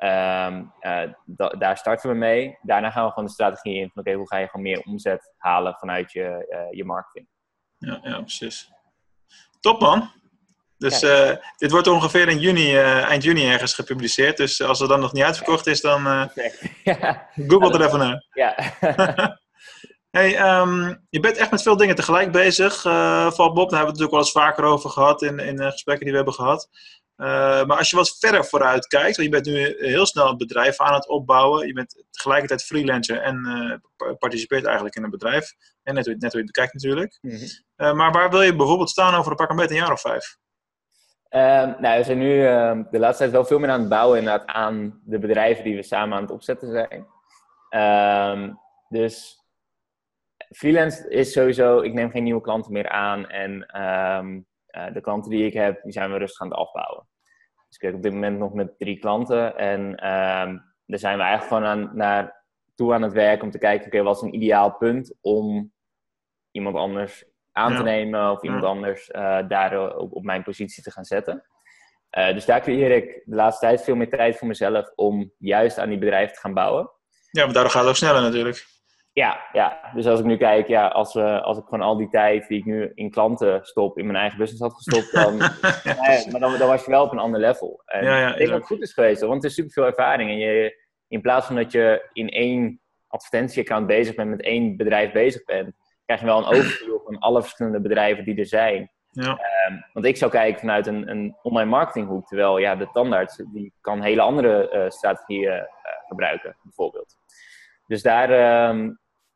Ehm, 0.00 0.64
eh, 0.78 1.02
da- 1.24 1.48
daar 1.48 1.76
starten 1.76 2.10
we 2.10 2.16
mee. 2.16 2.58
Daarna 2.62 2.90
gaan 2.90 3.04
we 3.04 3.10
gewoon 3.10 3.24
de 3.24 3.30
strategie 3.32 3.74
in 3.80 3.90
van 3.94 4.02
oké, 4.02 4.12
hoe 4.12 4.28
ga 4.28 4.36
je 4.36 4.46
gewoon 4.48 4.62
meer 4.62 4.82
omzet 4.82 5.34
halen 5.36 5.74
vanuit 5.74 6.12
je, 6.12 6.46
eh, 6.48 6.66
je 6.70 6.84
marketing. 6.84 7.28
ja, 7.78 7.98
ja, 8.02 8.20
precies. 8.20 8.70
Top 9.60 9.80
man. 9.80 10.10
Dus 10.76 11.02
eh, 11.02 11.36
dit 11.56 11.70
wordt 11.70 11.86
ongeveer 11.86 12.28
in 12.28 12.38
juni, 12.38 12.76
eind 12.76 13.22
juni 13.22 13.46
ergens 13.50 13.74
gepubliceerd. 13.74 14.36
Dus 14.36 14.62
als 14.62 14.78
het 14.78 14.88
dan 14.88 15.00
nog 15.00 15.12
niet 15.12 15.24
uitverkocht 15.24 15.66
is, 15.66 15.80
dan 15.80 16.02
ja, 16.84 17.28
google 17.46 17.72
er 17.78 17.86
even 17.86 17.98
naar. 17.98 18.26
ja. 18.32 18.54
Hey, 20.10 20.36
ehm, 20.36 20.94
je 21.10 21.20
bent 21.20 21.36
echt 21.36 21.50
met 21.50 21.62
veel 21.62 21.76
dingen 21.76 21.94
tegelijk 21.94 22.32
bezig, 22.32 22.84
eh 22.84 23.30
Val 23.30 23.52
Bob. 23.52 23.70
Daar 23.70 23.78
hebben 23.78 23.94
we 23.96 24.00
het 24.00 24.10
natuurlijk 24.10 24.10
wel 24.10 24.20
eens 24.20 24.32
vaker 24.32 24.64
over 24.64 24.90
gehad 24.90 25.22
in, 25.22 25.38
in 25.38 25.58
gesprekken 25.62 26.04
die 26.04 26.10
we 26.10 26.16
hebben 26.16 26.34
gehad. 26.34 26.68
Eh, 27.20 27.64
maar 27.64 27.76
als 27.76 27.90
je 27.90 27.96
wat 27.96 28.18
verder 28.18 28.44
vooruit 28.44 28.86
kijkt, 28.86 29.16
want 29.16 29.28
je 29.28 29.28
bent 29.28 29.46
nu 29.46 29.76
heel 29.88 30.06
snel 30.06 30.28
het 30.28 30.36
bedrijf 30.36 30.80
aan 30.80 30.94
het 30.94 31.08
opbouwen. 31.08 31.66
Je 31.66 31.72
bent 31.72 32.04
tegelijkertijd 32.10 32.64
freelancer 32.64 33.20
en 33.20 33.44
eh, 33.46 33.78
pa- 33.96 34.14
participeert 34.14 34.64
eigenlijk 34.64 34.96
in 34.96 35.02
een 35.04 35.10
bedrijf. 35.10 35.52
En 35.82 35.94
net 35.94 36.06
hoe, 36.06 36.14
net 36.14 36.32
hoe 36.32 36.40
je 36.40 36.46
het 36.46 36.54
bekijkt 36.54 36.72
natuurlijk. 36.72 37.18
Mhm. 37.20 37.44
Eh, 37.76 37.92
maar 37.92 38.12
waar 38.12 38.30
wil 38.30 38.42
je 38.42 38.56
bijvoorbeeld 38.56 38.90
staan 38.90 39.14
over 39.14 39.30
een 39.30 39.36
pak 39.36 39.50
een 39.50 39.56
beetje 39.56 39.74
een 39.74 39.80
jaar 39.80 39.92
of 39.92 40.00
vijf? 40.00 40.36
Ehm, 41.28 41.80
nou, 41.80 41.98
we 41.98 42.04
zijn 42.04 42.18
nu 42.18 42.46
ehm, 42.46 42.82
de 42.90 42.98
laatste 42.98 43.18
tijd 43.22 43.34
wel 43.34 43.44
veel 43.44 43.58
meer 43.58 43.70
aan 43.70 43.80
het 43.80 43.88
bouwen 43.88 44.18
inderdaad 44.18 44.46
aan 44.46 45.00
de 45.04 45.18
bedrijven 45.18 45.64
die 45.64 45.76
we 45.76 45.82
samen 45.82 46.16
aan 46.16 46.22
het 46.22 46.32
opzetten 46.32 46.70
zijn. 46.70 47.06
Ehm, 47.68 48.52
dus 48.88 49.38
freelance 50.56 51.08
is 51.08 51.32
sowieso, 51.32 51.80
ik 51.80 51.92
neem 51.92 52.10
geen 52.10 52.22
nieuwe 52.24 52.40
klanten 52.40 52.72
meer 52.72 52.88
aan 52.88 53.28
en 53.28 53.58
de 54.92 55.00
klanten 55.00 55.30
die 55.30 55.46
ik 55.46 55.52
heb, 55.52 55.82
die 55.82 55.92
zijn 55.92 56.12
we 56.12 56.18
rustig 56.18 56.40
aan 56.40 56.48
het 56.48 56.58
afbouwen. 56.58 57.08
Dus 57.70 57.78
ik 57.78 57.82
werk 57.82 57.94
op 57.94 58.02
dit 58.02 58.12
moment 58.12 58.38
nog 58.38 58.52
met 58.52 58.78
drie 58.78 58.98
klanten 58.98 59.56
en 59.56 59.94
ehm, 59.94 60.58
daar 60.86 60.98
zijn 60.98 61.16
we 61.16 61.22
eigenlijk 61.22 61.52
gewoon 61.52 61.64
aan, 61.64 61.96
naar 61.96 62.44
toe 62.74 62.94
aan 62.94 63.02
het 63.02 63.12
werken 63.12 63.44
om 63.44 63.50
te 63.50 63.58
kijken, 63.58 63.86
oké, 63.86 64.02
wat 64.02 64.16
is 64.16 64.22
een 64.22 64.34
ideaal 64.34 64.76
punt 64.76 65.14
om 65.20 65.72
iemand 66.50 66.76
anders 66.76 67.24
aan 67.52 67.76
te 67.76 67.82
nemen 67.82 68.30
of 68.30 68.42
iemand 68.42 68.62
Ja. 68.62 68.68
anders 68.68 69.10
eh, 69.10 69.48
daar 69.48 69.72
eh, 69.72 69.98
op, 69.98 70.12
op 70.12 70.24
mijn 70.24 70.42
positie 70.42 70.82
te 70.82 70.90
gaan 70.90 71.04
zetten. 71.04 71.44
Eh, 72.10 72.32
dus 72.34 72.44
daar 72.44 72.60
creëer 72.60 72.90
ik 72.90 73.22
de 73.24 73.34
laatste 73.34 73.66
tijd 73.66 73.82
veel 73.82 73.94
meer 73.94 74.08
tijd 74.08 74.36
voor 74.36 74.48
mezelf 74.48 74.92
om 74.94 75.32
juist 75.38 75.78
aan 75.78 75.88
die 75.88 75.98
bedrijven 75.98 76.34
te 76.34 76.40
gaan 76.40 76.54
bouwen. 76.54 76.90
Ja, 77.30 77.44
maar 77.44 77.54
daardoor 77.54 77.72
gaat 77.72 77.80
het 77.80 77.90
ook 77.90 77.96
sneller 77.96 78.22
natuurlijk. 78.22 78.66
Ja, 79.12 79.40
ja, 79.52 79.90
dus 79.94 80.06
als 80.06 80.20
ik 80.20 80.24
nu 80.24 80.36
kijk, 80.36 80.68
ja, 80.68 80.86
als, 80.86 81.14
we, 81.14 81.40
als 81.40 81.58
ik 81.58 81.64
gewoon 81.64 81.80
al 81.80 81.96
die 81.96 82.08
tijd 82.08 82.48
die 82.48 82.58
ik 82.58 82.64
nu 82.64 82.92
in 82.94 83.10
klanten 83.10 83.64
stop, 83.64 83.98
in 83.98 84.06
mijn 84.06 84.18
eigen 84.18 84.38
business 84.38 84.62
had 84.62 84.74
gestopt, 84.74 85.12
dan, 85.24 85.36
nee, 85.84 86.30
maar 86.30 86.40
dan, 86.40 86.58
dan 86.58 86.68
was 86.68 86.84
je 86.84 86.90
wel 86.90 87.04
op 87.04 87.12
een 87.12 87.18
ander 87.18 87.40
level. 87.40 87.82
En 87.84 88.04
Ja, 88.04 88.18
ja, 88.18 88.30
ik 88.32 88.36
denk 88.36 88.50
dat 88.50 88.58
het 88.58 88.68
goed 88.68 88.82
is 88.82 88.92
geweest, 88.92 89.20
want 89.20 89.42
het 89.42 89.44
is 89.44 89.54
super 89.54 89.72
veel 89.72 89.84
ervaring. 89.84 90.30
En 90.30 90.38
je, 90.38 90.84
in 91.08 91.20
plaats 91.20 91.46
van 91.46 91.56
dat 91.56 91.72
je 91.72 92.08
in 92.12 92.28
één 92.28 92.80
advertentieaccount 93.08 93.86
bezig 93.86 94.14
bent, 94.14 94.30
met 94.30 94.42
één 94.42 94.76
bedrijf 94.76 95.12
bezig 95.12 95.44
bent, 95.44 95.74
krijg 96.04 96.20
je 96.20 96.26
wel 96.26 96.38
een 96.38 96.52
overview 96.58 96.98
van 97.04 97.18
alle 97.18 97.40
verschillende 97.40 97.80
bedrijven 97.80 98.24
die 98.24 98.38
er 98.38 98.46
zijn. 98.46 98.90
Ja, 99.10 99.38
Ehm, 99.70 99.80
want 99.92 100.06
ik 100.06 100.16
zou 100.16 100.30
kijken 100.30 100.60
vanuit 100.60 100.86
een, 100.86 101.10
een 101.10 101.36
online 101.42 101.70
marketinghoek, 101.70 102.26
terwijl 102.26 102.58
ja, 102.58 102.76
de 102.76 102.90
tandarts 102.92 103.36
die 103.52 103.72
kan 103.80 104.02
hele 104.02 104.20
andere 104.20 104.68
eh, 104.68 104.90
strategieën 104.90 105.52
eh, 105.52 105.64
gebruiken, 106.08 106.56
bijvoorbeeld. 106.62 107.16
Dus 107.90 108.02
daar 108.02 108.30
ehm 108.30 108.90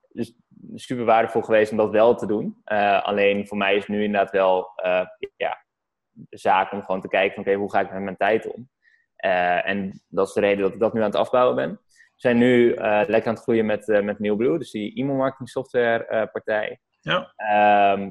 is 0.09 0.35
super 0.75 1.05
waardevol 1.05 1.43
geweest 1.43 1.71
om 1.71 1.77
dat 1.77 1.91
wel 1.91 2.15
te 2.15 2.27
doen. 2.27 2.61
Eh, 2.65 3.03
alleen 3.03 3.47
voor 3.47 3.57
mij 3.57 3.77
is 3.77 3.87
nu 3.87 4.03
inderdaad 4.03 4.31
wel 4.31 4.73
eh, 4.77 5.07
ja, 5.37 5.65
de 6.11 6.39
zaak 6.39 6.73
om 6.73 6.83
gewoon 6.83 7.01
te 7.01 7.09
kijken 7.09 7.35
van 7.35 7.43
oké, 7.43 7.55
hoe 7.55 7.71
ga 7.71 7.81
ik 7.81 7.93
met 7.93 8.03
mijn 8.03 8.17
tijd 8.17 8.55
om? 8.55 8.69
Eh, 9.17 9.69
en 9.69 10.03
dat 10.09 10.29
is 10.29 10.33
de 10.33 10.41
reden 10.41 10.63
dat 10.63 10.73
ik 10.73 10.81
dat 10.81 10.93
nu 10.93 11.01
aan 11.01 11.07
het 11.07 11.17
afbouwen 11.17 11.57
ben. 11.57 11.71
We 11.71 12.21
zijn 12.21 12.39
nu 12.39 12.75
lekker 12.75 13.27
aan 13.27 13.35
het 13.35 13.43
groeien 13.43 13.67
met, 13.67 13.87
met 13.87 14.19
dus 14.19 14.71
die 14.71 14.95
e-mail 14.95 15.17
marketing 15.17 15.49
software 15.49 16.29
partij. 16.33 16.81
Ja. 17.01 17.33
Ehm, 17.37 18.11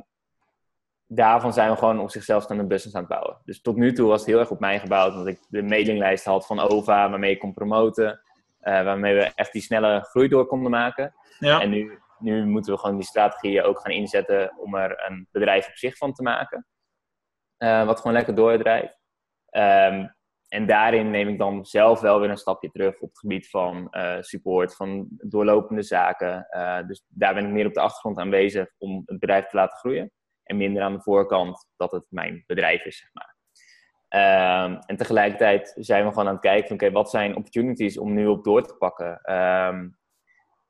daarvan 1.08 1.54
zijn 1.54 1.72
we 1.72 1.78
gewoon 1.78 2.00
op 2.00 2.10
zichzelf 2.10 2.50
een 2.50 2.68
business 2.68 2.96
aan 2.96 3.02
het 3.02 3.12
bouwen. 3.12 3.38
Dus 3.44 3.62
tot 3.62 3.76
nu 3.76 3.94
toe 3.94 4.08
was 4.08 4.20
het 4.20 4.30
heel 4.30 4.40
erg 4.40 4.52
op 4.52 4.60
mij 4.60 4.80
gebouwd, 4.80 5.12
omdat 5.12 5.28
ik 5.28 5.40
de 5.48 5.64
mailinglijst 5.64 6.26
had 6.26 6.46
van 6.46 6.60
OVA, 6.60 7.10
waarmee 7.10 7.32
ik 7.32 7.40
kon 7.40 7.54
promoten, 7.54 8.22
waarmee 8.64 9.14
we 9.14 9.32
echt 9.36 9.52
die 9.52 9.62
snelle 9.62 10.02
groei 10.02 10.28
door 10.28 10.46
konden 10.46 10.72
maken. 10.72 11.14
ja. 11.40 11.62
En 11.62 11.70
nu, 11.70 12.00
nu 12.20 12.46
moeten 12.46 12.74
we 12.74 12.80
gewoon 12.80 12.96
die 12.96 13.06
strategieën 13.06 13.64
ook 13.64 13.80
gaan 13.80 13.92
inzetten 13.92 14.58
om 14.60 14.76
er 14.76 15.04
een 15.08 15.28
bedrijf 15.32 15.68
op 15.68 15.76
zich 15.76 15.98
van 15.98 16.14
te 16.14 16.24
maken. 16.24 16.68
Eh, 17.58 17.86
wat 17.86 17.98
gewoon 17.98 18.14
lekker 18.14 18.36
doordraait. 18.36 19.00
Ehm, 19.50 20.08
en 20.48 20.66
daarin 20.66 21.12
neem 21.12 21.28
ik 21.28 21.38
dan 21.38 21.66
zelf 21.66 22.02
wel 22.02 22.20
weer 22.20 22.30
een 22.30 22.38
stapje 22.38 22.70
terug 22.70 23.00
op 23.00 23.10
het 23.10 23.20
gebied 23.20 23.50
van 23.50 23.90
eh, 23.90 24.18
support, 24.20 24.76
van 24.76 25.08
doorlopende 25.10 25.84
zaken. 25.84 26.48
Eh, 26.50 26.88
dus 26.88 27.06
daar 27.08 27.34
ben 27.34 27.46
ik 27.46 27.52
meer 27.52 27.66
op 27.66 27.74
de 27.74 27.80
achtergrond 27.80 28.18
aanwezig 28.18 28.68
om 28.78 29.02
het 29.06 29.20
bedrijf 29.20 29.46
te 29.48 29.56
laten 29.56 29.78
groeien. 29.78 30.12
En 30.44 30.58
minder 30.58 30.84
aan 30.84 30.94
de 30.94 31.02
voorkant 31.02 31.68
dat 31.76 31.92
het 31.92 32.06
mijn 32.10 32.44
bedrijf 32.46 32.86
is, 32.86 32.98
zeg 32.98 33.10
maar. 33.14 33.33
Ehm, 34.14 34.80
en 34.86 34.98
tegelijkertijd 34.98 35.74
zijn 35.76 36.04
we 36.06 36.10
gewoon 36.10 36.28
aan 36.28 36.34
het 36.34 36.42
kijken 36.42 36.68
van, 36.68 36.76
oké, 36.76 36.92
wat 36.92 37.10
zijn 37.10 37.36
opportunities 37.36 37.98
om 37.98 38.14
nu 38.14 38.28
op 38.28 38.44
door 38.44 38.64
te 38.64 38.76
pakken? 38.76 39.22
Ehm, 39.22 39.88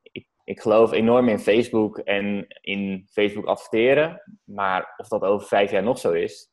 ik, 0.02 0.28
ik 0.44 0.60
geloof 0.60 0.92
enorm 0.92 1.28
in 1.28 1.38
Facebook 1.38 1.98
en 1.98 2.46
in 2.60 3.08
Facebook 3.10 3.46
adverteren. 3.46 4.22
Maar 4.44 4.94
of 4.96 5.08
dat 5.08 5.22
over 5.22 5.46
vijf 5.46 5.70
jaar 5.70 5.82
nog 5.82 5.98
zo 5.98 6.12
is, 6.12 6.50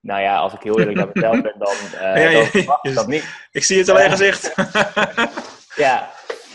nou 0.00 0.20
ja, 0.20 0.36
als 0.36 0.52
ik 0.52 0.62
heel 0.62 0.78
eerlijk 0.78 0.96
naar 0.96 1.10
mezelf 1.12 1.42
ben, 1.42 1.58
dan, 1.58 1.74
eh 2.00 2.22
Ja, 2.22 2.28
ja, 2.28 2.32
dan 2.32 2.46
verwacht 2.46 2.86
ik 2.86 2.90
ja. 2.90 2.96
dat 2.96 3.06
niet. 3.06 3.48
Ik 3.50 3.64
zie 3.64 3.78
het 3.78 3.88
alleen 3.88 4.10
gezegd. 4.10 4.54
Ja, 5.86 6.10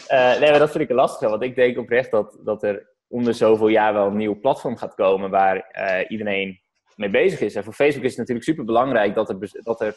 eh, 0.07 0.39
nee, 0.39 0.49
maar 0.49 0.60
dat 0.60 0.71
vind 0.71 0.84
ik 0.84 0.89
een 0.89 0.95
lastige. 0.95 1.29
Want 1.29 1.43
ik 1.43 1.55
denk 1.55 1.77
oprecht 1.77 2.12
dat, 2.12 2.39
dat 2.43 2.63
er 2.63 2.89
om 3.07 3.23
de 3.23 3.34
zoveel 3.34 3.67
jaar 3.67 3.93
wel 3.93 4.07
een 4.07 4.17
nieuw 4.17 4.39
platform 4.39 4.77
gaat 4.77 4.95
komen 4.95 5.29
waar 5.29 5.57
eh, 5.57 6.12
iedereen 6.12 6.62
mee 6.95 7.10
bezig 7.10 7.39
is. 7.39 7.56
En 7.56 7.63
voor 7.63 7.73
Facebook 7.73 8.04
is 8.04 8.10
het 8.10 8.19
natuurlijk 8.19 8.47
super 8.47 8.65
belangrijk 8.65 9.15
dat 9.15 9.30
er, 9.30 9.38
dat 9.63 9.82
er 9.82 9.95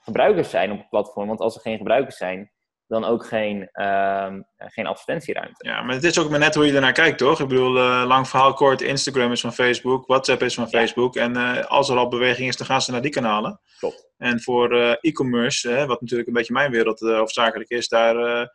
gebruikers 0.00 0.50
zijn 0.50 0.70
op 0.72 0.78
het 0.78 0.88
platform. 0.88 1.26
Want 1.26 1.40
als 1.40 1.54
er 1.54 1.60
geen 1.60 1.76
gebruikers 1.76 2.16
zijn, 2.16 2.50
dan 2.90 3.04
ook 3.04 3.26
geen, 3.26 3.68
ehm, 3.72 4.40
geen 4.56 4.86
advertentieruimte. 4.86 5.68
Ja, 5.68 5.82
maar 5.82 5.94
het 5.94 6.04
is 6.04 6.18
ook 6.18 6.30
maar 6.30 6.38
net 6.38 6.54
hoe 6.54 6.66
je 6.66 6.72
ernaar 6.72 6.92
kijkt, 6.92 7.18
toch? 7.18 7.40
Ik 7.40 7.48
bedoel, 7.48 7.76
eh, 7.76 8.04
lang 8.06 8.28
verhaal 8.28 8.52
kort, 8.52 8.80
Instagram 8.80 9.32
is 9.32 9.40
van 9.40 9.52
Facebook, 9.52 10.06
WhatsApp 10.06 10.42
is 10.42 10.54
van 10.54 10.66
Ja. 10.70 10.78
Facebook. 10.78 11.16
En 11.16 11.36
eh, 11.36 11.66
als 11.66 11.88
er 11.88 11.96
al 11.96 12.08
beweging 12.08 12.48
is, 12.48 12.56
dan 12.56 12.66
gaan 12.66 12.82
ze 12.82 12.90
naar 12.90 13.02
die 13.02 13.10
kanalen. 13.10 13.60
Klopt. 13.78 14.10
En 14.16 14.40
voor 14.40 14.80
eh, 14.80 14.94
e-commerce, 15.00 15.86
wat 15.86 16.00
natuurlijk 16.00 16.28
een 16.28 16.34
beetje 16.34 16.52
mijn 16.52 16.70
wereld 16.70 17.00
hoofdzakelijk 17.00 17.70
is, 17.70 17.88
daar, 17.88 18.48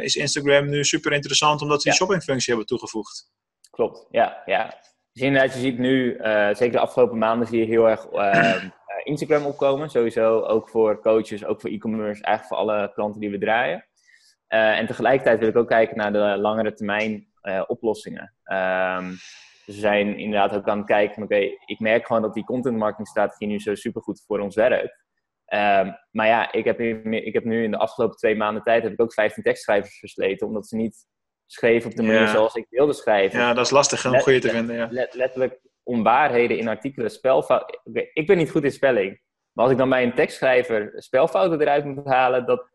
is 0.00 0.16
Instagram 0.16 0.68
nu 0.68 0.84
super 0.84 1.12
interessant 1.12 1.62
omdat 1.62 1.82
ze 1.82 1.88
die 1.88 1.98
shoppingfunctie 1.98 2.48
hebben 2.48 2.66
toegevoegd. 2.66 3.30
Klopt, 3.70 4.06
ja. 4.10 4.42
ja. 4.44 4.80
Dus 5.12 5.22
inderdaad, 5.22 5.54
je 5.54 5.60
ziet 5.60 5.78
nu, 5.78 6.16
zeker 6.52 6.70
de 6.70 6.78
afgelopen 6.78 7.18
maanden, 7.18 7.46
zie 7.46 7.58
je 7.58 7.66
heel 7.66 7.88
erg 7.88 8.06
ehm, 8.06 8.68
Instagram 9.04 9.44
opkomen. 9.44 9.90
Sowieso 9.90 10.40
ook 10.40 10.68
voor 10.68 11.00
coaches, 11.00 11.44
ook 11.44 11.60
voor 11.60 11.70
e-commerce, 11.70 12.22
eigenlijk 12.22 12.46
voor 12.46 12.56
alle 12.56 12.92
klanten 12.92 13.20
die 13.20 13.30
we 13.30 13.38
draaien. 13.38 13.86
en 14.46 14.86
tegelijkertijd 14.86 15.38
wil 15.38 15.48
ik 15.48 15.56
ook 15.56 15.68
kijken 15.68 15.96
naar 15.96 16.12
de 16.12 16.40
langere 16.40 16.72
termijn 16.72 17.26
oplossingen. 17.66 18.34
Um, 18.44 19.18
dus 19.66 19.74
we 19.74 19.80
zijn 19.80 20.18
inderdaad 20.18 20.54
ook 20.54 20.68
aan 20.68 20.78
het 20.78 20.86
kijken 20.86 21.14
van 21.14 21.22
oké, 21.22 21.38
ik 21.64 21.78
merk 21.78 22.06
gewoon 22.06 22.22
dat 22.22 22.34
die 22.34 22.44
content 22.44 22.76
marketing 22.76 23.08
strategie 23.08 23.46
nu 23.46 23.60
zo 23.60 23.74
supergoed 23.74 24.24
voor 24.26 24.40
ons 24.40 24.54
werkt. 24.54 25.04
Ehm, 25.44 25.92
maar 26.10 26.26
ja, 26.26 26.52
ik 26.52 26.64
heb, 26.64 26.80
ik 27.10 27.32
heb 27.32 27.44
nu 27.44 27.64
in 27.64 27.70
de 27.70 27.78
afgelopen 27.78 28.16
twee 28.16 28.36
maanden 28.36 28.62
tijd 28.62 28.82
heb 28.82 28.92
ik 28.92 29.00
ook 29.00 29.12
15 29.12 29.42
tekstschrijvers 29.42 29.98
versleten, 29.98 30.46
omdat 30.46 30.68
ze 30.68 30.76
niet 30.76 31.06
schreven 31.52 31.90
op 31.90 31.96
de 31.96 32.02
manier 32.02 32.28
zoals 32.28 32.54
ik 32.54 32.66
wilde 32.70 32.92
schrijven. 32.92 33.38
Ja, 33.38 33.54
dat 33.54 33.64
is 33.64 33.70
lastig 33.70 34.06
om 34.06 34.20
goede 34.20 34.38
te 34.38 34.48
vinden. 34.48 34.76
Ja. 34.76 35.06
letterlijk 35.10 35.60
onwaarheden 35.82 36.58
in 36.58 36.68
artikelen, 36.68 37.10
spelfouten. 37.10 37.78
ik 38.12 38.26
ben 38.26 38.36
niet 38.36 38.50
goed 38.50 38.64
in 38.64 38.72
spelling. 38.72 39.20
Maar 39.52 39.64
als 39.64 39.72
ik 39.72 39.78
dan 39.78 39.88
bij 39.88 40.02
een 40.02 40.14
tekstschrijver 40.14 40.92
spelfouten 40.96 41.60
eruit 41.60 41.84
moet 41.84 42.06
halen, 42.06 42.46
dat, 42.46 42.70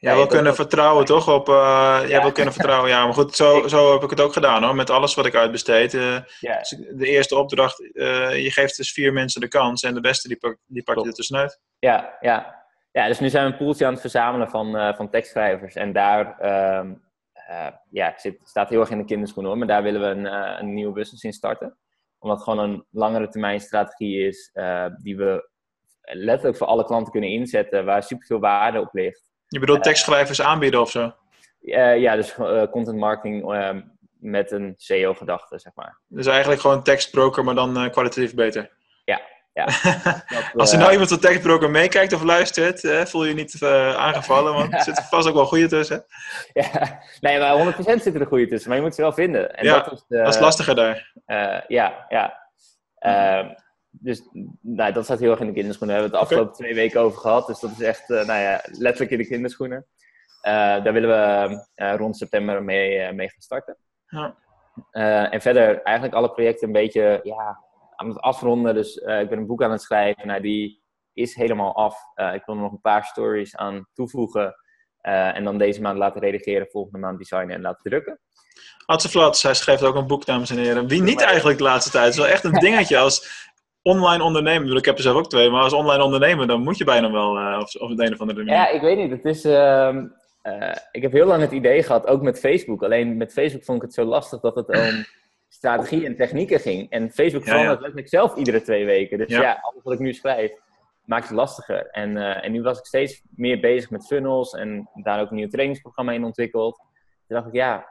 Jij 0.00 0.14
wil 0.14 0.26
kunnen 0.26 0.54
vertrouwen, 0.54 1.04
toch? 1.04 1.28
Op, 1.28 1.48
uh, 1.48 2.00
Jij 2.06 2.20
wil 2.20 2.32
kunnen 2.32 2.52
vertrouwen, 2.58 2.90
ja. 2.90 3.04
Maar 3.04 3.14
goed, 3.14 3.36
zo, 3.36 3.68
zo 3.68 3.92
heb 3.92 4.02
ik 4.02 4.10
het 4.10 4.20
ook 4.20 4.32
gedaan, 4.32 4.64
hoor. 4.64 4.74
Met 4.74 4.90
alles 4.90 5.14
wat 5.14 5.26
ik 5.26 5.34
uitbesteed. 5.34 5.94
Uh, 5.94 6.18
ja. 6.40 6.60
De 6.90 7.06
eerste 7.06 7.36
opdracht, 7.36 7.80
uh, 7.80 8.42
je 8.42 8.50
geeft 8.50 8.76
dus 8.76 8.92
vier 8.92 9.12
mensen 9.12 9.40
de 9.40 9.48
kans. 9.48 9.82
En 9.82 9.94
de 9.94 10.00
beste, 10.00 10.28
die, 10.28 10.36
pak, 10.36 10.56
die 10.66 10.82
pak 10.82 10.98
je 10.98 11.06
er 11.06 11.12
tussenuit. 11.12 11.60
Ja, 11.78 12.16
ja. 12.20 12.64
ja, 12.92 13.06
dus 13.06 13.20
nu 13.20 13.28
zijn 13.28 13.46
we 13.46 13.52
een 13.52 13.58
poeltje 13.58 13.86
aan 13.86 13.92
het 13.92 14.00
verzamelen 14.00 14.50
van, 14.50 14.94
van 14.96 15.10
tekstschrijvers. 15.10 15.74
En 15.74 15.92
daar 15.92 16.38
ehm, 16.38 16.92
ja, 17.90 18.14
zit, 18.16 18.40
staat 18.42 18.68
heel 18.68 18.80
erg 18.80 18.90
in 18.90 18.98
de 18.98 19.04
kinderschoenen, 19.04 19.50
hoor. 19.50 19.60
Maar 19.60 19.68
daar 19.68 19.82
willen 19.82 20.00
we 20.00 20.06
een, 20.06 20.60
een 20.60 20.74
nieuwe 20.74 20.92
business 20.92 21.24
in 21.24 21.32
starten. 21.32 21.78
Omdat 22.18 22.36
het 22.38 22.48
gewoon 22.48 22.70
een 22.70 22.84
langere 22.90 23.28
termijn 23.28 23.60
strategie 23.60 24.26
is... 24.26 24.50
die 25.02 25.16
we 25.16 25.50
letterlijk 26.00 26.56
voor 26.56 26.66
alle 26.66 26.84
klanten 26.84 27.12
kunnen 27.12 27.30
inzetten... 27.30 27.84
waar 27.84 28.02
superveel 28.02 28.40
waarde 28.40 28.80
op 28.80 28.88
ligt. 28.92 29.30
Je 29.48 29.58
bedoelt 29.58 29.82
tekstschrijvers 29.82 30.42
aanbieden 30.42 30.80
of 30.80 30.90
zo? 30.90 31.12
Ja, 31.60 32.16
dus 32.16 32.34
content 32.70 32.98
marketing 32.98 33.44
met 34.20 34.50
een 34.50 34.74
SEO-gedachte, 34.76 35.58
zeg 35.58 35.74
maar. 35.74 36.00
Dus 36.06 36.26
eigenlijk 36.26 36.60
gewoon 36.60 36.82
tekstbroker, 36.82 37.44
maar 37.44 37.54
dan 37.54 37.76
eh, 37.76 37.90
kwalitatief 37.90 38.34
beter? 38.34 38.76
Ja, 39.04 39.20
ja. 39.58 39.68
Als 40.56 40.72
er 40.72 40.78
nou 40.78 40.90
iemand 40.90 41.08
van 41.08 41.18
tekstbroker 41.18 41.70
meekijkt 41.70 42.12
of 42.12 42.22
luistert, 42.22 43.08
voel 43.08 43.24
je 43.24 43.34
niet 43.34 43.62
aangevallen, 43.96 44.54
want 44.54 44.72
er 44.72 44.82
zitten 44.82 45.04
vast 45.04 45.28
ook 45.28 45.34
wel 45.34 45.46
goede 45.46 45.68
tussen. 45.68 46.04
Ja, 46.52 47.00
nee, 47.20 47.38
maar 47.38 47.74
100% 47.74 47.76
zitten 47.78 48.20
er 48.20 48.26
goede 48.26 48.46
tussen, 48.46 48.68
maar 48.68 48.78
je 48.78 48.84
moet 48.84 48.94
ze 48.94 49.02
wel 49.02 49.12
vinden. 49.12 49.54
En 49.54 49.64
ja, 49.64 49.80
dat 49.80 49.92
is, 49.92 50.04
de, 50.08 50.16
dat 50.16 50.34
is 50.34 50.40
lastiger 50.40 50.74
daar. 50.74 51.12
ja, 51.68 52.06
ja. 52.08 52.46
Ehm, 52.98 53.48
dus 53.90 54.28
nou, 54.60 54.92
dat 54.92 55.04
staat 55.04 55.18
heel 55.18 55.30
erg 55.30 55.40
in 55.40 55.46
de 55.46 55.52
kinderschoenen. 55.52 55.96
We 55.96 56.02
hebben 56.02 56.20
het 56.20 56.28
de 56.28 56.34
afgelopen 56.34 56.62
twee 56.64 56.74
weken 56.74 57.00
over 57.00 57.18
gehad. 57.18 57.46
Dus 57.46 57.60
dat 57.60 57.70
is 57.70 57.80
echt 57.80 58.10
uh, 58.10 58.24
nou 58.24 58.40
ja, 58.40 58.60
letterlijk 58.64 59.10
in 59.10 59.18
de 59.18 59.26
kinderschoenen. 59.26 59.86
Uh, 60.42 60.52
daar 60.52 60.92
willen 60.92 61.08
we 61.08 61.64
uh, 61.76 61.94
rond 61.96 62.16
september 62.16 62.62
mee, 62.62 63.12
mee 63.12 63.28
gaan 63.28 63.40
starten. 63.40 63.76
Ja. 64.06 64.36
en 65.30 65.40
verder 65.40 65.82
eigenlijk 65.82 66.16
alle 66.16 66.30
projecten 66.30 66.66
een 66.66 66.72
beetje 66.72 67.20
ja, 67.22 67.64
aan 68.00 68.08
het 68.08 68.20
afronden. 68.20 68.74
Dus 68.74 68.96
ik 68.96 69.28
ben 69.28 69.38
een 69.38 69.46
boek 69.46 69.62
aan 69.62 69.70
het 69.70 69.82
schrijven. 69.82 70.26
Nou, 70.26 70.40
die 70.40 70.82
is 71.12 71.34
helemaal 71.34 71.74
af. 71.74 71.96
ik 72.34 72.42
wil 72.44 72.54
er 72.54 72.60
nog 72.60 72.72
een 72.72 72.80
paar 72.80 73.04
stories 73.04 73.56
aan 73.56 73.86
toevoegen. 73.92 74.54
en 75.00 75.44
dan 75.44 75.58
deze 75.58 75.80
maand 75.80 75.98
laten 75.98 76.20
redigeren, 76.20 76.66
volgende 76.70 76.98
maand 76.98 77.18
designen 77.18 77.54
en 77.54 77.60
laten 77.60 77.90
drukken. 77.90 78.20
Adse 78.86 79.08
Flats, 79.08 79.42
hij 79.42 79.54
schrijft 79.54 79.82
ook 79.82 79.94
een 79.94 80.06
boek, 80.06 80.24
dames 80.24 80.50
en 80.50 80.58
heren. 80.58 80.88
Wie 80.88 81.02
niet 81.02 81.20
eigenlijk 81.20 81.58
de 81.58 81.64
laatste 81.64 81.90
tijd. 81.90 82.04
Het 82.04 82.14
is 82.14 82.20
wel 82.20 82.28
echt 82.28 82.44
een 82.44 82.60
dingetje 82.68 82.98
als 82.98 83.46
online 83.82 84.22
ondernemer, 84.22 84.76
ik 84.76 84.84
heb 84.84 84.96
er 84.96 85.02
zelf 85.02 85.16
ook 85.16 85.28
twee, 85.28 85.50
maar 85.50 85.62
als 85.62 85.72
online 85.72 86.02
ondernemer, 86.02 86.46
dan 86.46 86.62
moet 86.62 86.78
je 86.78 86.84
bijna 86.84 87.10
wel 87.10 87.38
uh, 87.38 87.58
of, 87.60 87.74
of 87.74 87.88
het 87.90 88.00
een 88.00 88.12
of 88.12 88.20
andere 88.20 88.38
manier. 88.38 88.54
Ja, 88.54 88.68
ik 88.68 88.80
weet 88.80 88.96
niet. 88.96 89.10
Het 89.10 89.24
is, 89.24 89.44
uh, 89.44 89.96
uh, 90.42 90.74
ik 90.92 91.02
heb 91.02 91.12
heel 91.12 91.26
lang 91.26 91.40
het 91.40 91.52
idee 91.52 91.82
gehad, 91.82 92.06
ook 92.06 92.22
met 92.22 92.38
Facebook. 92.38 92.82
Alleen 92.82 93.16
met 93.16 93.32
Facebook 93.32 93.64
vond 93.64 93.78
ik 93.78 93.84
het 93.84 93.94
zo 93.94 94.04
lastig 94.04 94.40
dat 94.40 94.54
het 94.54 94.68
om 94.68 95.04
strategie 95.48 96.06
en 96.06 96.16
technieken 96.16 96.60
ging. 96.60 96.90
En 96.90 97.10
Facebook 97.10 97.44
ja, 97.44 97.50
verandert 97.50 97.94
ja. 97.94 98.06
zelf 98.06 98.36
iedere 98.36 98.62
twee 98.62 98.84
weken. 98.84 99.18
Dus 99.18 99.28
ja. 99.28 99.40
ja, 99.40 99.58
alles 99.60 99.82
wat 99.82 99.92
ik 99.92 99.98
nu 99.98 100.12
schrijf, 100.12 100.52
maakt 101.04 101.28
het 101.28 101.36
lastiger. 101.36 101.86
En, 101.86 102.16
en 102.16 102.52
nu 102.52 102.62
was 102.62 102.78
ik 102.78 102.84
steeds 102.84 103.22
meer 103.30 103.60
bezig 103.60 103.90
met 103.90 104.06
funnels 104.06 104.52
en 104.52 104.90
daar 104.94 105.20
ook 105.20 105.30
een 105.30 105.36
nieuw 105.36 105.48
trainingsprogramma 105.48 106.12
in 106.12 106.24
ontwikkeld. 106.24 106.76
Toen 107.26 107.36
dacht 107.36 107.46
ik, 107.46 107.54
ja, 107.54 107.88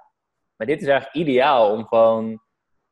maar 0.55 0.67
dit 0.67 0.81
is 0.81 0.87
eigenlijk 0.87 1.15
ideaal 1.15 1.71
om 1.71 1.85
gewoon 1.85 2.41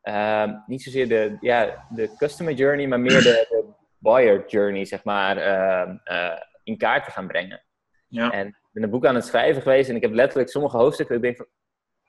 Ehm, 0.06 0.54
niet 0.65 0.84
zozeer 0.84 1.08
de, 1.08 1.38
ja, 1.39 1.88
de 1.89 2.15
customer 2.17 2.54
journey, 2.54 2.88
maar 2.88 2.99
meer 2.99 3.21
de, 3.21 3.45
de 3.49 3.65
buyer 3.97 4.47
journey, 4.47 4.86
zeg 4.86 5.04
maar, 5.04 5.38
uh, 5.38 5.93
uh, 6.06 6.39
in 6.63 6.78
kaart 6.78 7.06
te 7.06 7.12
gaan 7.12 7.28
brengen. 7.28 7.63
Ja. 8.08 8.32
En 8.32 8.47
ik 8.47 8.69
ben 8.71 8.84
een 8.84 8.89
boek 8.89 9.06
aan 9.06 9.15
het 9.15 9.25
schrijven 9.25 9.62
geweest 9.62 9.89
en 9.89 9.95
ik 9.95 10.01
heb 10.01 10.13
letterlijk 10.13 10.49
sommige 10.49 10.78
hoofdstukken, 10.78 11.15
ik 11.15 11.21
denk 11.21 11.36
van, 11.36 11.47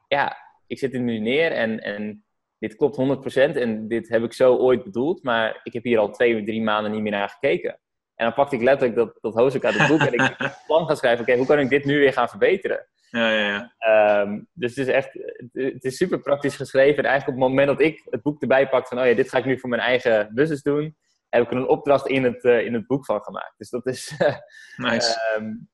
ja, 0.08 0.36
ik 0.66 0.78
zit 0.78 0.94
er 0.94 1.00
nu 1.00 1.18
neer 1.18 1.52
en, 1.52 1.80
en 1.80 2.24
dit 2.58 2.76
klopt 2.76 2.96
100% 2.96 3.56
en 3.56 3.88
dit 3.88 4.08
heb 4.08 4.22
ik 4.22 4.32
zo 4.32 4.56
ooit 4.56 4.84
bedoeld, 4.84 5.22
maar 5.22 5.60
ik 5.62 5.72
heb 5.72 5.84
hier 5.84 5.98
al 5.98 6.10
twee, 6.10 6.44
drie 6.44 6.62
maanden 6.62 6.92
niet 6.92 7.02
meer 7.02 7.12
naar 7.12 7.28
gekeken. 7.28 7.80
En 8.14 8.24
dan 8.24 8.34
pakte 8.34 8.56
ik 8.56 8.62
letterlijk 8.62 8.98
dat, 8.98 9.18
dat 9.20 9.34
hoofdstuk 9.34 9.64
uit 9.64 9.78
het 9.78 9.88
boek 9.88 10.00
en 10.00 10.12
ik 10.12 10.36
plan 10.66 10.86
gaan 10.86 10.96
schrijven, 10.96 11.24
oké, 11.24 11.36
hoe 11.36 11.46
kan 11.46 11.58
ik 11.58 11.68
dit 11.68 11.84
nu 11.84 11.98
weer 11.98 12.12
gaan 12.12 12.28
verbeteren? 12.28 12.86
Ja, 13.10 13.30
ja, 13.30 13.46
ja. 13.46 13.74
Ehm, 13.78 14.40
dus 14.52 14.76
het 14.76 14.86
is 14.88 14.94
echt, 14.94 15.12
het 15.52 15.84
is 15.84 15.96
super 15.96 16.20
praktisch 16.20 16.56
geschreven. 16.56 16.98
En 16.98 17.10
eigenlijk 17.10 17.38
op 17.38 17.44
het 17.44 17.52
moment 17.52 17.68
dat 17.68 17.80
ik 17.80 18.02
het 18.10 18.22
boek 18.22 18.40
erbij 18.42 18.68
pak 18.68 18.88
van, 18.88 18.98
oh 18.98 19.06
ja, 19.06 19.14
dit 19.14 19.28
ga 19.28 19.38
ik 19.38 19.44
nu 19.44 19.58
voor 19.58 19.68
mijn 19.68 19.82
eigen 19.82 20.30
business 20.34 20.62
doen, 20.62 20.96
heb 21.28 21.42
ik 21.42 21.50
er 21.50 21.56
een 21.56 21.68
opdracht 21.68 22.06
in 22.06 22.24
het, 22.24 22.44
uh, 22.44 22.64
in 22.64 22.74
het 22.74 22.86
boek 22.86 23.04
van 23.04 23.22
gemaakt. 23.22 23.54
Dus 23.56 23.70
dat 23.70 23.86
is. 23.86 24.14
nice. 24.76 25.34
Um, 25.36 25.68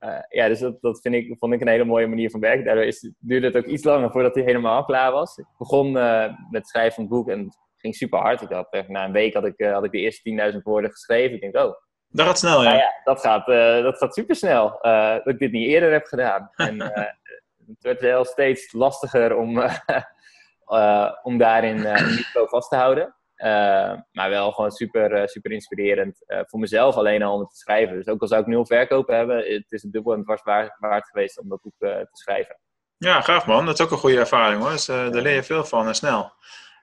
uh, 0.00 0.18
ja, 0.28 0.48
dus 0.48 0.58
dat, 0.58 0.80
dat 0.80 1.00
vind 1.00 1.14
ik, 1.14 1.36
vond 1.38 1.52
ik 1.52 1.60
een 1.60 1.68
hele 1.68 1.84
mooie 1.84 2.06
manier 2.06 2.30
van 2.30 2.40
werken. 2.40 2.64
Daardoor 2.64 2.84
is, 2.84 3.12
duurde 3.18 3.46
het 3.46 3.56
ook 3.56 3.64
iets 3.64 3.84
langer 3.84 4.10
voordat 4.10 4.34
hij 4.34 4.44
helemaal 4.44 4.84
klaar 4.84 5.12
was. 5.12 5.36
Ik 5.36 5.46
begon 5.58 5.96
uh, 5.96 6.24
met 6.24 6.60
het 6.60 6.68
schrijven 6.68 6.94
van 6.94 7.04
het 7.04 7.12
boek 7.12 7.28
en 7.28 7.44
het 7.44 7.58
ging 7.76 7.94
super 7.94 8.18
hard. 8.18 8.40
Ik 8.40 8.48
had, 8.48 8.88
na 8.88 9.04
een 9.04 9.12
week 9.12 9.34
had 9.34 9.44
ik, 9.44 9.60
had 9.60 9.84
ik 9.84 9.90
de 9.90 9.98
eerste 9.98 10.52
10.000 10.52 10.58
woorden 10.62 10.90
geschreven. 10.90 11.34
Ik 11.34 11.40
denk, 11.40 11.56
oh, 11.56 11.74
dat 12.08 12.26
gaat 12.26 12.38
snel, 12.38 12.62
ja. 12.62 12.68
Nou 12.68 12.76
ja 12.76 13.00
dat, 13.04 13.20
gaat, 13.20 13.48
uh, 13.48 13.82
dat 13.82 13.98
gaat 13.98 14.14
super 14.14 14.36
snel. 14.36 14.78
Uh, 14.82 15.12
dat 15.12 15.26
ik 15.26 15.38
dit 15.38 15.52
niet 15.52 15.68
eerder 15.68 15.92
heb 15.92 16.06
gedaan. 16.06 16.50
En 16.56 16.74
uh, 16.74 16.88
het 17.66 17.82
werd 17.82 18.00
wel 18.00 18.24
steeds 18.24 18.72
lastiger 18.72 19.36
om, 19.36 19.62
om 21.28 21.38
daarin 21.38 21.84
een 21.84 22.06
niveau 22.06 22.48
vast 22.48 22.70
te 22.70 22.76
houden. 22.76 23.14
Maar 24.12 24.30
wel 24.30 24.52
gewoon 24.52 24.70
super, 24.70 25.28
super 25.28 25.52
inspirerend 25.52 26.24
voor 26.26 26.60
mezelf 26.60 26.96
alleen 26.96 27.22
al 27.22 27.34
om 27.34 27.40
het 27.40 27.50
te 27.50 27.56
schrijven. 27.56 27.96
Dus 27.96 28.06
ook 28.06 28.20
al 28.20 28.28
zou 28.28 28.40
ik 28.40 28.46
nul 28.46 28.66
verkopen 28.66 29.16
hebben, 29.16 29.36
het 29.36 29.72
is 29.72 29.82
een 29.82 29.90
dubbel 29.90 30.12
en 30.12 30.22
dwars 30.22 30.42
waard, 30.42 30.76
waard 30.78 31.06
geweest 31.06 31.40
om 31.40 31.48
dat 31.48 31.62
boek 31.62 31.74
te 31.78 32.08
schrijven. 32.12 32.58
Ja, 32.98 33.20
gaaf 33.20 33.46
man. 33.46 33.66
Dat 33.66 33.78
is 33.78 33.84
ook 33.84 33.90
een 33.90 33.98
goede 33.98 34.18
ervaring 34.18 34.62
hoor. 34.62 34.70
Dus, 34.70 34.86
daar 34.86 35.10
leer 35.10 35.34
je 35.34 35.42
veel 35.42 35.64
van 35.64 35.86
en 35.86 35.94
snel. 35.94 36.32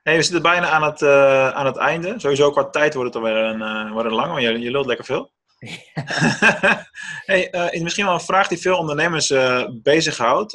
Hey, 0.03 0.15
we 0.15 0.21
zitten 0.21 0.41
bijna 0.41 0.69
aan 0.69 0.83
het, 0.83 1.01
uh, 1.01 1.49
aan 1.49 1.65
het 1.65 1.77
einde. 1.77 2.13
Sowieso 2.17 2.51
qua 2.51 2.69
tijd 2.69 2.93
wordt 2.93 3.13
het 3.13 3.23
alweer 3.23 3.43
een, 3.43 3.59
uh, 3.59 3.91
wordt 3.91 4.07
een 4.07 4.15
lang, 4.15 4.31
maar 4.31 4.41
je, 4.41 4.59
je 4.59 4.71
lult 4.71 4.85
lekker 4.85 5.05
veel. 5.05 5.31
hey, 7.31 7.47
uh, 7.51 7.81
misschien 7.81 8.05
wel 8.05 8.13
een 8.13 8.19
vraag 8.19 8.47
die 8.47 8.57
veel 8.57 8.77
ondernemers 8.77 9.33
bezighoudt. 9.81 10.53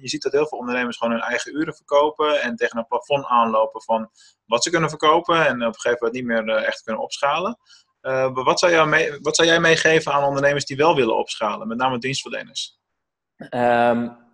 Je 0.00 0.08
ziet 0.08 0.22
dat 0.22 0.32
heel 0.32 0.46
veel 0.46 0.58
ondernemers 0.58 0.96
gewoon 0.96 1.12
hun 1.12 1.22
eigen 1.22 1.54
uren 1.56 1.74
verkopen 1.74 2.42
en 2.42 2.56
tegen 2.56 2.78
een 2.78 2.86
plafond 2.86 3.26
aanlopen 3.26 3.82
van 3.82 4.10
wat 4.46 4.62
ze 4.62 4.70
kunnen 4.70 4.88
verkopen 4.88 5.46
en 5.46 5.54
op 5.54 5.74
een 5.74 5.80
gegeven 5.80 6.06
moment 6.06 6.12
niet 6.12 6.46
meer 6.46 6.56
echt 6.56 6.82
kunnen 6.82 7.02
opschalen. 7.02 7.58
wat, 8.32 8.58
zou 8.58 8.72
jou 8.72 8.88
mee, 8.88 9.18
wat 9.20 9.36
zou 9.36 9.48
jij 9.48 9.60
meegeven 9.60 10.12
aan 10.12 10.24
ondernemers 10.24 10.64
die 10.64 10.76
wel 10.76 10.94
willen 10.94 11.16
opschalen, 11.16 11.68
met 11.68 11.78
name 11.78 11.98
dienstverleners? 11.98 12.78
Um 13.50 14.26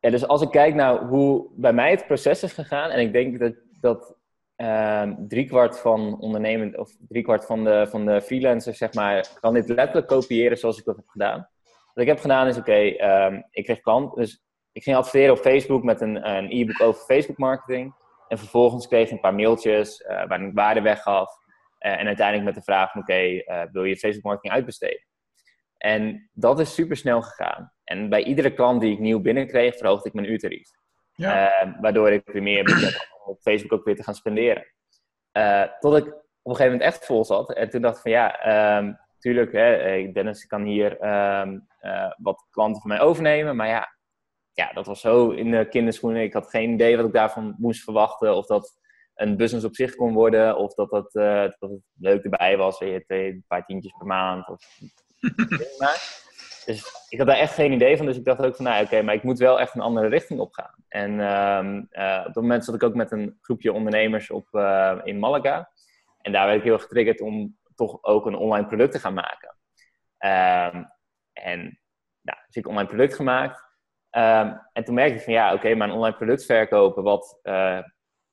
ja, 0.00 0.10
dus 0.10 0.26
als 0.26 0.42
ik 0.42 0.50
kijk 0.50 0.74
naar 0.74 1.06
hoe 1.06 1.50
bij 1.56 1.72
mij 1.72 1.90
het 1.90 2.06
proces 2.06 2.42
is 2.42 2.52
gegaan, 2.52 2.90
en 2.90 3.00
ik 3.00 3.12
denk 3.12 3.38
dat, 3.38 3.54
dat 3.80 4.16
uh, 4.56 5.10
driekwart 5.28 5.78
van 5.78 6.20
ondernemend, 6.20 6.76
of 6.76 6.90
driekwart 7.08 7.46
van 7.46 7.64
de, 7.64 7.86
van 7.90 8.06
de 8.06 8.22
freelancers, 8.22 8.78
zeg 8.78 8.94
maar, 8.94 9.28
kan 9.40 9.54
dit 9.54 9.68
letterlijk 9.68 10.06
kopiëren 10.06 10.58
zoals 10.58 10.78
ik 10.78 10.84
dat 10.84 10.96
heb 10.96 11.08
gedaan. 11.08 11.48
Wat 11.94 12.04
ik 12.04 12.06
heb 12.06 12.20
gedaan 12.20 12.46
is, 12.46 12.56
oké, 12.56 12.72
ehm, 12.72 13.42
ik 13.50 13.64
kreeg 13.64 13.80
klant, 13.80 14.14
dus 14.14 14.42
ik 14.72 14.82
ging 14.82 14.96
adverteren 14.96 15.34
op 15.34 15.40
Facebook 15.40 15.82
met 15.82 16.00
een, 16.00 16.28
een 16.28 16.50
e-book 16.50 16.80
over 16.80 17.02
Facebook 17.02 17.38
marketing. 17.38 17.94
En 18.28 18.38
vervolgens 18.38 18.86
kreeg 18.86 19.06
ik 19.06 19.10
een 19.10 19.20
paar 19.20 19.34
mailtjes 19.34 20.00
uh, 20.00 20.08
waarin 20.08 20.48
ik 20.48 20.54
waarde 20.54 20.80
weggaf. 20.80 21.34
Uh, 21.80 21.98
en 21.98 22.06
uiteindelijk 22.06 22.46
met 22.46 22.54
de 22.54 22.62
vraag 22.62 22.90
van, 22.90 23.00
oké, 23.00 23.12
eh, 23.12 23.62
wil 23.72 23.84
je 23.84 23.96
Facebook 23.96 24.24
marketing 24.24 24.52
uitbesteden? 24.52 25.06
En 25.76 26.30
dat 26.32 26.60
is 26.60 26.74
super 26.74 26.96
snel 26.96 27.22
gegaan. 27.22 27.72
En 27.84 28.08
bij 28.08 28.22
iedere 28.22 28.54
klant 28.54 28.80
die 28.80 28.92
ik 28.92 28.98
nieuw 28.98 29.20
binnenkreeg, 29.20 29.76
verhoogde 29.76 30.08
ik 30.08 30.14
mijn 30.14 30.30
uurtarief. 30.30 30.68
Ja. 31.12 31.64
Uh, 31.64 31.72
waardoor 31.80 32.10
ik 32.10 32.22
weer 32.24 32.42
meer 32.42 32.64
budget 32.64 33.08
op 33.24 33.40
Facebook 33.40 33.72
ook 33.72 33.84
weer 33.84 33.96
te 33.96 34.02
gaan 34.02 34.14
spenderen. 34.14 34.66
Tot 35.80 35.96
ik 35.96 36.06
op 36.06 36.50
een 36.50 36.56
gegeven 36.56 36.72
moment 36.72 36.82
echt 36.82 37.06
vol 37.06 37.24
zat. 37.24 37.52
En 37.52 37.70
toen 37.70 37.80
dacht 37.80 37.96
ik 37.96 38.02
van 38.02 38.10
ja, 38.10 38.76
um, 38.78 38.98
tuurlijk, 39.20 39.52
hè, 39.52 40.12
Dennis 40.12 40.46
kan 40.46 40.62
hier 40.62 40.98
ehm, 40.98 41.58
wat 42.16 42.46
klanten 42.50 42.80
van 42.80 42.90
mij 42.90 43.00
overnemen. 43.00 43.56
Maar 43.56 43.68
ja, 43.68 43.88
ja, 44.52 44.72
dat 44.72 44.86
was 44.86 45.00
zo 45.00 45.30
in 45.30 45.50
de 45.50 45.68
kinderschoenen. 45.68 46.22
Ik 46.22 46.32
had 46.32 46.50
geen 46.50 46.70
idee 46.70 46.96
wat 46.96 47.06
ik 47.06 47.12
daarvan 47.12 47.54
moest 47.58 47.84
verwachten. 47.84 48.36
Of 48.36 48.46
dat 48.46 48.78
een 49.14 49.36
business 49.36 49.66
op 49.66 49.74
zich 49.74 49.94
kon 49.94 50.14
worden. 50.14 50.56
Of 50.56 50.74
dat, 50.74 50.90
dat, 50.90 51.12
dat 51.12 51.70
het 51.70 51.80
leuk 51.98 52.24
erbij 52.24 52.56
was. 52.56 52.78
Weet 52.78 52.92
je, 52.92 53.04
twee, 53.04 53.32
een 53.32 53.44
paar 53.48 53.64
tientjes 53.64 53.94
per 53.98 54.06
maand. 54.06 54.48
Of, 54.48 54.78
dus 56.66 57.06
ik 57.08 57.18
had 57.18 57.26
daar 57.26 57.36
echt 57.36 57.54
geen 57.54 57.72
idee 57.72 57.96
van. 57.96 58.06
Dus 58.06 58.16
ik 58.16 58.24
dacht 58.24 58.44
ook 58.44 58.56
van, 58.56 58.64
nou 58.64 58.84
oké, 58.84 59.02
maar 59.02 59.14
ik 59.14 59.22
moet 59.22 59.38
wel 59.38 59.60
echt 59.60 59.74
een 59.74 59.80
andere 59.80 60.08
richting 60.08 60.40
op 60.40 60.52
gaan. 60.52 60.74
En 60.88 61.20
ehm, 61.20 61.78
op 62.26 62.34
dat 62.34 62.42
moment 62.42 62.64
zat 62.64 62.74
ik 62.74 62.82
ook 62.82 62.94
met 62.94 63.12
een 63.12 63.38
groepje 63.40 63.72
ondernemers 63.72 64.30
op, 64.30 64.48
in 65.04 65.18
Malaga. 65.18 65.70
En 66.20 66.32
daar 66.32 66.46
werd 66.46 66.58
ik 66.58 66.64
heel 66.64 66.78
getriggerd 66.78 67.20
om 67.20 67.58
toch 67.86 67.98
ook 68.02 68.26
een 68.26 68.34
online 68.34 68.66
product 68.66 68.92
te 68.92 68.98
gaan 68.98 69.14
maken. 69.14 69.56
Um, 70.18 70.88
en 71.32 71.80
nou, 72.20 72.38
dus 72.46 72.56
ik 72.56 72.68
online 72.68 72.88
product 72.88 73.14
gemaakt. 73.14 73.68
Um, 74.10 74.60
en 74.72 74.84
toen 74.84 74.94
merkte 74.94 75.14
ik 75.14 75.22
van 75.22 75.32
ja, 75.32 75.54
oké, 75.54 75.74
maar 75.74 75.88
een 75.88 75.94
online 75.94 76.16
product 76.16 76.44
verkopen 76.44 77.02
wat 77.02 77.40
uh, 77.42 77.78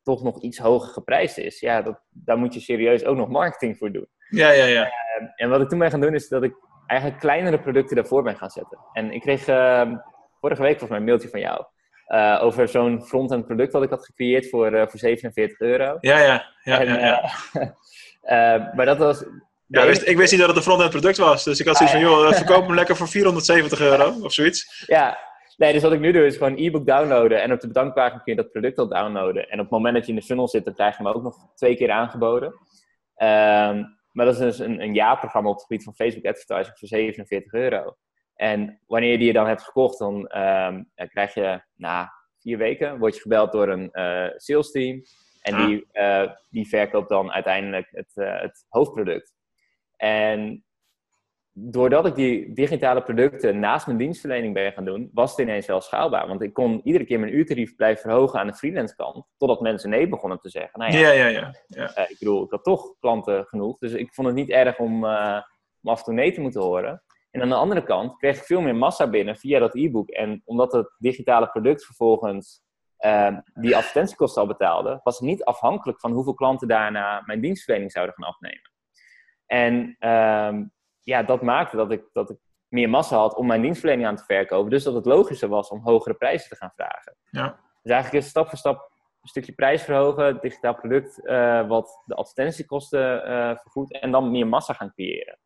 toch 0.04 0.24
nog 0.24 0.42
iets 0.42 0.58
hoger 0.58 0.90
geprijsd 0.90 1.38
is. 1.38 1.60
Ja, 1.60 1.82
dat, 1.82 2.02
daar 2.10 2.38
moet 2.38 2.54
je 2.54 2.60
serieus 2.60 3.06
ook 3.06 3.18
nog 3.18 3.30
marketing 3.30 3.78
voor 3.78 3.92
doen. 3.92 4.08
Ja, 4.30 4.52
ja, 4.52 4.66
ja. 4.66 4.86
Uh, 4.86 5.28
en 5.36 5.50
wat 5.50 5.62
ik 5.62 5.70
toen 5.70 5.80
ben 5.80 5.92
gaan 5.92 6.02
doen 6.02 6.14
is 6.14 6.28
dat 6.28 6.44
ik 6.44 6.54
eigenlijk 6.88 7.20
kleinere 7.20 7.60
producten 7.60 7.96
daarvoor 7.96 8.24
ben 8.24 8.38
gaan 8.38 8.50
zetten. 8.50 8.80
En 8.94 9.12
ik 9.12 9.22
kreeg 9.22 9.48
uh, 9.48 9.92
vorige 10.40 10.62
week 10.62 10.80
volgens 10.80 10.90
mij 10.90 11.00
een 11.00 11.06
mailtje 11.06 11.30
van 11.30 11.40
jou. 11.40 11.66
Uh, 12.08 12.40
over 12.42 12.68
zo'n 12.68 13.06
front-end 13.06 13.46
product 13.46 13.74
wat 13.74 13.84
ik 13.84 13.90
had 13.90 14.06
gecreëerd 14.06 14.50
voor, 14.50 14.74
uh, 14.74 14.88
voor 14.88 15.00
47 15.00 15.60
euro. 15.60 15.98
Ja, 16.00 16.20
ja. 16.20 16.46
ja, 16.64 16.80
en, 16.80 16.88
ja, 16.88 17.00
ja. 17.00 17.30
maar 18.76 18.86
dat 18.86 18.98
was... 18.98 19.24
Ja, 19.68 19.86
wist, 19.86 20.08
ik 20.08 20.18
wist 20.18 20.32
niet 20.32 20.40
dat 20.40 20.50
het 20.50 20.58
een 20.58 20.64
front-end 20.64 20.92
product 20.92 21.18
was. 21.18 21.44
Dus 21.44 21.60
ik 21.60 21.66
had 21.66 21.78
zoiets 21.78 21.96
van, 21.96 22.04
joh, 22.04 22.34
verkoop 22.34 22.66
hem 22.68 22.76
lekker 22.76 22.96
voor 22.96 23.08
470 23.08 23.80
euro 23.80 24.14
of 24.22 24.34
zoiets. 24.34 24.86
Ja, 24.88 25.18
nee, 25.58 25.74
dus 25.74 25.82
wat 25.82 25.92
ik 25.92 26.00
nu 26.00 26.12
doe 26.12 26.26
is 26.26 26.38
gewoon 26.38 26.58
e-book 26.58 26.86
downloaden. 26.86 27.42
En 27.42 27.52
op 27.52 27.60
de 27.60 27.68
bedankpagina 27.68 28.22
kun 28.22 28.36
je 28.36 28.42
dat 28.42 28.52
product 28.52 28.78
al 28.78 28.88
downloaden. 28.88 29.50
En 29.50 29.58
op 29.58 29.66
het 29.66 29.70
moment 29.70 29.96
dat 29.96 30.06
je 30.06 30.12
in 30.12 30.20
de 30.20 30.26
funnel 30.26 30.48
zit, 30.48 30.66
dan 30.66 30.74
krijg 30.74 30.98
je 30.98 31.04
hem 31.04 31.14
ook 31.14 31.24
nog 31.24 31.36
twee 31.56 31.76
keer 31.76 31.92
aangeboden. 31.92 32.48
Um, 33.18 33.98
maar 34.18 34.26
dat 34.26 34.34
is 34.34 34.40
dus 34.40 34.60
een, 34.60 34.82
een 34.82 34.94
jaarprogramma 34.94 35.50
op 35.50 35.56
het 35.56 35.66
gebied 35.66 35.84
van 35.84 35.96
Facebook 35.96 36.26
advertising 36.26 36.78
voor 36.78 36.88
47 36.88 37.54
euro. 37.54 37.96
En 38.36 38.80
wanneer 38.88 39.12
je 39.12 39.18
die 39.18 39.34
dan 39.34 39.48
hebt 39.48 39.64
gekocht, 39.64 40.00
dan 40.00 40.16
um, 40.16 40.90
krijg 40.96 41.34
je 41.34 41.62
na 41.76 42.14
vier 42.40 42.58
weken, 42.58 43.00
word 43.00 43.16
je 43.16 43.22
gebeld 43.22 43.52
door 43.52 43.68
een 43.68 43.90
uh, 43.92 44.28
sales 44.36 44.72
team. 44.72 45.02
En 45.48 45.54
ah. 45.54 45.66
die, 45.66 45.88
uh, 45.94 46.32
die 46.50 46.68
verkoopt 46.68 47.10
dan 47.10 47.32
uiteindelijk 47.32 47.88
het, 47.92 48.12
uh, 48.16 48.42
het 48.42 48.66
hoofdproduct. 48.70 49.34
En 49.96 50.66
doordat 51.52 52.06
ik 52.06 52.16
die 52.16 52.54
digitale 52.54 53.04
producten 53.04 53.60
naast 53.60 53.86
mijn 53.86 53.98
dienstverlening 53.98 54.54
ben 54.54 54.72
gaan 54.74 54.86
doen, 54.86 55.10
was 55.14 55.32
het 55.32 55.40
ineens 55.40 55.66
wel 55.66 55.82
schaalbaar. 55.82 56.28
Want 56.28 56.42
ik 56.42 56.54
kon 56.54 56.82
iedere 56.84 57.06
keer 57.06 57.20
mijn 57.20 57.36
uurtarief 57.36 57.76
blijven 57.76 58.02
verhogen 58.02 58.40
aan 58.40 58.48
de 58.48 58.54
freelance 58.54 58.96
kant, 58.96 59.26
totdat 59.38 59.62
mensen 59.62 59.90
nee 59.90 60.08
begonnen 60.08 60.40
te 60.40 60.50
zeggen. 60.50 60.80
Nou 60.80 60.92
ja, 60.92 61.00
ja, 61.00 61.12
ja, 61.12 61.28
ja, 61.28 61.54
ja. 61.68 61.98
Uh, 61.98 62.10
ik 62.10 62.16
bedoel, 62.20 62.44
ik 62.44 62.52
had 62.52 62.64
toch 62.64 62.96
klanten 63.00 63.46
genoeg, 63.46 63.78
dus 63.78 63.92
ik 63.94 64.14
vond 64.14 64.28
het 64.28 64.36
niet 64.36 64.50
erg 64.50 64.80
om, 64.80 65.04
uh, 65.04 65.42
om 65.82 65.92
af 65.92 65.98
en 65.98 66.04
toe 66.04 66.14
nee 66.14 66.32
te 66.32 66.42
moeten 66.42 66.62
horen. 66.62 67.04
En 67.32 67.42
aan 67.42 67.50
de 67.50 67.56
andere 67.56 67.84
kant 67.84 68.18
kreeg 68.18 68.38
ik 68.38 68.44
veel 68.44 68.62
meer 68.62 68.76
massa 68.76 69.10
binnen 69.10 69.36
via 69.36 69.60
dat 69.60 69.76
e-book. 69.76 70.10
En 70.10 70.42
omdat 70.46 70.72
het 70.72 70.96
digitale 70.98 71.48
product 71.48 71.86
vervolgens 71.86 72.62
uh, 73.06 73.38
die 73.54 73.76
advertentiekosten 73.76 74.42
al 74.42 74.48
betaalde, 74.48 75.00
was 75.04 75.20
niet 75.20 75.44
afhankelijk 75.44 76.00
van 76.00 76.12
hoeveel 76.12 76.34
klanten 76.34 76.68
daarna 76.68 77.22
mijn 77.26 77.42
dienstverlening 77.42 77.92
zouden 77.92 78.16
gaan 78.16 78.28
afnemen. 78.28 78.72
En 79.46 79.96
ehm, 80.00 80.66
ja, 81.02 81.24
dat 81.24 81.42
maakte 81.42 81.76
dat 81.76 81.92
ik, 81.92 82.04
dat 82.14 82.30
ik 82.30 82.38
meer 82.68 82.90
massa 82.90 83.18
had 83.18 83.36
om 83.36 83.48
mijn 83.48 83.62
dienstverlening 83.62 84.08
aan 84.08 84.16
te 84.16 84.24
verkopen. 84.24 84.70
Dus 84.70 84.84
dat 84.84 84.94
het 84.94 85.06
logischer 85.06 85.50
was 85.50 85.70
om 85.70 85.82
hogere 85.84 86.16
prijzen 86.16 86.50
te 86.50 86.56
gaan 86.56 86.72
vragen. 86.76 87.18
Ja. 87.30 87.60
Dus 87.82 87.92
eigenlijk 87.92 88.24
is 88.24 88.30
stap 88.30 88.50
voor 88.50 88.58
stap 88.58 88.92
een 89.22 89.30
stukje 89.30 89.54
prijs 89.54 89.84
verhogen, 89.84 90.26
het 90.26 90.42
digitaal 90.42 90.76
product 90.76 91.20
uh, 91.24 91.68
wat 91.68 92.02
de 92.06 92.16
advertentiekosten 92.16 93.30
uh, 93.30 93.58
vergoedt 93.58 94.00
en 94.00 94.12
dan 94.12 94.32
meer 94.32 94.48
massa 94.48 94.74
gaan 94.74 94.92
creëren. 94.94 95.40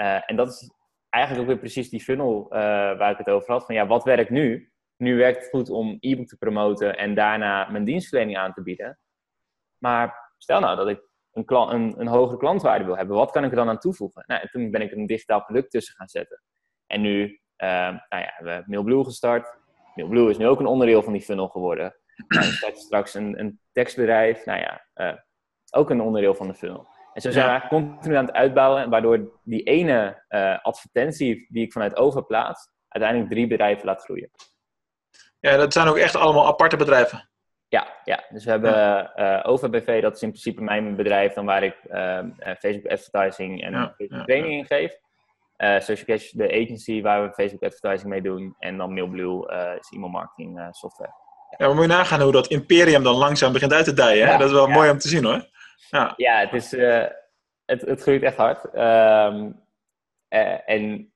Uh, 0.00 0.30
en 0.30 0.36
dat 0.36 0.48
is 0.48 0.72
eigenlijk 1.08 1.44
ook 1.44 1.52
weer 1.52 1.62
precies 1.62 1.90
die 1.90 2.00
funnel 2.00 2.46
waar 2.48 3.10
ik 3.10 3.18
het 3.18 3.28
over 3.28 3.52
had. 3.52 3.64
Van 3.64 3.74
ja, 3.74 3.86
wat 3.86 4.04
werkt 4.04 4.30
nu? 4.30 4.71
Nu 5.02 5.16
werkt 5.16 5.40
het 5.40 5.48
goed 5.48 5.70
om 5.70 5.96
e-book 6.00 6.26
te 6.26 6.36
promoten 6.36 6.98
en 6.98 7.14
daarna 7.14 7.70
mijn 7.70 7.84
dienstverlening 7.84 8.38
aan 8.38 8.52
te 8.52 8.62
bieden. 8.62 8.98
Maar 9.78 10.32
stel 10.38 10.60
nou 10.60 10.76
dat 10.76 10.88
ik 10.88 11.08
een, 11.32 11.44
klant, 11.44 11.72
een, 11.72 12.00
een 12.00 12.06
hogere 12.06 12.38
klantwaarde 12.38 12.84
wil 12.84 12.96
hebben, 12.96 13.16
wat 13.16 13.30
kan 13.30 13.44
ik 13.44 13.50
er 13.50 13.56
dan 13.56 13.68
aan 13.68 13.78
toevoegen? 13.78 14.24
Nou, 14.26 14.40
en 14.40 14.48
toen 14.50 14.70
ben 14.70 14.80
ik 14.80 14.92
een 14.92 15.06
digitaal 15.06 15.44
product 15.44 15.70
tussen 15.70 15.94
gaan 15.94 16.08
zetten. 16.08 16.42
En 16.86 17.00
nu, 17.00 17.22
uh, 17.22 17.68
nou 17.88 17.98
ja, 18.08 18.34
we 18.38 18.50
hebben 18.50 18.64
Mailblue 18.66 19.04
gestart. 19.04 19.56
Mailblue 19.94 20.30
is 20.30 20.38
nu 20.38 20.46
ook 20.46 20.60
een 20.60 20.66
onderdeel 20.66 21.02
van 21.02 21.12
die 21.12 21.22
funnel 21.22 21.48
geworden. 21.48 21.94
Nou, 22.28 22.44
start 22.44 22.78
straks 22.78 23.14
een, 23.14 23.38
een 23.40 23.60
tekstbedrijf, 23.72 24.44
nou 24.44 24.60
ja, 24.60 24.86
uh, 24.94 25.18
ook 25.70 25.90
een 25.90 26.00
onderdeel 26.00 26.34
van 26.34 26.46
de 26.46 26.54
funnel. 26.54 26.86
En 27.12 27.22
zo 27.22 27.30
zijn 27.30 27.44
we 27.44 27.50
eigenlijk 27.50 27.84
continu 27.84 28.14
aan 28.14 28.24
het 28.24 28.34
uitbouwen, 28.34 28.90
waardoor 28.90 29.40
die 29.44 29.62
ene 29.62 30.24
uh, 30.28 30.58
advertentie 30.58 31.46
die 31.48 31.64
ik 31.64 31.72
vanuit 31.72 31.96
over 31.96 32.24
plaats, 32.24 32.70
uiteindelijk 32.88 33.32
drie 33.32 33.46
bedrijven 33.46 33.86
laat 33.86 34.02
groeien. 34.02 34.30
Ja, 35.42 35.56
dat 35.56 35.72
zijn 35.72 35.88
ook 35.88 35.96
echt 35.96 36.16
allemaal 36.16 36.46
aparte 36.46 36.76
bedrijven. 36.76 37.28
Ja, 37.68 37.86
ja, 38.04 38.24
dus 38.28 38.44
we 38.44 38.50
hebben 38.50 38.70
ja. 38.70 39.44
uh, 39.46 40.02
dat 40.02 40.16
is 40.16 40.22
in 40.22 40.28
principe 40.28 40.62
mijn 40.62 40.96
bedrijf, 40.96 41.32
dan 41.32 41.44
waar 41.44 41.62
ik 41.62 41.76
uh, 41.90 42.18
Facebook 42.58 42.92
advertising 42.92 43.62
en 43.62 43.72
ja, 43.72 43.94
Facebook 43.96 44.24
training 44.24 44.52
in 44.52 44.66
geef. 44.66 44.96
Uh, 45.56 45.80
Social 45.80 46.04
Cash, 46.04 46.30
de 46.30 46.50
agency 46.50 47.02
waar 47.02 47.22
we 47.22 47.34
Facebook 47.34 47.62
advertising 47.62 48.10
mee 48.10 48.22
doen. 48.22 48.54
En 48.58 48.76
dan 48.76 48.94
Mailblue 48.94 49.46
is 49.80 49.90
e-mail 49.90 50.10
marketing 50.10 50.68
software. 50.70 51.12
Ja, 51.56 51.66
maar 51.66 51.74
moet 51.74 51.84
je 51.84 51.90
nagaan 51.90 52.20
hoe 52.20 52.32
dat 52.32 52.46
imperium 52.46 53.02
dan 53.02 53.14
langzaam 53.14 53.52
begint 53.52 53.72
uit 53.72 53.84
te 53.84 53.94
dijen. 53.94 54.28
Hè? 54.28 54.38
dat 54.38 54.46
is 54.48 54.54
wel 54.54 54.68
mooi 54.68 54.90
om 54.90 54.98
te 54.98 55.08
zien 55.08 55.24
hoor. 55.24 55.48
Ja, 55.90 56.12
ja 56.16 56.38
het, 56.38 56.52
is, 56.52 56.70
het, 57.64 57.80
het 57.80 58.02
groeit 58.02 58.22
echt 58.22 58.36
hard. 58.36 58.64
Um, 58.74 59.60
en 60.64 61.11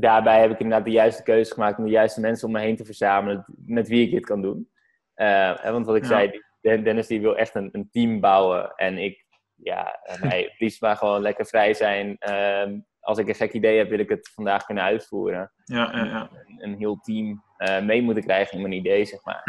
daarbij 0.00 0.40
heb 0.40 0.50
ik 0.50 0.58
inderdaad 0.58 0.86
de 0.86 0.92
juiste 0.92 1.22
keuze 1.22 1.52
gemaakt 1.52 1.78
om 1.78 1.84
de 1.84 1.90
juiste 1.90 2.20
mensen 2.20 2.46
om 2.46 2.52
me 2.52 2.60
heen 2.60 2.76
te 2.76 2.84
verzamelen 2.84 3.44
met 3.66 3.88
wie 3.88 4.06
ik 4.06 4.10
dit 4.10 4.26
kan 4.26 4.42
doen. 4.42 4.68
Uh, 5.16 5.62
want 5.62 5.86
wat 5.86 5.96
ik 5.96 6.02
ja. 6.02 6.08
zei, 6.08 6.82
Dennis 6.82 7.06
die 7.06 7.20
wil 7.20 7.36
echt 7.36 7.54
een, 7.54 7.68
een, 7.72 7.88
team 7.90 8.20
bouwen. 8.20 8.72
En 8.76 8.98
ik, 8.98 9.24
ja, 9.54 10.00
mij 10.22 10.42
het 10.42 10.60
liefst 10.60 10.80
maar 10.80 10.96
gewoon 10.96 11.20
lekker 11.20 11.46
vrij 11.46 11.74
zijn. 11.74 12.16
Uh, 12.28 12.78
als 13.00 13.18
ik 13.18 13.28
een 13.28 13.34
gek 13.34 13.52
idee 13.52 13.78
heb, 13.78 13.88
wil 13.88 13.98
ik 13.98 14.08
het 14.08 14.30
vandaag 14.34 14.64
kunnen 14.64 14.84
uitvoeren. 14.84 15.52
Ja, 15.64 15.90
ja, 15.92 16.04
ja. 16.04 16.30
Een, 16.32 16.62
een, 16.62 16.76
heel 16.78 16.96
team 16.96 17.42
uh, 17.58 17.80
mee 17.80 18.02
moeten 18.02 18.22
krijgen 18.22 18.56
in 18.56 18.62
mijn 18.62 18.72
idee, 18.72 19.04
zeg 19.04 19.20
maar. 19.24 19.42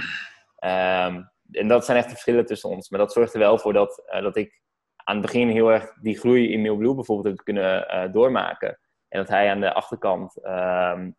Um, 1.07 1.29
en 1.51 1.67
dat 1.67 1.85
zijn 1.85 1.97
echt 1.97 2.05
de 2.05 2.13
verschillen 2.13 2.45
tussen 2.45 2.69
ons. 2.69 2.89
Maar 2.89 2.99
dat 2.99 3.13
zorgt 3.13 3.33
er 3.33 3.39
wel 3.39 3.57
voor 3.57 3.73
dat, 3.73 4.03
dat 4.21 4.35
ik 4.35 4.61
aan 4.95 5.15
het 5.15 5.25
begin 5.25 5.49
heel 5.49 5.71
erg 5.71 5.93
die 6.01 6.17
groei 6.17 6.51
in 6.51 6.61
Mailblue 6.61 6.95
bijvoorbeeld 6.95 7.35
heb 7.35 7.45
kunnen 7.45 8.11
doormaken. 8.11 8.79
En 9.15 9.21
dat 9.21 9.29
hij 9.29 9.49
aan 9.49 9.59
de 9.59 9.73
achterkant... 9.73 10.37
Um, 10.43 11.15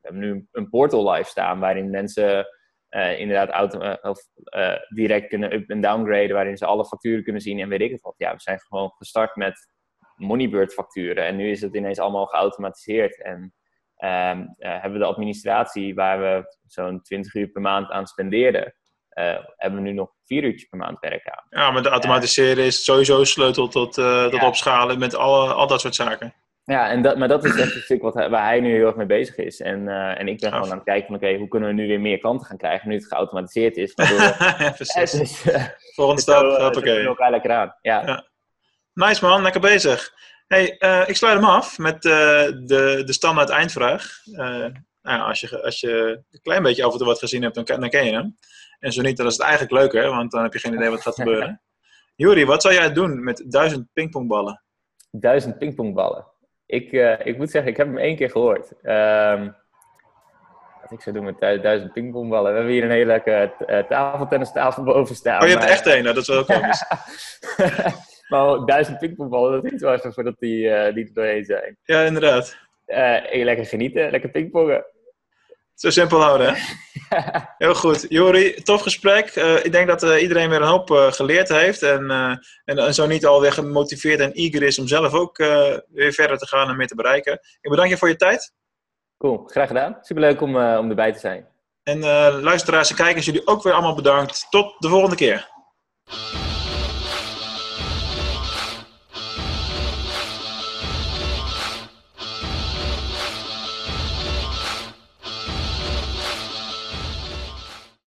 we 0.00 0.08
hebben 0.08 0.20
nu 0.20 0.48
een 0.52 0.68
portal 0.68 1.10
live 1.10 1.30
staan 1.30 1.60
waarin 1.60 1.90
mensen 1.90 2.46
uh, 2.90 3.18
inderdaad 3.18 3.48
auto, 3.48 3.82
uh, 3.82 3.94
of, 4.02 4.18
uh, 4.56 4.74
direct 4.88 5.28
kunnen 5.28 5.54
up- 5.54 5.70
en 5.70 5.80
downgraden, 5.80 6.34
waarin 6.34 6.56
ze 6.56 6.66
alle 6.66 6.84
facturen 6.84 7.24
kunnen 7.24 7.42
zien 7.42 7.58
en 7.58 7.68
weet 7.68 7.80
ik 7.80 7.90
het 7.90 8.00
wat. 8.00 8.14
Ja, 8.16 8.32
we 8.32 8.40
zijn 8.40 8.60
gewoon 8.60 8.92
gestart 8.96 9.36
met 9.36 9.68
Moneybird 10.14 10.72
facturen 10.72 11.26
en 11.26 11.36
nu 11.36 11.50
is 11.50 11.60
het 11.60 11.74
ineens 11.74 11.98
allemaal 11.98 12.26
geautomatiseerd. 12.26 13.22
En 13.22 13.54
um, 13.96 14.54
hebben 14.58 14.92
we 14.92 14.98
de 14.98 15.04
administratie 15.04 15.94
waar 15.94 16.20
we 16.20 16.56
zo'n 16.66 17.02
20 17.02 17.34
uur 17.34 17.48
per 17.48 17.62
maand 17.62 17.90
aan 17.90 18.06
spendeerden, 18.06 18.74
hebben 19.56 19.82
we 19.82 19.88
nu 19.88 19.92
nog 19.92 20.12
vier 20.24 20.44
uurtjes 20.44 20.68
per 20.68 20.78
maand 20.78 20.98
werk 20.98 21.28
aan. 21.28 21.46
Ja, 21.50 21.70
maar 21.70 21.82
de 21.82 21.88
automatiseren 21.88 22.64
is 22.64 22.84
sowieso 22.84 23.24
sleutel 23.24 23.68
tot, 23.68 23.92
tot 23.92 24.32
ja. 24.32 24.46
opschalen 24.46 24.98
met 24.98 25.14
alle, 25.14 25.52
al 25.52 25.66
dat 25.66 25.80
soort 25.80 25.94
zaken. 25.94 26.34
Ja, 26.70 26.90
en 26.90 27.02
dat, 27.02 27.16
maar 27.16 27.28
dat 27.28 27.44
is 27.44 27.56
echt 27.56 27.82
stuk 27.82 28.02
wat, 28.02 28.14
waar 28.14 28.44
hij 28.44 28.60
nu 28.60 28.74
heel 28.74 28.86
erg 28.86 28.96
mee 28.96 29.06
bezig 29.06 29.36
is. 29.36 29.60
En, 29.60 29.80
uh, 29.80 30.20
en 30.20 30.28
ik 30.28 30.40
ben 30.40 30.52
gewoon 30.52 30.70
aan 30.70 30.76
het 30.76 30.84
kijken 30.84 31.06
van, 31.06 31.16
oké, 31.16 31.24
okay, 31.24 31.38
hoe 31.38 31.48
kunnen 31.48 31.68
we 31.68 31.74
nu 31.74 31.86
weer 31.86 32.00
meer 32.00 32.18
klanten 32.18 32.46
gaan 32.46 32.56
krijgen, 32.56 32.88
nu 32.88 32.94
het 32.94 33.06
geautomatiseerd 33.06 33.76
is. 33.76 33.94
Waardoor, 33.94 34.18
ja, 34.64 34.70
precies. 34.70 35.10
Dus, 35.20 35.46
uh, 35.46 35.64
Volgende 35.94 36.22
stap, 36.22 36.40
zo, 36.40 36.62
hoppakee. 36.62 36.98
Uh, 36.98 37.04
elkaar 37.04 37.30
lekker 37.30 37.52
aan. 37.52 37.76
Ja. 37.80 38.06
ja. 38.06 38.28
Nice 38.92 39.24
man, 39.24 39.42
lekker 39.42 39.60
bezig. 39.60 40.12
Hey, 40.46 40.64
ik 41.06 41.16
sluit 41.16 41.34
hem 41.40 41.44
af 41.44 41.78
met 41.78 42.02
de, 42.02 43.02
de 43.04 43.12
standaard 43.12 43.48
eindvraag. 43.48 44.20
nou, 44.32 44.80
als, 45.02 45.40
je, 45.40 45.62
als 45.62 45.80
je 45.80 46.22
een 46.30 46.42
klein 46.42 46.62
beetje 46.62 46.84
af 46.84 46.92
en 46.92 46.98
toe 46.98 47.06
wat 47.06 47.18
gezien 47.18 47.42
hebt, 47.42 47.54
dan, 47.54 47.64
dan 47.64 47.90
ken 47.90 48.04
je 48.04 48.12
hem. 48.12 48.36
En 48.78 48.92
zo 48.92 49.02
niet, 49.02 49.16
dan 49.16 49.26
is 49.26 49.32
het 49.32 49.42
eigenlijk 49.42 49.72
leuker, 49.72 50.10
want 50.10 50.30
dan 50.30 50.42
heb 50.42 50.52
je 50.52 50.58
geen 50.58 50.74
idee 50.74 50.90
wat 50.90 51.02
gaat 51.02 51.14
gebeuren. 51.14 51.60
Juri, 52.14 52.44
wat 52.44 52.62
zou 52.62 52.74
jij 52.74 52.92
doen 52.92 53.24
met 53.24 53.44
duizend 53.46 53.86
pingpongballen? 53.92 54.62
Duizend 55.10 55.58
pingpongballen? 55.58 56.26
Ik, 56.70 56.92
uh, 56.92 57.26
ik 57.26 57.36
moet 57.36 57.50
zeggen, 57.50 57.70
ik 57.70 57.76
heb 57.76 57.86
hem 57.86 57.98
één 57.98 58.16
keer 58.16 58.30
gehoord. 58.30 58.72
Um, 58.82 59.56
wat 60.82 60.92
ik 60.92 61.00
zou 61.00 61.16
doen 61.16 61.24
met 61.24 61.62
duizend 61.62 61.92
pingpongballen. 61.92 62.50
We 62.50 62.56
hebben 62.56 62.74
hier 62.74 62.84
een 62.84 62.90
hele 62.90 63.06
leuke 63.06 63.52
uh, 63.66 63.78
tafeltennistafel 63.78 64.82
boven 64.82 65.14
staan. 65.14 65.40
Oh, 65.42 65.46
je 65.46 65.52
hebt 65.52 65.64
maar... 65.64 65.72
echt 65.72 65.86
een, 65.86 66.02
nou, 66.02 66.14
dat 66.14 66.22
is 66.22 66.28
wel 66.28 66.44
komisch. 66.44 66.84
maar 68.30 68.64
duizend 68.64 68.98
pingpongballen, 68.98 69.62
dat 69.62 69.72
is 69.72 69.80
wel 69.80 69.94
even 69.94 70.12
voordat 70.12 70.36
die, 70.38 70.64
uh, 70.64 70.94
die 70.94 71.04
er 71.04 71.14
doorheen 71.14 71.44
zijn. 71.44 71.76
Ja, 71.84 72.02
inderdaad. 72.02 72.56
Uh, 72.86 73.44
lekker 73.44 73.66
genieten, 73.66 74.10
lekker 74.10 74.30
pingpongen. 74.30 74.84
Zo 75.80 75.90
simpel 75.90 76.22
houden, 76.22 76.54
hè? 76.54 76.62
Heel 77.64 77.74
goed. 77.74 78.06
Jori, 78.08 78.54
tof 78.54 78.82
gesprek. 78.82 79.36
Uh, 79.36 79.64
ik 79.64 79.72
denk 79.72 79.88
dat 79.88 80.02
uh, 80.02 80.22
iedereen 80.22 80.48
weer 80.48 80.60
een 80.60 80.68
hoop 80.68 80.90
uh, 80.90 81.12
geleerd 81.12 81.48
heeft. 81.48 81.82
En, 81.82 82.10
en, 82.64 82.78
en, 82.78 82.94
zo 82.94 83.06
niet 83.06 83.26
alweer 83.26 83.52
gemotiveerd 83.52 84.20
en 84.20 84.32
eager 84.32 84.62
is 84.62 84.78
om 84.78 84.88
zelf 84.88 85.12
ook 85.12 85.36
weer 85.88 86.12
verder 86.12 86.38
te 86.38 86.46
gaan 86.46 86.68
en 86.68 86.76
meer 86.76 86.86
te 86.86 86.94
bereiken. 86.94 87.32
Ik 87.60 87.70
bedank 87.70 87.90
je 87.90 87.96
voor 87.96 88.08
je 88.08 88.16
tijd. 88.16 88.52
Cool, 89.18 89.44
graag 89.46 89.68
gedaan. 89.68 89.98
Superleuk 90.00 90.40
om, 90.40 90.56
om 90.56 90.88
erbij 90.88 91.12
te 91.12 91.18
zijn. 91.18 91.48
En 91.82 92.00
luisteraars 92.40 92.90
en 92.90 92.96
kijkers, 92.96 93.24
jullie 93.24 93.46
ook 93.46 93.62
weer 93.62 93.72
allemaal 93.72 93.94
bedankt. 93.94 94.46
Tot 94.50 94.74
de 94.78 94.88
volgende 94.88 95.16
keer. 95.16 95.48